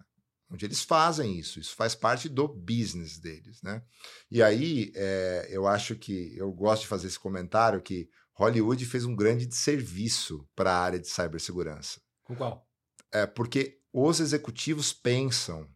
onde 0.50 0.66
eles 0.66 0.82
fazem 0.82 1.38
isso, 1.38 1.60
isso 1.60 1.76
faz 1.76 1.94
parte 1.94 2.28
do 2.28 2.48
business 2.48 3.20
deles. 3.20 3.62
Né? 3.62 3.84
E 4.32 4.42
aí, 4.42 4.92
é, 4.96 5.48
eu 5.52 5.68
acho 5.68 5.96
que 5.96 6.36
eu 6.36 6.52
gosto 6.52 6.82
de 6.82 6.88
fazer 6.88 7.06
esse 7.06 7.20
comentário 7.20 7.80
que 7.80 8.10
Hollywood 8.34 8.84
fez 8.88 9.06
um 9.06 9.16
grande 9.16 9.54
serviço 9.54 10.50
para 10.56 10.72
a 10.72 10.82
área 10.82 11.00
de 11.00 11.08
cibersegurança. 11.08 12.02
Com 12.24 12.36
qual? 12.36 12.68
É, 13.12 13.28
porque 13.28 13.80
os 13.94 14.20
executivos 14.20 14.92
pensam, 14.92 15.70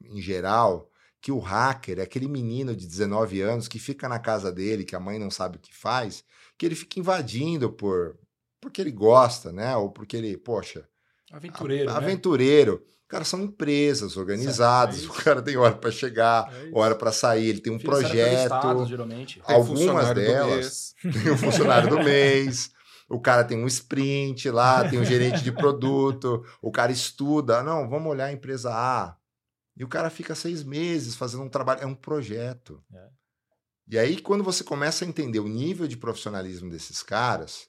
em 0.00 0.22
geral, 0.22 0.90
que 1.20 1.32
o 1.32 1.38
hacker 1.38 1.98
é 1.98 2.02
aquele 2.02 2.28
menino 2.28 2.74
de 2.74 2.86
19 2.86 3.40
anos 3.40 3.68
que 3.68 3.78
fica 3.78 4.08
na 4.08 4.18
casa 4.18 4.52
dele, 4.52 4.84
que 4.84 4.94
a 4.94 5.00
mãe 5.00 5.18
não 5.18 5.30
sabe 5.30 5.56
o 5.56 5.60
que 5.60 5.74
faz, 5.74 6.24
que 6.56 6.64
ele 6.64 6.74
fica 6.74 7.00
invadindo 7.00 7.70
por 7.72 8.16
porque 8.60 8.80
ele 8.80 8.90
gosta, 8.90 9.52
né? 9.52 9.76
Ou 9.76 9.90
porque 9.90 10.16
ele, 10.16 10.36
poxa, 10.36 10.84
aventureiro, 11.30 11.90
a, 11.90 11.92
né? 11.92 11.98
aventureiro. 11.98 12.84
Cara, 13.08 13.24
são 13.24 13.42
empresas 13.42 14.16
organizadas. 14.16 15.04
É 15.04 15.06
o 15.08 15.12
cara 15.12 15.40
tem 15.40 15.56
hora 15.56 15.74
para 15.74 15.90
chegar, 15.90 16.52
é 16.52 16.70
hora 16.72 16.94
para 16.94 17.12
sair. 17.12 17.48
Ele 17.48 17.60
tem 17.60 17.72
um 17.72 17.78
projeto. 17.78 18.86
geralmente. 18.86 19.40
Algumas 19.44 20.14
delas. 20.14 20.94
Tem 21.00 21.32
um 21.32 21.38
funcionário 21.38 21.88
do 21.88 22.02
mês. 22.02 22.70
O 23.08 23.18
cara 23.18 23.42
tem 23.42 23.56
um 23.56 23.66
sprint 23.66 24.50
lá, 24.50 24.86
tem 24.86 24.98
um 24.98 25.04
gerente 25.04 25.42
de 25.42 25.50
produto. 25.50 26.44
O 26.60 26.70
cara 26.70 26.92
estuda. 26.92 27.62
Não, 27.62 27.88
vamos 27.88 28.10
olhar 28.10 28.26
a 28.26 28.32
empresa 28.32 28.70
A. 28.70 29.16
E 29.78 29.84
o 29.84 29.88
cara 29.88 30.10
fica 30.10 30.34
seis 30.34 30.64
meses 30.64 31.14
fazendo 31.14 31.44
um 31.44 31.48
trabalho. 31.48 31.82
É 31.82 31.86
um 31.86 31.94
projeto. 31.94 32.82
É. 32.92 33.08
E 33.90 33.98
aí, 33.98 34.20
quando 34.20 34.42
você 34.42 34.64
começa 34.64 35.04
a 35.04 35.08
entender 35.08 35.38
o 35.38 35.48
nível 35.48 35.86
de 35.86 35.96
profissionalismo 35.96 36.68
desses 36.68 37.02
caras, 37.02 37.68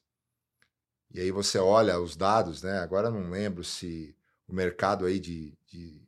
e 1.13 1.19
aí 1.19 1.31
você 1.31 1.59
olha 1.59 1.99
os 1.99 2.15
dados, 2.15 2.63
né? 2.63 2.79
Agora 2.79 3.11
não 3.11 3.29
lembro 3.29 3.63
se 3.63 4.15
o 4.47 4.53
mercado 4.53 5.05
aí 5.05 5.19
de, 5.19 5.55
de, 5.67 6.01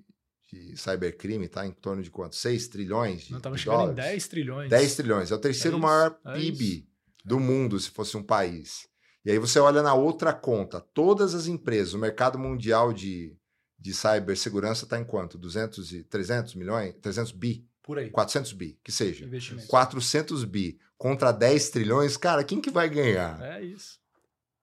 de 0.51 0.75
cybercrime 0.75 1.45
está 1.45 1.65
em 1.65 1.71
torno 1.71 2.01
de 2.01 2.09
quanto? 2.09 2.35
6 2.35 2.67
trilhões 2.67 3.21
de, 3.21 3.31
Não, 3.31 3.37
estava 3.37 3.57
chegando 3.57 3.77
dólares? 3.77 4.05
em 4.05 4.09
10 4.09 4.27
trilhões. 4.27 4.69
10 4.69 4.95
trilhões. 4.95 5.31
É 5.31 5.35
o 5.35 5.39
terceiro 5.39 5.77
é 5.77 5.79
maior 5.79 6.19
é 6.25 6.33
PIB 6.33 6.87
do 7.23 7.39
mundo, 7.39 7.79
se 7.79 7.91
fosse 7.91 8.17
um 8.17 8.23
país. 8.23 8.89
E 9.23 9.31
aí 9.31 9.37
você 9.37 9.59
olha 9.59 9.83
na 9.83 9.93
outra 9.93 10.33
conta, 10.33 10.81
todas 10.81 11.35
as 11.35 11.45
empresas, 11.45 11.93
o 11.93 11.99
mercado 11.99 12.39
mundial 12.39 12.91
de, 12.91 13.37
de 13.81 13.93
cibersegurança 13.93 14.85
está 14.85 14.99
em 14.99 15.03
quanto? 15.03 15.37
200 15.37 15.91
e 15.91 16.03
300 16.03 16.53
milhões? 16.55 16.93
300 17.01 17.31
bi? 17.31 17.67
Por 17.81 17.97
aí. 17.97 18.11
400 18.11 18.53
bi, 18.53 18.79
que 18.83 18.91
seja. 18.91 19.27
400 19.67 20.43
bi 20.45 20.79
contra 20.97 21.31
10 21.31 21.69
trilhões, 21.71 22.15
cara, 22.15 22.43
quem 22.43 22.61
que 22.61 22.69
vai 22.69 22.87
ganhar? 22.87 23.41
É 23.41 23.63
isso. 23.63 23.99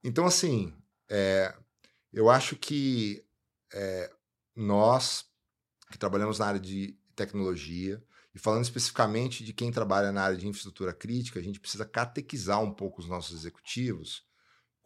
Então, 0.05 0.25
assim, 0.25 0.73
é, 1.11 1.53
eu 2.13 2.31
acho 2.31 2.55
que 2.55 3.25
é, 3.75 4.09
nós 4.55 5.27
que 5.91 5.99
trabalhamos 5.99 6.39
na 6.39 6.47
área 6.47 6.61
de 6.61 6.97
tecnologia, 7.17 8.03
e 8.35 8.39
falando 8.39 8.63
especificamente 8.63 9.43
de 9.43 9.53
quem 9.53 9.73
trabalha 9.73 10.13
na 10.13 10.23
área 10.23 10.37
de 10.37 10.47
infraestrutura 10.47 10.93
crítica, 10.93 11.41
a 11.41 11.43
gente 11.43 11.59
precisa 11.59 11.85
catequizar 11.85 12.63
um 12.63 12.73
pouco 12.73 13.01
os 13.01 13.09
nossos 13.09 13.37
executivos. 13.37 14.25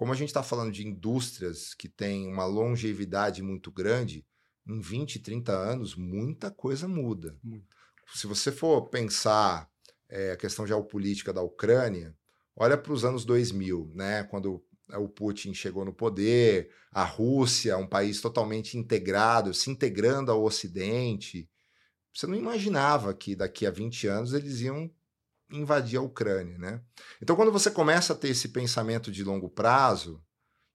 Como 0.03 0.13
a 0.13 0.17
gente 0.17 0.31
está 0.31 0.43
falando 0.43 0.73
de 0.73 0.85
indústrias 0.85 1.75
que 1.75 1.89
têm 1.89 2.27
uma 2.27 2.45
longevidade 2.45 3.41
muito 3.41 3.71
grande, 3.71 4.27
em 4.67 4.81
20, 4.81 5.21
30 5.21 5.53
anos, 5.53 5.95
muita 5.95 6.51
coisa 6.51 6.89
muda. 6.89 7.39
Muito. 7.41 7.77
Se 8.13 8.27
você 8.27 8.51
for 8.51 8.89
pensar 8.89 9.71
é, 10.09 10.33
a 10.33 10.37
questão 10.37 10.67
geopolítica 10.67 11.33
da 11.33 11.41
Ucrânia, 11.41 12.17
olha 12.57 12.77
para 12.77 12.93
os 12.93 13.05
anos 13.05 13.25
2000, 13.25 13.93
né, 13.95 14.25
quando 14.25 14.61
o 14.93 15.09
Putin 15.09 15.55
chegou 15.55 15.85
no 15.85 15.95
poder, 15.95 16.73
a 16.91 17.05
Rússia, 17.05 17.79
um 17.79 17.87
país 17.87 18.21
totalmente 18.21 18.77
integrado, 18.77 19.55
se 19.55 19.71
integrando 19.71 20.33
ao 20.33 20.43
Ocidente. 20.43 21.49
você 22.13 22.27
não 22.27 22.35
imaginava 22.35 23.15
que 23.15 23.37
daqui 23.37 23.67
a 23.67 23.71
20 23.71 24.09
anos 24.09 24.33
eles 24.33 24.63
iam 24.63 24.91
invadir 25.53 25.99
a 25.99 26.03
Ucrânia, 26.03 26.59
né? 26.59 26.81
Então, 27.21 27.37
quando 27.37 27.53
você 27.53 27.71
começa 27.71 28.13
a 28.13 28.17
ter 28.17 28.29
esse 28.29 28.49
pensamento 28.49 29.11
de 29.11 29.23
longo 29.23 29.49
prazo 29.49 30.23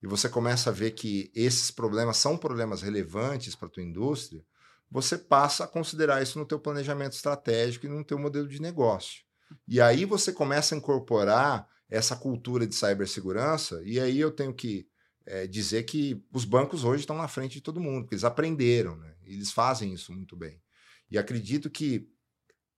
e 0.02 0.08
você 0.08 0.30
começa 0.30 0.70
a 0.70 0.74
ver 0.74 0.92
que 0.92 1.32
esses 1.36 1.72
problemas 1.72 2.18
são 2.18 2.38
problemas 2.38 2.82
relevantes 2.82 3.56
para 3.56 3.68
a 3.68 3.72
tua 3.72 3.84
indústria, 3.84 4.44
você 4.90 5.18
passa 5.18 5.66
a 5.66 5.68
considerar 5.68 6.22
isso 6.22 6.40
no 6.40 6.46
teu 6.46 6.60
planejamento 6.60 7.14
estratégico 7.14 7.86
e 7.86 7.90
no 7.90 8.04
teu 8.04 8.18
modelo 8.18 8.48
de 8.48 8.62
negócio. 8.62 9.24
E 9.68 9.82
aí 9.82 10.06
você 10.06 10.32
começa 10.32 10.76
a 10.76 10.78
incorporar 10.78 11.68
essa 11.90 12.16
cultura 12.16 12.68
de 12.68 12.76
cibersegurança, 12.76 13.82
e 13.84 14.00
aí 14.00 14.20
eu 14.20 14.32
tenho 14.32 14.54
que 14.54 14.88
é, 15.26 15.48
dizer 15.48 15.84
que 15.84 16.24
os 16.34 16.46
bancos 16.46 16.84
hoje 16.84 17.02
estão 17.02 17.18
na 17.18 17.28
frente 17.28 17.54
de 17.54 17.62
todo 17.62 17.80
mundo, 17.80 18.04
porque 18.04 18.16
eles 18.16 18.24
aprenderam, 18.24 18.96
né? 18.96 19.14
eles 19.26 19.52
fazem 19.52 19.94
isso 19.94 20.14
muito 20.14 20.36
bem. 20.36 20.62
E 21.10 21.18
acredito 21.18 21.70
que 21.70 22.10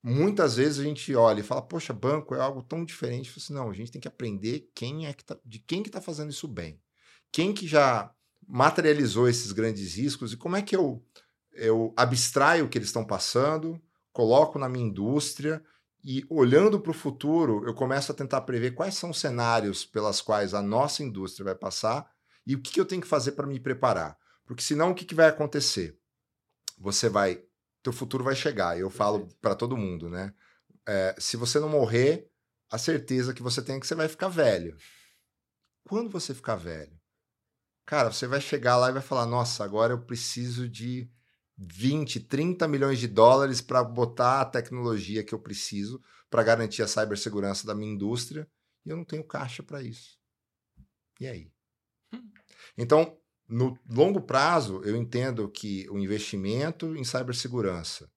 muitas 0.01 0.55
vezes 0.55 0.79
a 0.79 0.83
gente 0.83 1.13
olha 1.15 1.41
e 1.41 1.43
fala, 1.43 1.61
poxa, 1.61 1.93
banco 1.93 2.33
é 2.35 2.39
algo 2.39 2.63
tão 2.63 2.85
diferente. 2.85 3.31
Assim, 3.35 3.53
não, 3.53 3.69
a 3.69 3.73
gente 3.73 3.91
tem 3.91 4.01
que 4.01 4.07
aprender 4.07 4.69
quem 4.73 5.05
é 5.05 5.13
que 5.13 5.23
tá, 5.23 5.37
de 5.45 5.59
quem 5.59 5.83
que 5.83 5.89
está 5.89 6.01
fazendo 6.01 6.29
isso 6.29 6.47
bem. 6.47 6.81
Quem 7.31 7.53
que 7.53 7.67
já 7.67 8.11
materializou 8.47 9.27
esses 9.27 9.51
grandes 9.51 9.95
riscos 9.95 10.33
e 10.33 10.37
como 10.37 10.55
é 10.55 10.61
que 10.61 10.75
eu, 10.75 11.03
eu 11.53 11.93
abstraio 11.95 12.65
o 12.65 12.69
que 12.69 12.77
eles 12.77 12.89
estão 12.89 13.05
passando, 13.05 13.79
coloco 14.11 14.57
na 14.57 14.69
minha 14.69 14.87
indústria 14.87 15.63
e 16.03 16.25
olhando 16.29 16.79
para 16.79 16.91
o 16.91 16.95
futuro, 16.95 17.63
eu 17.67 17.73
começo 17.73 18.11
a 18.11 18.15
tentar 18.15 18.41
prever 18.41 18.71
quais 18.71 18.95
são 18.95 19.09
os 19.09 19.19
cenários 19.19 19.85
pelas 19.85 20.21
quais 20.21 20.53
a 20.53 20.61
nossa 20.61 21.03
indústria 21.03 21.45
vai 21.45 21.55
passar 21.55 22.09
e 22.47 22.55
o 22.55 22.61
que, 22.61 22.71
que 22.71 22.79
eu 22.79 22.85
tenho 22.85 23.01
que 23.01 23.07
fazer 23.07 23.33
para 23.33 23.45
me 23.45 23.59
preparar. 23.59 24.17
Porque 24.45 24.63
senão 24.63 24.91
o 24.91 24.95
que, 24.95 25.05
que 25.05 25.13
vai 25.13 25.27
acontecer? 25.27 25.99
Você 26.79 27.09
vai 27.09 27.43
teu 27.83 27.93
futuro 27.93 28.23
vai 28.23 28.35
chegar. 28.35 28.77
Eu 28.77 28.89
falo 28.89 29.27
para 29.41 29.55
todo 29.55 29.77
mundo, 29.77 30.09
né? 30.09 30.33
É, 30.87 31.15
se 31.19 31.37
você 31.37 31.59
não 31.59 31.69
morrer, 31.69 32.29
a 32.69 32.77
certeza 32.77 33.33
que 33.33 33.41
você 33.41 33.61
tem 33.61 33.77
é 33.77 33.79
que 33.79 33.87
você 33.87 33.95
vai 33.95 34.07
ficar 34.07 34.29
velho. 34.29 34.75
Quando 35.83 36.09
você 36.09 36.33
ficar 36.33 36.55
velho, 36.55 36.99
cara, 37.85 38.11
você 38.11 38.27
vai 38.27 38.41
chegar 38.41 38.77
lá 38.77 38.89
e 38.89 38.93
vai 38.93 39.01
falar: 39.01 39.25
nossa, 39.25 39.63
agora 39.63 39.93
eu 39.93 40.05
preciso 40.05 40.67
de 40.69 41.09
20, 41.57 42.21
30 42.21 42.67
milhões 42.67 42.99
de 42.99 43.07
dólares 43.07 43.61
para 43.61 43.83
botar 43.83 44.41
a 44.41 44.45
tecnologia 44.45 45.23
que 45.23 45.33
eu 45.33 45.39
preciso 45.39 46.01
para 46.29 46.43
garantir 46.43 46.83
a 46.83 46.87
cibersegurança 46.87 47.65
da 47.67 47.75
minha 47.75 47.91
indústria 47.91 48.47
e 48.85 48.89
eu 48.89 48.97
não 48.97 49.03
tenho 49.03 49.23
caixa 49.23 49.61
para 49.61 49.81
isso. 49.81 50.17
E 51.19 51.27
aí? 51.27 51.51
Hum. 52.13 52.31
Então, 52.77 53.18
no 53.49 53.77
longo 53.89 54.21
prazo, 54.21 54.81
eu 54.85 54.95
entendo 54.95 55.49
que 55.49 55.89
o 55.89 55.97
investimento 55.97 56.95
em 56.95 57.03
cibersegurança, 57.03 58.07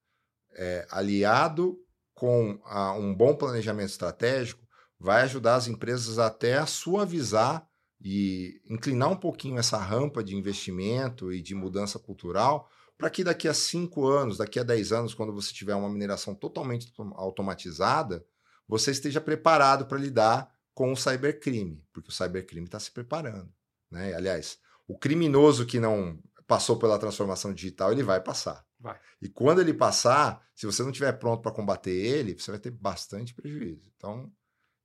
é, 0.55 0.87
aliado 0.91 1.79
com 2.15 2.61
a, 2.65 2.93
um 2.93 3.15
bom 3.15 3.35
planejamento 3.35 3.89
estratégico, 3.89 4.63
vai 5.01 5.23
ajudar 5.23 5.57
as 5.57 5.67
empresas 5.67 6.19
até 6.19 6.59
a 6.59 6.67
suavizar 6.67 7.67
e 8.01 8.61
inclinar 8.69 9.11
um 9.11 9.17
pouquinho 9.17 9.59
essa 9.59 9.79
rampa 9.79 10.23
de 10.23 10.37
investimento 10.37 11.33
e 11.33 11.41
de 11.41 11.55
mudança 11.55 11.99
cultural, 11.99 12.69
para 12.99 13.09
que 13.09 13.25
daqui 13.25 13.49
a 13.49 13.55
cinco 13.55 14.07
anos, 14.07 14.37
daqui 14.37 14.61
a 14.61 14.63
dez 14.63 14.93
anos, 14.93 15.15
quando 15.15 15.33
você 15.33 15.53
tiver 15.53 15.75
uma 15.75 15.89
mineração 15.89 16.35
totalmente 16.35 16.93
automatizada, 17.15 18.25
você 18.69 18.91
esteja 18.91 19.21
preparado 19.21 19.87
para 19.87 19.99
lidar 19.99 20.53
com 20.75 20.93
o 20.93 20.97
cybercrime, 20.97 21.83
porque 21.93 22.11
o 22.11 22.13
cybercrime 22.13 22.67
está 22.67 22.79
se 22.79 22.91
preparando. 22.91 23.53
Né? 23.91 24.15
Aliás, 24.15 24.59
o 24.87 24.99
criminoso 24.99 25.67
que 25.67 25.81
não 25.81 26.19
passou 26.47 26.79
pela 26.79 26.99
transformação 26.99 27.53
digital, 27.53 27.93
ele 27.93 28.03
vai 28.03 28.21
passar. 28.21 28.65
Vai. 28.79 28.99
E 29.21 29.29
quando 29.29 29.61
ele 29.61 29.73
passar, 29.73 30.45
se 30.55 30.67
você 30.67 30.83
não 30.83 30.91
estiver 30.91 31.13
pronto 31.13 31.41
para 31.41 31.53
combater 31.53 31.93
ele, 31.93 32.35
você 32.35 32.51
vai 32.51 32.61
ter 32.61 32.71
bastante 32.71 33.33
prejuízo. 33.35 33.91
Então, 33.97 34.31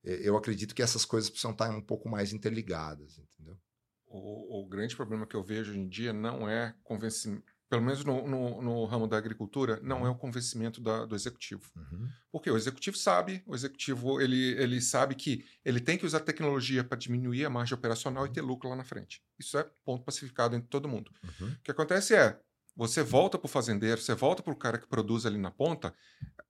eu 0.03 0.37
acredito 0.37 0.75
que 0.75 0.81
essas 0.81 1.03
coisas 1.03 1.29
precisam 1.29 1.51
estar 1.51 1.69
um 1.69 1.81
pouco 1.81 2.07
mais 2.07 2.31
interligadas, 2.31 3.19
entendeu? 3.19 3.57
O, 4.05 4.61
o 4.61 4.67
grande 4.67 4.95
problema 4.95 5.25
que 5.25 5.35
eu 5.35 5.43
vejo 5.43 5.71
hoje 5.71 5.79
em 5.79 5.87
dia 5.87 6.13
não 6.13 6.47
é 6.47 6.73
convencimento 6.83 7.56
pelo 7.70 7.82
menos 7.82 8.03
no, 8.03 8.28
no, 8.28 8.61
no, 8.61 8.86
ramo 8.86 9.07
da 9.07 9.18
agricultura, 9.18 9.80
não 9.84 10.05
é 10.05 10.09
o 10.09 10.15
convencimento 10.15 10.80
da, 10.80 11.05
do 11.05 11.15
executivo. 11.15 11.70
Uhum. 11.76 12.07
Porque 12.32 12.49
o 12.49 12.55
executivo 12.55 12.97
sabe, 12.97 13.43
o 13.45 13.53
executivo 13.53 14.22
ele, 14.22 14.53
ele 14.57 14.82
sabe 14.82 15.15
que 15.15 15.45
ele 15.65 15.82
tem 15.82 15.97
que 15.97 16.05
usar 16.05 16.22
tecnologia 16.22 16.84
para 16.84 16.97
diminuir 16.97 17.45
a 17.45 17.49
margem 17.49 17.78
operacional 17.78 18.26
e 18.26 18.32
ter 18.32 18.41
lucro 18.41 18.70
lá 18.70 18.76
na 18.76 18.86
frente. 18.86 19.22
Isso 19.38 19.57
é 19.57 19.70
ponto 19.84 20.05
pacificado 20.05 20.55
entre 20.55 20.70
todo 20.70 20.88
mundo. 20.88 21.11
Uhum. 21.24 21.49
O 21.49 21.61
que 21.61 21.72
acontece 21.72 22.15
é, 22.15 22.39
você 22.78 23.01
volta 23.01 23.38
para 23.39 23.47
o 23.47 23.49
fazendeiro, 23.49 23.99
você 23.99 24.13
volta 24.13 24.43
para 24.43 24.53
o 24.53 24.55
cara 24.55 24.78
que 24.78 24.88
produz 24.88 25.25
ali 25.25 25.39
na 25.39 25.49
ponta, 25.49 25.93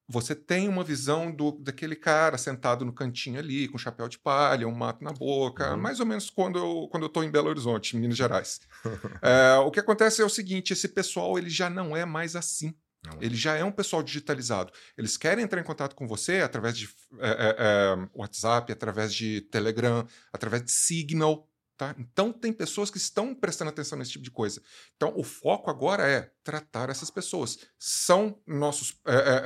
você 0.09 0.35
tem 0.35 0.67
uma 0.67 0.83
visão 0.83 1.31
do, 1.31 1.51
daquele 1.51 1.95
cara 1.95 2.37
sentado 2.37 2.85
no 2.85 2.93
cantinho 2.93 3.39
ali, 3.39 3.67
com 3.67 3.77
chapéu 3.77 4.07
de 4.07 4.19
palha, 4.19 4.67
um 4.67 4.75
mato 4.75 5.03
na 5.03 5.11
boca, 5.11 5.71
uhum. 5.71 5.77
mais 5.77 5.99
ou 5.99 6.05
menos 6.05 6.29
quando 6.29 6.59
eu 6.59 6.87
quando 6.89 7.03
eu 7.03 7.07
estou 7.07 7.23
em 7.23 7.31
Belo 7.31 7.49
Horizonte, 7.49 7.95
em 7.95 7.99
Minas 7.99 8.17
Gerais. 8.17 8.59
é, 9.21 9.57
o 9.57 9.71
que 9.71 9.79
acontece 9.79 10.21
é 10.21 10.25
o 10.25 10.29
seguinte: 10.29 10.73
esse 10.73 10.89
pessoal 10.89 11.37
ele 11.37 11.49
já 11.49 11.69
não 11.69 11.95
é 11.95 12.05
mais 12.05 12.35
assim. 12.35 12.73
Não. 13.05 13.21
Ele 13.21 13.35
já 13.35 13.55
é 13.55 13.63
um 13.63 13.71
pessoal 13.71 14.03
digitalizado. 14.03 14.71
Eles 14.97 15.17
querem 15.17 15.43
entrar 15.43 15.61
em 15.61 15.63
contato 15.63 15.95
com 15.95 16.07
você 16.07 16.41
através 16.41 16.77
de 16.77 16.89
é, 17.19 17.29
é, 17.29 17.55
é 17.59 18.09
WhatsApp, 18.13 18.71
através 18.71 19.13
de 19.13 19.41
Telegram, 19.41 20.05
através 20.33 20.63
de 20.63 20.71
Signal. 20.71 21.46
Tá? 21.77 21.95
Então, 21.99 22.33
tem 22.33 22.51
pessoas 22.51 22.89
que 22.89 22.97
estão 22.97 23.35
prestando 23.35 23.69
atenção 23.69 23.99
nesse 23.99 24.11
tipo 24.11 24.23
de 24.23 24.31
coisa. 24.31 24.59
Então, 24.95 25.13
o 25.15 25.23
foco 25.23 25.69
agora 25.69 26.09
é 26.09 26.31
tratar 26.43 26.89
essas 26.89 27.11
pessoas. 27.11 27.59
São 27.77 28.41
nossos. 28.47 28.99
É, 29.05 29.13
é, 29.13 29.43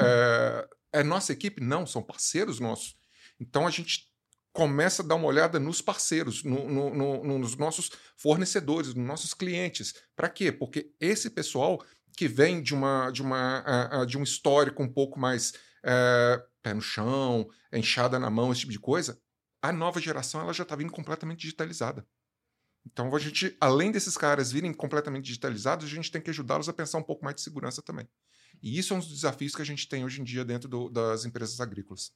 é, 0.93 0.99
é 1.01 1.03
nossa 1.03 1.33
equipe? 1.33 1.61
Não, 1.61 1.85
são 1.85 2.01
parceiros 2.01 2.57
nossos. 2.57 2.95
Então, 3.37 3.67
a 3.67 3.69
gente 3.69 4.09
começa 4.53 5.01
a 5.01 5.05
dar 5.05 5.15
uma 5.15 5.27
olhada 5.27 5.59
nos 5.59 5.81
parceiros, 5.81 6.41
no, 6.43 6.69
no, 6.69 6.95
no, 6.95 7.39
nos 7.39 7.57
nossos 7.57 7.89
fornecedores, 8.15 8.93
nos 8.93 9.05
nossos 9.05 9.33
clientes. 9.33 9.93
Para 10.15 10.29
quê? 10.29 10.53
Porque 10.53 10.93
esse 11.01 11.29
pessoal 11.29 11.83
que 12.15 12.29
vem 12.29 12.61
de, 12.61 12.73
uma, 12.73 13.11
de, 13.11 13.21
uma, 13.21 14.05
de 14.05 14.17
um 14.17 14.23
histórico 14.23 14.81
um 14.81 14.91
pouco 14.91 15.19
mais 15.19 15.53
é, 15.83 16.41
pé 16.61 16.73
no 16.73 16.81
chão, 16.81 17.49
enxada 17.73 18.17
na 18.17 18.29
mão, 18.29 18.51
esse 18.51 18.61
tipo 18.61 18.71
de 18.71 18.79
coisa, 18.79 19.19
a 19.61 19.71
nova 19.71 19.99
geração 19.99 20.39
ela 20.41 20.53
já 20.53 20.63
está 20.63 20.75
vindo 20.75 20.91
completamente 20.91 21.41
digitalizada. 21.41 22.05
Então, 22.85 23.13
a 23.15 23.19
gente, 23.19 23.55
além 23.59 23.91
desses 23.91 24.17
caras 24.17 24.51
virem 24.51 24.73
completamente 24.73 25.25
digitalizados, 25.25 25.85
a 25.85 25.89
gente 25.89 26.11
tem 26.11 26.21
que 26.21 26.29
ajudá-los 26.29 26.67
a 26.67 26.73
pensar 26.73 26.97
um 26.97 27.03
pouco 27.03 27.23
mais 27.23 27.35
de 27.35 27.41
segurança 27.41 27.81
também. 27.81 28.07
E 28.61 28.77
isso 28.77 28.93
é 28.93 28.97
um 28.97 28.99
dos 28.99 29.09
desafios 29.09 29.55
que 29.55 29.61
a 29.61 29.65
gente 29.65 29.87
tem 29.87 30.03
hoje 30.03 30.21
em 30.21 30.23
dia 30.23 30.43
dentro 30.43 30.67
do, 30.67 30.89
das 30.89 31.25
empresas 31.25 31.59
agrícolas. 31.59 32.11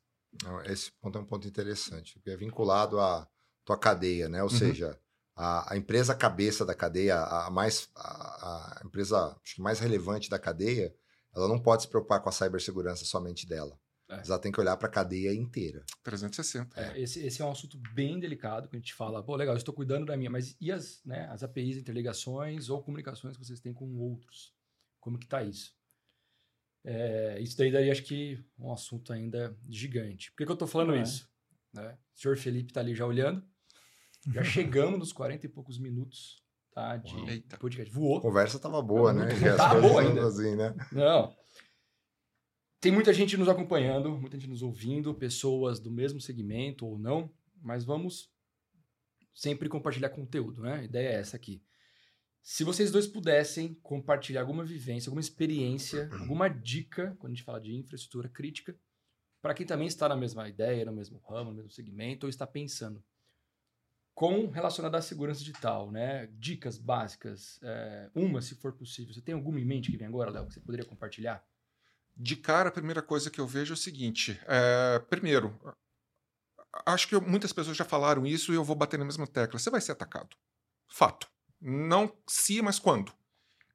Esse 0.66 0.92
ponto 1.02 1.18
é 1.18 1.22
um 1.22 1.26
ponto 1.26 1.48
interessante, 1.48 2.14
porque 2.16 2.30
é 2.30 2.38
vinculado 2.38 3.00
à 3.00 3.28
tua 3.64 3.78
cadeia, 3.78 4.28
né? 4.28 4.44
Ou 4.44 4.50
uhum. 4.50 4.58
seja, 4.58 5.00
a, 5.36 5.74
a, 5.74 5.78
empresa 5.78 6.14
cabeça 6.14 6.66
da 6.66 6.76
cadeia, 6.76 7.20
a, 7.20 7.50
mais 7.50 7.90
a, 7.96 8.80
a 8.80 8.86
empresa 8.86 9.36
mais 9.58 9.80
relevante 9.80 10.30
da 10.30 10.40
cadeia, 10.40 10.94
ela 11.34 11.48
não 11.48 11.60
pode 11.60 11.84
se 11.84 11.88
preocupar 11.88 12.22
com 12.22 12.30
a 12.30 12.32
cibersegurança 12.32 13.06
somente 13.06 13.48
dela. 13.48 13.78
É. 14.10 14.22
Ela 14.26 14.40
tem 14.40 14.52
que 14.52 14.60
olhar 14.60 14.78
para 14.78 14.88
a 14.88 14.92
cadeia 14.92 15.34
inteira. 15.34 15.84
360. 16.04 16.80
É, 16.80 17.02
esse, 17.02 17.26
esse, 17.26 17.42
é 17.42 17.46
um 17.46 17.52
assunto 17.52 17.80
bem 17.94 18.20
delicado, 18.20 18.68
que 18.68 18.76
a 18.76 18.80
gente 18.80 18.94
fala, 18.94 19.24
pô, 19.24 19.36
legal, 19.36 19.56
eu 19.56 19.58
estou 19.58 19.74
cuidando 19.74 20.06
da 20.06 20.16
minha, 20.16 20.30
mas 20.30 20.56
e 20.62 20.72
as, 20.72 21.04
né, 21.04 21.28
as 21.32 21.44
APIs, 21.44 21.78
interligações 21.78 22.70
ou 22.70 22.84
comunicações 22.84 23.36
que 23.36 23.44
vocês 23.44 23.60
têm 23.60 23.74
com 23.74 23.98
outros? 23.98 24.54
Como 25.00 25.18
que 25.18 25.26
está 25.26 25.44
isso? 25.44 25.76
É, 26.84 27.40
isso 27.42 27.58
daí 27.58 27.72
daí 27.72 27.90
acho 27.90 28.04
que 28.04 28.40
um 28.60 28.72
assunto 28.72 29.12
ainda 29.12 29.58
gigante. 29.68 30.30
Por 30.32 30.38
que, 30.38 30.46
que 30.46 30.52
eu 30.52 30.54
estou 30.54 30.68
falando 30.68 30.94
é. 30.94 31.02
isso? 31.02 31.28
Né? 31.74 31.98
O 32.16 32.20
senhor 32.20 32.38
Felipe 32.38 32.70
está 32.70 32.82
ali 32.82 32.94
já 32.94 33.08
olhando. 33.08 33.44
Já 34.32 34.44
chegamos 34.46 35.00
nos 35.00 35.12
40 35.12 35.48
e 35.48 35.50
poucos 35.50 35.80
minutos 35.80 36.44
tá, 36.72 36.98
de 36.98 37.42
podcast. 37.60 37.92
Voou. 37.92 38.20
A 38.20 38.22
conversa 38.22 38.58
estava 38.58 38.82
boa, 38.84 39.12
né? 39.14 39.28
Tá 39.58 39.82
boa 39.82 40.02
ainda. 40.02 40.28
Assim, 40.28 40.56
né? 40.56 40.76
Não. 40.92 41.36
Tem 42.86 42.92
muita 42.92 43.12
gente 43.12 43.36
nos 43.36 43.50
acompanhando, 43.50 44.12
muita 44.16 44.38
gente 44.38 44.48
nos 44.48 44.62
ouvindo, 44.62 45.12
pessoas 45.12 45.80
do 45.80 45.90
mesmo 45.90 46.22
segmento 46.22 46.86
ou 46.86 47.00
não, 47.00 47.34
mas 47.60 47.84
vamos 47.84 48.32
sempre 49.34 49.68
compartilhar 49.68 50.10
conteúdo, 50.10 50.62
né? 50.62 50.74
A 50.74 50.84
ideia 50.84 51.10
é 51.10 51.16
essa 51.16 51.36
aqui. 51.36 51.64
Se 52.44 52.64
vocês 52.64 52.92
dois 52.92 53.08
pudessem 53.08 53.74
compartilhar 53.82 54.42
alguma 54.42 54.64
vivência, 54.64 55.10
alguma 55.10 55.20
experiência, 55.20 56.12
alguma 56.14 56.48
dica, 56.48 57.16
quando 57.18 57.32
a 57.32 57.36
gente 57.36 57.44
fala 57.44 57.60
de 57.60 57.74
infraestrutura 57.74 58.30
crítica, 58.30 58.78
para 59.42 59.56
quem 59.56 59.66
também 59.66 59.88
está 59.88 60.08
na 60.08 60.16
mesma 60.16 60.48
ideia, 60.48 60.86
no 60.86 60.94
mesmo 60.94 61.18
ramo, 61.28 61.50
no 61.50 61.56
mesmo 61.56 61.72
segmento, 61.72 62.28
ou 62.28 62.30
está 62.30 62.46
pensando, 62.46 63.04
com 64.14 64.46
relacionado 64.46 64.94
à 64.94 65.02
segurança 65.02 65.40
digital, 65.40 65.90
né? 65.90 66.28
Dicas 66.34 66.78
básicas, 66.78 67.60
é, 67.64 68.12
uma, 68.14 68.44
se 68.44 68.54
for 68.54 68.74
possível. 68.74 69.12
Você 69.12 69.22
tem 69.22 69.34
alguma 69.34 69.60
em 69.60 69.66
mente 69.66 69.90
que 69.90 69.98
vem 69.98 70.06
agora, 70.06 70.30
Léo, 70.30 70.46
que 70.46 70.54
você 70.54 70.60
poderia 70.60 70.86
compartilhar? 70.86 71.44
De 72.16 72.36
cara, 72.36 72.70
a 72.70 72.72
primeira 72.72 73.02
coisa 73.02 73.30
que 73.30 73.40
eu 73.40 73.48
vejo 73.48 73.74
é 73.74 73.76
o 73.76 73.78
seguinte: 73.78 74.40
é, 74.46 75.00
primeiro, 75.10 75.60
acho 76.86 77.08
que 77.08 77.20
muitas 77.20 77.52
pessoas 77.52 77.76
já 77.76 77.86
falaram 77.86 78.26
isso 78.26 78.52
e 78.52 78.56
eu 78.56 78.64
vou 78.64 78.76
bater 78.76 78.98
na 78.98 79.06
mesma 79.06 79.28
tecla. 79.28 79.60
Você 79.60 79.70
vai 79.70 79.82
ser 79.82 79.92
atacado. 79.92 80.36
Fato. 80.88 81.28
Não 81.62 82.16
se, 82.28 82.62
mas 82.62 82.80
quando. 82.80 83.12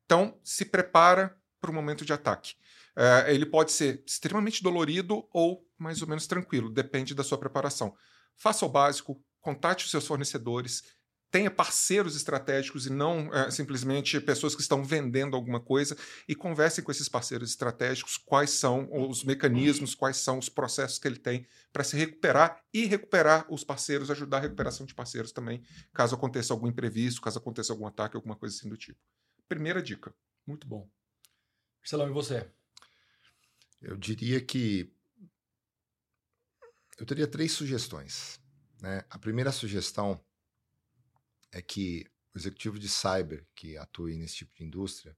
Então, 0.05 0.39
se 0.43 0.65
prepara 0.65 1.37
para 1.61 1.71
o 1.71 1.75
momento 1.75 2.05
de 2.05 2.13
ataque. 2.13 2.55
É, 2.97 3.33
ele 3.33 3.47
pode 3.47 3.73
ser 3.73 4.03
extremamente 4.07 4.63
dolorido 4.63 5.29
ou 5.33 5.67
mais 5.79 6.03
ou 6.03 6.09
menos 6.09 6.27
tranquilo, 6.27 6.71
depende 6.71 7.15
da 7.15 7.25
sua 7.25 7.39
preparação. 7.39 7.97
Faça 8.37 8.67
o 8.67 8.69
básico, 8.69 9.23
contate 9.41 9.85
os 9.85 9.91
seus 9.91 10.07
fornecedores, 10.07 10.85
tenha 11.31 11.51
parceiros 11.51 12.17
estratégicos 12.17 12.87
e 12.87 12.91
não 12.91 13.33
é, 13.33 13.51
simplesmente 13.51 14.21
pessoas 14.21 14.55
que 14.55 14.63
estão 14.63 14.85
vendendo 14.85 15.37
alguma 15.37 15.61
coisa 15.61 15.97
e 16.27 16.35
conversem 16.35 16.83
com 16.83 16.91
esses 16.91 17.09
parceiros 17.09 17.51
estratégicos 17.51 18.17
quais 18.17 18.51
são 18.51 18.89
os 18.91 19.23
mecanismos, 19.23 19.95
quais 19.95 20.17
são 20.17 20.39
os 20.39 20.49
processos 20.49 20.99
que 20.99 21.07
ele 21.07 21.19
tem 21.19 21.47
para 21.73 21.85
se 21.85 21.97
recuperar 21.97 22.61
e 22.75 22.85
recuperar 22.85 23.47
os 23.49 23.63
parceiros, 23.63 24.11
ajudar 24.11 24.39
a 24.39 24.41
recuperação 24.41 24.85
de 24.85 24.95
parceiros 24.95 25.31
também, 25.31 25.63
caso 25.93 26.17
aconteça 26.17 26.53
algum 26.53 26.67
imprevisto, 26.67 27.21
caso 27.21 27.39
aconteça 27.39 27.73
algum 27.73 27.87
ataque, 27.87 28.17
alguma 28.17 28.35
coisa 28.35 28.57
assim 28.57 28.69
do 28.69 28.77
tipo. 28.77 28.99
Primeira 29.49 29.81
dica. 29.81 30.13
Muito 30.47 30.67
bom. 30.67 30.89
Marcelão, 31.81 32.09
e 32.09 32.13
você? 32.13 32.51
Eu 33.81 33.97
diria 33.97 34.41
que 34.41 34.93
eu 36.99 37.07
teria 37.07 37.27
três 37.27 37.53
sugestões. 37.53 38.39
Né? 38.81 39.05
A 39.09 39.19
primeira 39.19 39.53
sugestão 39.53 40.21
é 41.53 41.61
que 41.61 42.07
o 42.35 42.39
executivo 42.39 42.79
de 42.79 42.89
cyber 42.89 43.47
que 43.55 43.77
atua 43.77 44.11
nesse 44.11 44.37
tipo 44.37 44.55
de 44.55 44.65
indústria, 44.65 45.17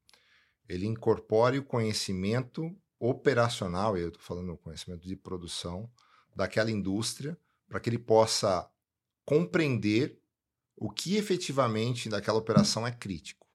ele 0.69 0.87
incorpore 0.87 1.59
o 1.59 1.65
conhecimento 1.65 2.75
operacional, 2.99 3.97
e 3.97 4.01
eu 4.01 4.09
estou 4.09 4.23
falando 4.23 4.57
conhecimento 4.57 5.07
de 5.07 5.17
produção 5.17 5.91
daquela 6.35 6.71
indústria, 6.71 7.37
para 7.69 7.81
que 7.81 7.91
ele 7.91 7.99
possa 7.99 8.71
compreender 9.25 10.21
o 10.77 10.91
que 10.91 11.17
efetivamente 11.17 12.09
daquela 12.09 12.39
operação 12.39 12.87
é 12.87 12.93
crítico. 12.93 13.47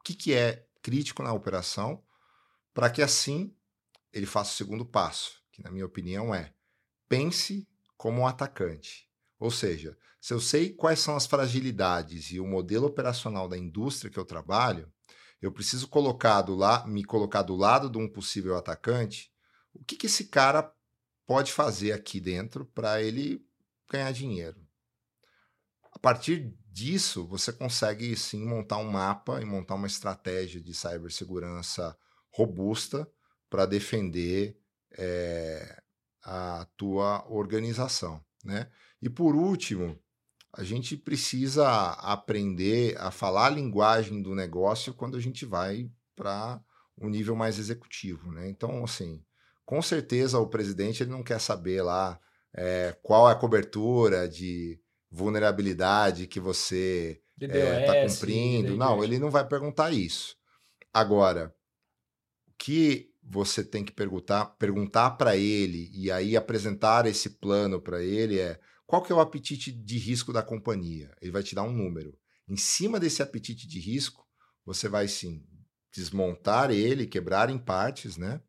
O 0.00 0.02
que, 0.04 0.14
que 0.14 0.32
é 0.32 0.66
crítico 0.82 1.22
na 1.22 1.32
operação, 1.32 2.02
para 2.72 2.90
que 2.90 3.02
assim 3.02 3.54
ele 4.12 4.26
faça 4.26 4.52
o 4.52 4.56
segundo 4.56 4.84
passo, 4.84 5.42
que 5.50 5.62
na 5.62 5.70
minha 5.70 5.84
opinião 5.84 6.34
é 6.34 6.52
pense 7.08 7.66
como 7.96 8.20
um 8.20 8.26
atacante. 8.26 9.08
Ou 9.38 9.50
seja, 9.50 9.96
se 10.20 10.32
eu 10.32 10.40
sei 10.40 10.72
quais 10.72 11.00
são 11.00 11.16
as 11.16 11.26
fragilidades 11.26 12.30
e 12.30 12.40
o 12.40 12.46
modelo 12.46 12.86
operacional 12.86 13.48
da 13.48 13.56
indústria 13.56 14.10
que 14.10 14.18
eu 14.18 14.24
trabalho, 14.24 14.90
eu 15.40 15.52
preciso 15.52 15.88
colocar 15.88 16.42
do 16.42 16.54
la 16.54 16.86
me 16.86 17.04
colocar 17.04 17.42
do 17.42 17.54
lado 17.54 17.90
de 17.90 17.98
um 17.98 18.08
possível 18.08 18.56
atacante. 18.56 19.30
O 19.74 19.84
que, 19.84 19.96
que 19.96 20.06
esse 20.06 20.24
cara 20.24 20.72
pode 21.26 21.52
fazer 21.52 21.92
aqui 21.92 22.20
dentro 22.20 22.64
para 22.66 23.02
ele 23.02 23.44
ganhar 23.90 24.10
dinheiro? 24.12 24.66
A 25.92 25.98
partir 25.98 26.54
disso, 26.68 27.26
você 27.26 27.52
consegue 27.52 28.14
sim 28.16 28.44
montar 28.44 28.78
um 28.78 28.90
mapa 28.90 29.40
e 29.40 29.44
montar 29.44 29.74
uma 29.74 29.86
estratégia 29.86 30.60
de 30.60 30.74
cibersegurança 30.74 31.96
robusta 32.30 33.10
para 33.48 33.64
defender 33.64 34.58
é, 34.98 35.82
a 36.22 36.66
tua 36.76 37.26
organização, 37.30 38.22
né? 38.44 38.70
E 39.06 39.08
por 39.08 39.36
último, 39.36 39.96
a 40.52 40.64
gente 40.64 40.96
precisa 40.96 41.64
aprender 41.92 42.96
a 42.98 43.12
falar 43.12 43.46
a 43.46 43.50
linguagem 43.50 44.20
do 44.20 44.34
negócio 44.34 44.92
quando 44.92 45.16
a 45.16 45.20
gente 45.20 45.46
vai 45.46 45.88
para 46.16 46.60
um 47.00 47.08
nível 47.08 47.36
mais 47.36 47.56
executivo, 47.56 48.32
né? 48.32 48.48
Então, 48.48 48.82
assim, 48.82 49.22
com 49.64 49.80
certeza 49.80 50.40
o 50.40 50.48
presidente 50.48 51.04
ele 51.04 51.12
não 51.12 51.22
quer 51.22 51.40
saber 51.40 51.82
lá 51.82 52.18
é, 52.52 52.98
qual 53.00 53.28
é 53.28 53.32
a 53.32 53.36
cobertura 53.36 54.28
de 54.28 54.76
vulnerabilidade 55.08 56.26
que 56.26 56.40
você 56.40 57.22
está 57.40 57.94
é, 57.94 58.08
cumprindo. 58.08 58.76
Não, 58.76 59.04
ele 59.04 59.20
não 59.20 59.30
vai 59.30 59.46
perguntar 59.46 59.92
isso. 59.92 60.34
Agora, 60.92 61.54
o 62.48 62.52
que 62.58 63.08
você 63.22 63.62
tem 63.62 63.84
que 63.84 63.92
perguntar 63.92 64.46
perguntar 64.58 65.12
para 65.12 65.36
ele 65.36 65.92
e 65.94 66.10
aí 66.10 66.36
apresentar 66.36 67.06
esse 67.06 67.30
plano 67.38 67.80
para 67.80 68.02
ele 68.02 68.40
é 68.40 68.58
qual 68.86 69.02
que 69.02 69.12
é 69.12 69.14
o 69.14 69.20
apetite 69.20 69.72
de 69.72 69.98
risco 69.98 70.32
da 70.32 70.42
companhia? 70.42 71.14
Ele 71.20 71.32
vai 71.32 71.42
te 71.42 71.54
dar 71.54 71.64
um 71.64 71.72
número. 71.72 72.16
Em 72.48 72.56
cima 72.56 73.00
desse 73.00 73.22
apetite 73.22 73.66
de 73.66 73.80
risco, 73.80 74.24
você 74.64 74.88
vai 74.88 75.08
sim 75.08 75.44
desmontar 75.92 76.70
ele, 76.70 77.06
quebrar 77.06 77.50
em 77.50 77.58
partes, 77.58 78.16
né? 78.16 78.40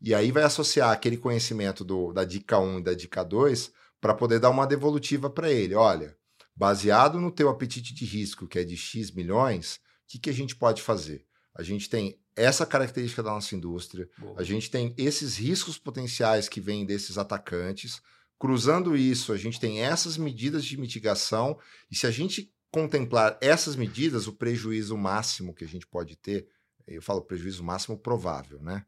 E 0.00 0.14
aí 0.14 0.30
vai 0.30 0.42
associar 0.42 0.90
aquele 0.90 1.16
conhecimento 1.16 1.84
do, 1.84 2.12
da 2.12 2.24
dica 2.24 2.58
1 2.58 2.78
e 2.78 2.82
da 2.82 2.94
dica 2.94 3.24
2 3.24 3.72
para 4.00 4.14
poder 4.14 4.38
dar 4.38 4.50
uma 4.50 4.66
devolutiva 4.66 5.30
para 5.30 5.50
ele. 5.50 5.74
Olha, 5.74 6.16
baseado 6.54 7.20
no 7.20 7.32
teu 7.32 7.48
apetite 7.48 7.94
de 7.94 8.04
risco, 8.04 8.46
que 8.46 8.58
é 8.58 8.64
de 8.64 8.76
X 8.76 9.10
milhões, 9.10 9.76
o 9.76 9.80
que, 10.08 10.18
que 10.18 10.30
a 10.30 10.34
gente 10.34 10.54
pode 10.54 10.82
fazer? 10.82 11.24
A 11.54 11.62
gente 11.62 11.88
tem 11.88 12.20
essa 12.36 12.64
característica 12.64 13.22
da 13.22 13.30
nossa 13.30 13.56
indústria, 13.56 14.08
Boa. 14.16 14.34
a 14.38 14.44
gente 14.44 14.70
tem 14.70 14.94
esses 14.96 15.36
riscos 15.36 15.76
potenciais 15.76 16.48
que 16.48 16.60
vêm 16.60 16.86
desses 16.86 17.18
atacantes, 17.18 18.00
Cruzando 18.38 18.96
isso, 18.96 19.32
a 19.32 19.36
gente 19.36 19.58
tem 19.58 19.80
essas 19.80 20.16
medidas 20.16 20.64
de 20.64 20.76
mitigação, 20.76 21.58
e 21.90 21.96
se 21.96 22.06
a 22.06 22.10
gente 22.10 22.52
contemplar 22.70 23.36
essas 23.40 23.74
medidas, 23.74 24.26
o 24.26 24.32
prejuízo 24.32 24.96
máximo 24.96 25.54
que 25.54 25.64
a 25.64 25.68
gente 25.68 25.86
pode 25.86 26.16
ter, 26.16 26.46
eu 26.86 27.02
falo 27.02 27.22
prejuízo 27.22 27.64
máximo 27.64 27.98
provável, 27.98 28.60
né? 28.62 28.86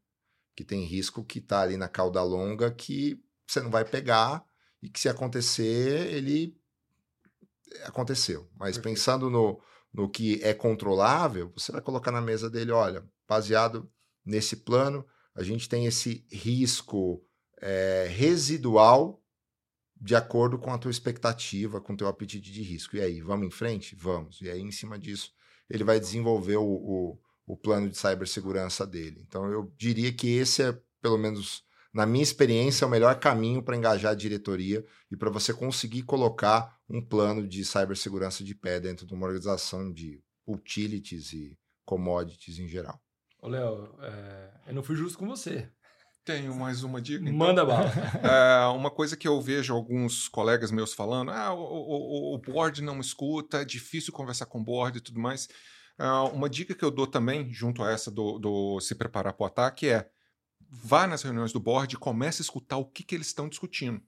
Que 0.54 0.64
tem 0.64 0.84
risco 0.84 1.24
que 1.24 1.38
está 1.38 1.62
ali 1.62 1.76
na 1.76 1.88
cauda 1.88 2.22
longa 2.22 2.70
que 2.70 3.20
você 3.46 3.60
não 3.60 3.70
vai 3.70 3.84
pegar 3.84 4.44
e 4.82 4.88
que 4.88 5.00
se 5.00 5.08
acontecer, 5.08 6.12
ele 6.12 6.56
aconteceu. 7.84 8.48
Mas 8.56 8.76
Perfeito. 8.76 8.82
pensando 8.82 9.30
no, 9.30 9.60
no 9.92 10.08
que 10.08 10.40
é 10.42 10.54
controlável, 10.54 11.52
você 11.56 11.72
vai 11.72 11.80
colocar 11.80 12.10
na 12.10 12.20
mesa 12.20 12.48
dele, 12.48 12.70
olha, 12.70 13.04
baseado 13.28 13.90
nesse 14.24 14.56
plano, 14.56 15.06
a 15.34 15.42
gente 15.42 15.68
tem 15.68 15.86
esse 15.86 16.24
risco 16.30 17.24
é, 17.60 18.06
residual 18.10 19.19
de 20.00 20.14
acordo 20.16 20.58
com 20.58 20.72
a 20.72 20.78
tua 20.78 20.90
expectativa, 20.90 21.80
com 21.80 21.92
o 21.92 21.96
teu 21.96 22.08
apetite 22.08 22.50
de 22.50 22.62
risco. 22.62 22.96
E 22.96 23.00
aí, 23.00 23.20
vamos 23.20 23.46
em 23.46 23.50
frente? 23.50 23.94
Vamos. 23.94 24.40
E 24.40 24.48
aí, 24.48 24.60
em 24.60 24.72
cima 24.72 24.98
disso, 24.98 25.32
ele 25.68 25.84
vai 25.84 26.00
desenvolver 26.00 26.56
o, 26.56 26.64
o, 26.64 27.18
o 27.46 27.56
plano 27.56 27.90
de 27.90 27.98
cibersegurança 27.98 28.86
dele. 28.86 29.22
Então, 29.26 29.50
eu 29.50 29.72
diria 29.76 30.12
que 30.12 30.28
esse 30.28 30.62
é, 30.62 30.78
pelo 31.02 31.18
menos 31.18 31.64
na 31.92 32.06
minha 32.06 32.22
experiência, 32.22 32.84
é 32.84 32.88
o 32.88 32.90
melhor 32.90 33.18
caminho 33.18 33.62
para 33.62 33.76
engajar 33.76 34.12
a 34.12 34.16
diretoria 34.16 34.84
e 35.10 35.16
para 35.16 35.28
você 35.28 35.52
conseguir 35.52 36.02
colocar 36.02 36.78
um 36.88 37.04
plano 37.04 37.46
de 37.46 37.64
cibersegurança 37.64 38.44
de 38.44 38.54
pé 38.54 38.78
dentro 38.78 39.06
de 39.06 39.12
uma 39.12 39.26
organização 39.26 39.92
de 39.92 40.22
utilities 40.46 41.32
e 41.32 41.58
commodities 41.84 42.58
em 42.58 42.68
geral. 42.68 43.00
Ô, 43.42 43.48
Léo, 43.48 43.96
é... 44.00 44.50
eu 44.68 44.74
não 44.74 44.82
fui 44.82 44.94
justo 44.94 45.18
com 45.18 45.26
você. 45.26 45.68
Tenho 46.30 46.54
mais 46.54 46.84
uma 46.84 47.00
dica. 47.00 47.22
Então. 47.22 47.34
Manda 47.34 47.64
bala. 47.64 47.90
É, 48.22 48.66
uma 48.68 48.90
coisa 48.90 49.16
que 49.16 49.26
eu 49.26 49.40
vejo 49.40 49.74
alguns 49.74 50.28
colegas 50.28 50.70
meus 50.70 50.94
falando: 50.94 51.32
ah, 51.32 51.52
o, 51.52 51.60
o, 51.60 52.34
o 52.34 52.38
board 52.38 52.80
não 52.82 53.00
escuta, 53.00 53.62
é 53.62 53.64
difícil 53.64 54.12
conversar 54.12 54.46
com 54.46 54.60
o 54.60 54.64
board 54.64 54.98
e 54.98 55.00
tudo 55.00 55.18
mais. 55.18 55.48
É, 55.98 56.04
uma 56.32 56.48
dica 56.48 56.74
que 56.74 56.84
eu 56.84 56.90
dou 56.90 57.06
também, 57.06 57.52
junto 57.52 57.82
a 57.82 57.90
essa 57.90 58.10
do, 58.10 58.38
do 58.38 58.80
se 58.80 58.94
preparar 58.94 59.32
para 59.32 59.44
o 59.44 59.46
ataque, 59.46 59.88
é 59.88 60.08
vá 60.70 61.04
nas 61.04 61.22
reuniões 61.22 61.52
do 61.52 61.58
board 61.58 61.94
e 61.94 61.98
comece 61.98 62.42
a 62.42 62.44
escutar 62.44 62.76
o 62.76 62.84
que, 62.84 63.02
que 63.02 63.16
eles 63.16 63.26
estão 63.26 63.48
discutindo. 63.48 64.00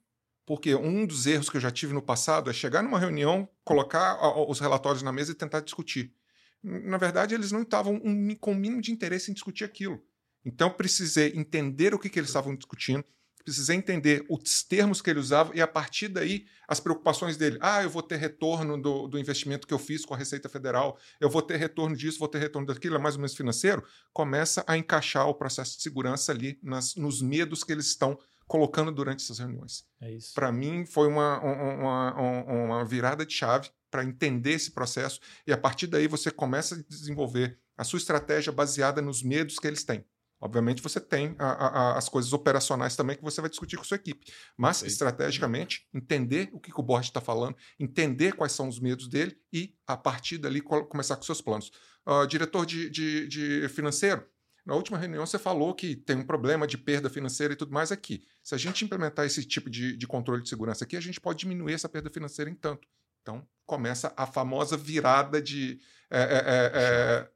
Porque 0.46 0.74
um 0.76 1.04
dos 1.04 1.26
erros 1.26 1.50
que 1.50 1.56
eu 1.56 1.60
já 1.60 1.72
tive 1.72 1.92
no 1.92 2.02
passado 2.02 2.50
é 2.50 2.52
chegar 2.52 2.82
numa 2.82 3.00
reunião, 3.00 3.48
colocar 3.64 4.16
os 4.48 4.60
relatórios 4.60 5.02
na 5.02 5.12
mesa 5.12 5.32
e 5.32 5.34
tentar 5.34 5.60
discutir. 5.60 6.14
Na 6.62 6.98
verdade, 6.98 7.34
eles 7.34 7.50
não 7.50 7.62
estavam 7.62 8.00
um, 8.04 8.34
com 8.36 8.52
o 8.52 8.56
mínimo 8.56 8.80
de 8.80 8.92
interesse 8.92 9.30
em 9.30 9.34
discutir 9.34 9.64
aquilo. 9.64 10.00
Então, 10.44 10.70
precisei 10.70 11.32
entender 11.34 11.94
o 11.94 11.98
que, 11.98 12.08
que 12.08 12.18
eles 12.18 12.30
estavam 12.30 12.54
discutindo, 12.54 13.04
precisei 13.44 13.76
entender 13.76 14.24
os 14.28 14.62
termos 14.62 15.02
que 15.02 15.10
ele 15.10 15.18
usava 15.18 15.54
e, 15.54 15.60
a 15.60 15.66
partir 15.66 16.08
daí, 16.08 16.46
as 16.66 16.80
preocupações 16.80 17.36
dele. 17.36 17.58
Ah, 17.60 17.82
eu 17.82 17.90
vou 17.90 18.02
ter 18.02 18.16
retorno 18.16 18.80
do, 18.80 19.08
do 19.08 19.18
investimento 19.18 19.66
que 19.66 19.74
eu 19.74 19.78
fiz 19.78 20.04
com 20.04 20.14
a 20.14 20.16
Receita 20.16 20.48
Federal, 20.48 20.98
eu 21.20 21.28
vou 21.28 21.42
ter 21.42 21.56
retorno 21.56 21.96
disso, 21.96 22.18
vou 22.18 22.28
ter 22.28 22.38
retorno 22.38 22.66
daquilo, 22.66 22.96
é 22.96 22.98
mais 22.98 23.14
ou 23.14 23.20
menos 23.20 23.34
financeiro. 23.34 23.84
Começa 24.12 24.64
a 24.66 24.76
encaixar 24.76 25.28
o 25.28 25.34
processo 25.34 25.76
de 25.76 25.82
segurança 25.82 26.32
ali 26.32 26.58
nas, 26.62 26.94
nos 26.94 27.20
medos 27.20 27.64
que 27.64 27.72
eles 27.72 27.86
estão 27.86 28.18
colocando 28.46 28.92
durante 28.92 29.22
essas 29.22 29.38
reuniões. 29.38 29.84
É 30.00 30.12
isso. 30.12 30.34
Para 30.34 30.52
mim, 30.52 30.84
foi 30.84 31.08
uma, 31.08 31.40
uma, 31.40 32.14
uma, 32.14 32.44
uma 32.52 32.84
virada 32.84 33.24
de 33.24 33.32
chave 33.32 33.70
para 33.90 34.04
entender 34.04 34.52
esse 34.52 34.70
processo 34.70 35.20
e, 35.46 35.52
a 35.52 35.58
partir 35.58 35.86
daí, 35.86 36.06
você 36.06 36.30
começa 36.30 36.74
a 36.74 36.82
desenvolver 36.88 37.58
a 37.76 37.84
sua 37.84 37.98
estratégia 37.98 38.52
baseada 38.52 39.00
nos 39.00 39.22
medos 39.22 39.58
que 39.58 39.66
eles 39.66 39.84
têm. 39.84 40.04
Obviamente, 40.42 40.82
você 40.82 41.00
tem 41.00 41.36
a, 41.38 41.46
a, 41.46 41.98
as 41.98 42.08
coisas 42.08 42.32
operacionais 42.32 42.96
também 42.96 43.16
que 43.16 43.22
você 43.22 43.40
vai 43.40 43.48
discutir 43.48 43.76
com 43.76 43.82
a 43.82 43.84
sua 43.84 43.94
equipe. 43.94 44.26
Mas, 44.56 44.82
estrategicamente, 44.82 45.86
entender 45.94 46.50
o 46.52 46.58
que, 46.58 46.72
que 46.72 46.80
o 46.80 46.82
board 46.82 47.06
está 47.06 47.20
falando, 47.20 47.56
entender 47.78 48.32
quais 48.32 48.50
são 48.50 48.66
os 48.66 48.80
medos 48.80 49.06
dele 49.06 49.38
e, 49.52 49.72
a 49.86 49.96
partir 49.96 50.38
dali, 50.38 50.60
começar 50.60 51.14
com 51.14 51.22
seus 51.22 51.40
planos. 51.40 51.70
Uh, 52.04 52.26
diretor 52.26 52.66
de, 52.66 52.90
de, 52.90 53.28
de 53.28 53.68
financeiro, 53.68 54.26
na 54.66 54.74
última 54.74 54.98
reunião 54.98 55.24
você 55.24 55.38
falou 55.38 55.74
que 55.74 55.94
tem 55.94 56.16
um 56.16 56.26
problema 56.26 56.66
de 56.66 56.76
perda 56.76 57.08
financeira 57.08 57.52
e 57.52 57.56
tudo 57.56 57.72
mais 57.72 57.92
aqui. 57.92 58.24
Se 58.42 58.52
a 58.52 58.58
gente 58.58 58.84
implementar 58.84 59.24
esse 59.24 59.44
tipo 59.44 59.70
de, 59.70 59.96
de 59.96 60.06
controle 60.08 60.42
de 60.42 60.48
segurança 60.48 60.82
aqui, 60.82 60.96
a 60.96 61.00
gente 61.00 61.20
pode 61.20 61.38
diminuir 61.38 61.74
essa 61.74 61.88
perda 61.88 62.10
financeira 62.10 62.50
em 62.50 62.54
tanto. 62.56 62.88
Então, 63.22 63.46
começa 63.64 64.12
a 64.16 64.26
famosa 64.26 64.76
virada 64.76 65.40
de 65.40 65.80
é, 66.10 66.20
é, 66.20 66.72
é, 66.74 67.30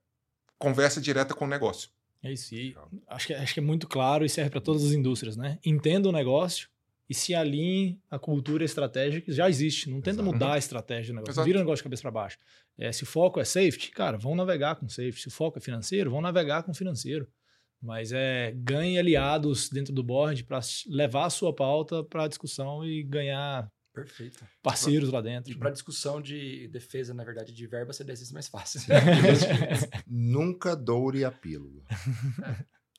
conversa 0.59 1.01
direta 1.01 1.35
com 1.35 1.45
o 1.45 1.49
negócio. 1.49 1.91
É 2.23 2.33
isso. 2.33 2.55
E 2.55 2.77
acho 3.07 3.27
que, 3.27 3.35
acho 3.35 3.55
que 3.55 3.61
é 3.61 3.63
muito 3.63 3.87
claro 3.87 4.25
e 4.25 4.29
serve 4.29 4.51
para 4.51 4.61
todas 4.61 4.85
as 4.85 4.93
indústrias, 4.93 5.37
né? 5.37 5.59
Entenda 5.65 6.09
o 6.09 6.13
negócio 6.13 6.69
e 7.09 7.15
se 7.15 7.35
alinhe 7.35 8.01
a 8.11 8.19
cultura 8.19 8.65
estratégica 8.65 9.27
que 9.27 9.33
já 9.33 9.49
existe. 9.49 9.89
Não 9.89 10.01
tenta 10.01 10.23
Exato. 10.23 10.33
mudar 10.33 10.55
a 10.55 10.59
estratégia 10.59 11.13
do 11.13 11.17
negócio. 11.17 11.33
Exato. 11.33 11.47
Vira 11.47 11.59
o 11.59 11.63
negócio 11.63 11.79
de 11.79 11.85
cabeça 11.85 12.03
para 12.03 12.11
baixo. 12.11 12.39
É, 12.77 12.91
se 12.91 13.05
o 13.05 13.07
foco 13.07 13.41
é 13.41 13.45
safety, 13.45 13.91
cara, 13.91 14.19
vão 14.19 14.35
navegar 14.35 14.77
com 14.77 14.89
safety. 14.89 15.21
Se 15.21 15.29
o 15.29 15.31
foco 15.31 15.59
é 15.59 15.61
financeiro, 15.61 16.11
vão 16.11 16.21
navegar 16.21 16.63
com 16.63 16.75
financeiro. 16.75 17.29
Mas 17.81 18.11
é 18.13 18.53
ganhe 18.57 18.99
aliados 18.99 19.69
dentro 19.69 19.93
do 19.93 20.03
board 20.03 20.43
para 20.45 20.61
levar 20.89 21.27
a 21.27 21.31
sua 21.31 21.55
pauta 21.55 22.03
para 22.03 22.25
a 22.25 22.29
discussão 22.29 22.85
e 22.85 23.03
ganhar 23.03 23.71
Perfeito. 24.03 24.47
parceiros 24.63 25.11
lá 25.11 25.21
dentro. 25.21 25.51
E 25.51 25.59
para 25.59 25.71
discussão 25.71 26.21
de 26.21 26.69
defesa, 26.69 27.15
na 27.15 27.25
verdade, 27.25 27.53
de 27.53 27.67
verba, 27.67 27.93
você 27.93 28.05
desce 28.05 28.33
mais 28.33 28.47
fácil. 28.47 28.81
Nunca 30.07 30.77
doure 30.77 31.25
a 31.25 31.33
pílula. 31.33 31.83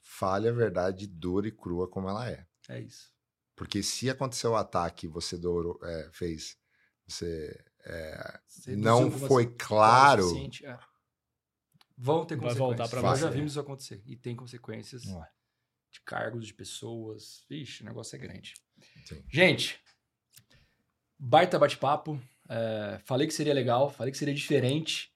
Fale 0.01 0.47
a 0.47 0.51
verdade 0.51 1.05
dura 1.05 1.47
e 1.47 1.51
crua 1.51 1.87
como 1.87 2.09
ela 2.09 2.29
é. 2.29 2.45
é 2.69 2.81
isso. 2.81 3.11
Porque 3.55 3.83
se 3.83 4.09
aconteceu 4.09 4.51
o 4.51 4.55
ataque 4.55 5.05
e 5.05 5.09
você 5.09 5.37
dourou, 5.37 5.79
é, 5.83 6.09
fez, 6.11 6.57
você 7.07 7.55
é, 7.85 8.39
Você 8.47 8.75
não 8.75 9.09
foi 9.09 9.45
claro, 9.45 10.27
é. 10.63 10.79
Vão 11.97 12.25
ter 12.25 12.35
Vai 12.35 12.49
consequências. 12.49 12.91
voltar 12.91 13.01
Nós 13.01 13.19
já 13.19 13.29
vimos 13.29 13.51
isso 13.53 13.59
acontecer. 13.59 14.03
E 14.05 14.15
tem 14.15 14.35
consequências 14.35 15.05
Ué. 15.05 15.27
de 15.91 16.01
cargos, 16.01 16.45
de 16.45 16.53
pessoas. 16.53 17.43
Vixe, 17.49 17.81
o 17.81 17.85
negócio 17.85 18.15
é 18.15 18.19
grande. 18.19 18.53
Sim. 19.05 19.23
Gente, 19.31 19.81
baita 21.18 21.59
bate-papo. 21.59 22.20
É, 22.49 22.99
falei 23.05 23.28
que 23.28 23.34
seria 23.34 23.53
legal, 23.53 23.89
falei 23.89 24.11
que 24.11 24.18
seria 24.18 24.34
diferente. 24.34 25.11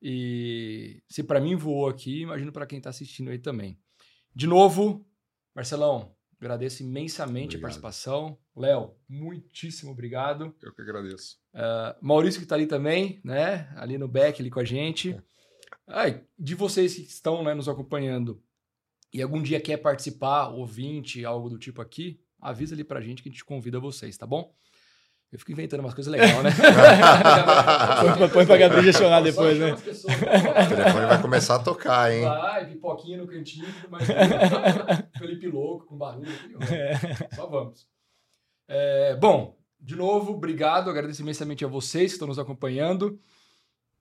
E 0.00 1.02
se 1.08 1.22
para 1.22 1.40
mim 1.40 1.56
voou 1.56 1.88
aqui, 1.88 2.22
imagino 2.22 2.52
para 2.52 2.66
quem 2.66 2.80
tá 2.80 2.90
assistindo 2.90 3.30
aí 3.30 3.38
também. 3.38 3.78
De 4.34 4.46
novo, 4.46 5.06
Marcelão, 5.54 6.14
agradeço 6.38 6.82
imensamente 6.82 7.56
a 7.56 7.58
Obrigado. 7.58 7.62
participação. 7.62 8.38
Léo, 8.54 8.94
muitíssimo 9.08 9.92
obrigado. 9.92 10.54
Eu 10.62 10.74
que 10.74 10.82
agradeço. 10.82 11.38
Maurício 12.00 12.40
que 12.40 12.46
tá 12.46 12.54
ali 12.54 12.66
também, 12.66 13.20
né? 13.24 13.72
Ali 13.76 13.96
no 13.96 14.06
back, 14.06 14.40
ali 14.40 14.50
com 14.50 14.60
a 14.60 14.64
gente. 14.64 15.18
Ai, 15.86 16.22
de 16.38 16.54
vocês 16.54 16.94
que 16.94 17.02
estão 17.02 17.42
né, 17.42 17.54
nos 17.54 17.68
acompanhando 17.68 18.42
e 19.12 19.22
algum 19.22 19.40
dia 19.40 19.60
quer 19.60 19.78
participar, 19.78 20.48
ouvinte, 20.48 21.24
algo 21.24 21.48
do 21.48 21.58
tipo 21.58 21.80
aqui, 21.80 22.20
avisa 22.40 22.74
ali 22.74 22.84
pra 22.84 23.00
gente 23.00 23.22
que 23.22 23.28
a 23.28 23.32
gente 23.32 23.44
convida 23.44 23.80
vocês, 23.80 24.16
tá 24.16 24.26
bom? 24.26 24.54
Eu 25.32 25.38
fico 25.40 25.52
inventando 25.52 25.80
umas 25.80 25.92
coisas 25.92 26.10
legais, 26.10 26.40
né? 26.42 26.50
Põe 28.00 28.16
pra- 28.16 28.28
põe 28.28 28.46
pra 28.46 28.56
Gabriel 28.56 28.84
gestionar 28.84 29.22
depois, 29.22 29.58
né? 29.58 29.72
o 29.72 29.76
telefone 30.68 31.06
vai 31.06 31.20
começar 31.20 31.56
a 31.56 31.58
tocar, 31.58 32.12
hein? 32.12 32.22
Vai, 32.22 32.66
pipoquinha 32.66 33.18
no 33.18 33.26
cantinho, 33.26 33.66
mais. 33.90 34.06
Felipe 35.18 35.48
louco, 35.48 35.86
com 35.86 35.96
barulho. 35.98 36.30
aquele 36.32 36.54
homem. 36.56 36.68
Só 37.34 37.46
vamos. 37.48 37.86
É, 38.68 39.16
bom, 39.16 39.56
de 39.80 39.96
novo, 39.96 40.32
obrigado. 40.34 40.88
Agradeço 40.90 41.22
imensamente 41.22 41.64
a 41.64 41.68
vocês 41.68 42.12
que 42.12 42.14
estão 42.14 42.28
nos 42.28 42.38
acompanhando. 42.38 43.18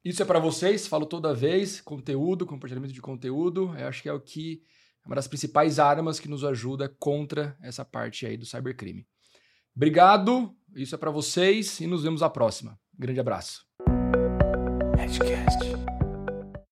Isso 0.04 0.22
é 0.22 0.26
para 0.26 0.40
vocês, 0.40 0.88
falo 0.88 1.06
toda 1.08 1.34
vez. 1.34 1.82
Conteúdo, 1.82 2.46
compartilhamento 2.46 2.94
de 2.94 3.02
conteúdo. 3.02 3.74
Eu 3.78 3.88
acho 3.88 4.02
que 4.04 4.10
é 4.10 4.14
o 4.14 4.20
que 4.20 4.62
é 5.04 5.08
uma 5.08 5.16
das 5.16 5.28
principais 5.28 5.80
armas 5.80 6.20
que 6.20 6.30
nos 6.30 6.44
ajuda 6.44 6.88
contra 7.00 7.58
essa 7.62 7.84
parte 7.84 8.26
aí 8.28 8.38
do 8.38 8.46
cybercrime. 8.46 9.06
Obrigado, 9.76 10.56
isso 10.76 10.96
é 10.96 10.98
para 10.98 11.12
vocês 11.12 11.80
e 11.80 11.88
nos 11.88 12.04
vemos 12.04 12.22
a 12.22 12.30
próxima. 12.30 12.78
Grande 12.98 13.20
abraço. 13.20 13.66
Edgecast. 15.00 15.85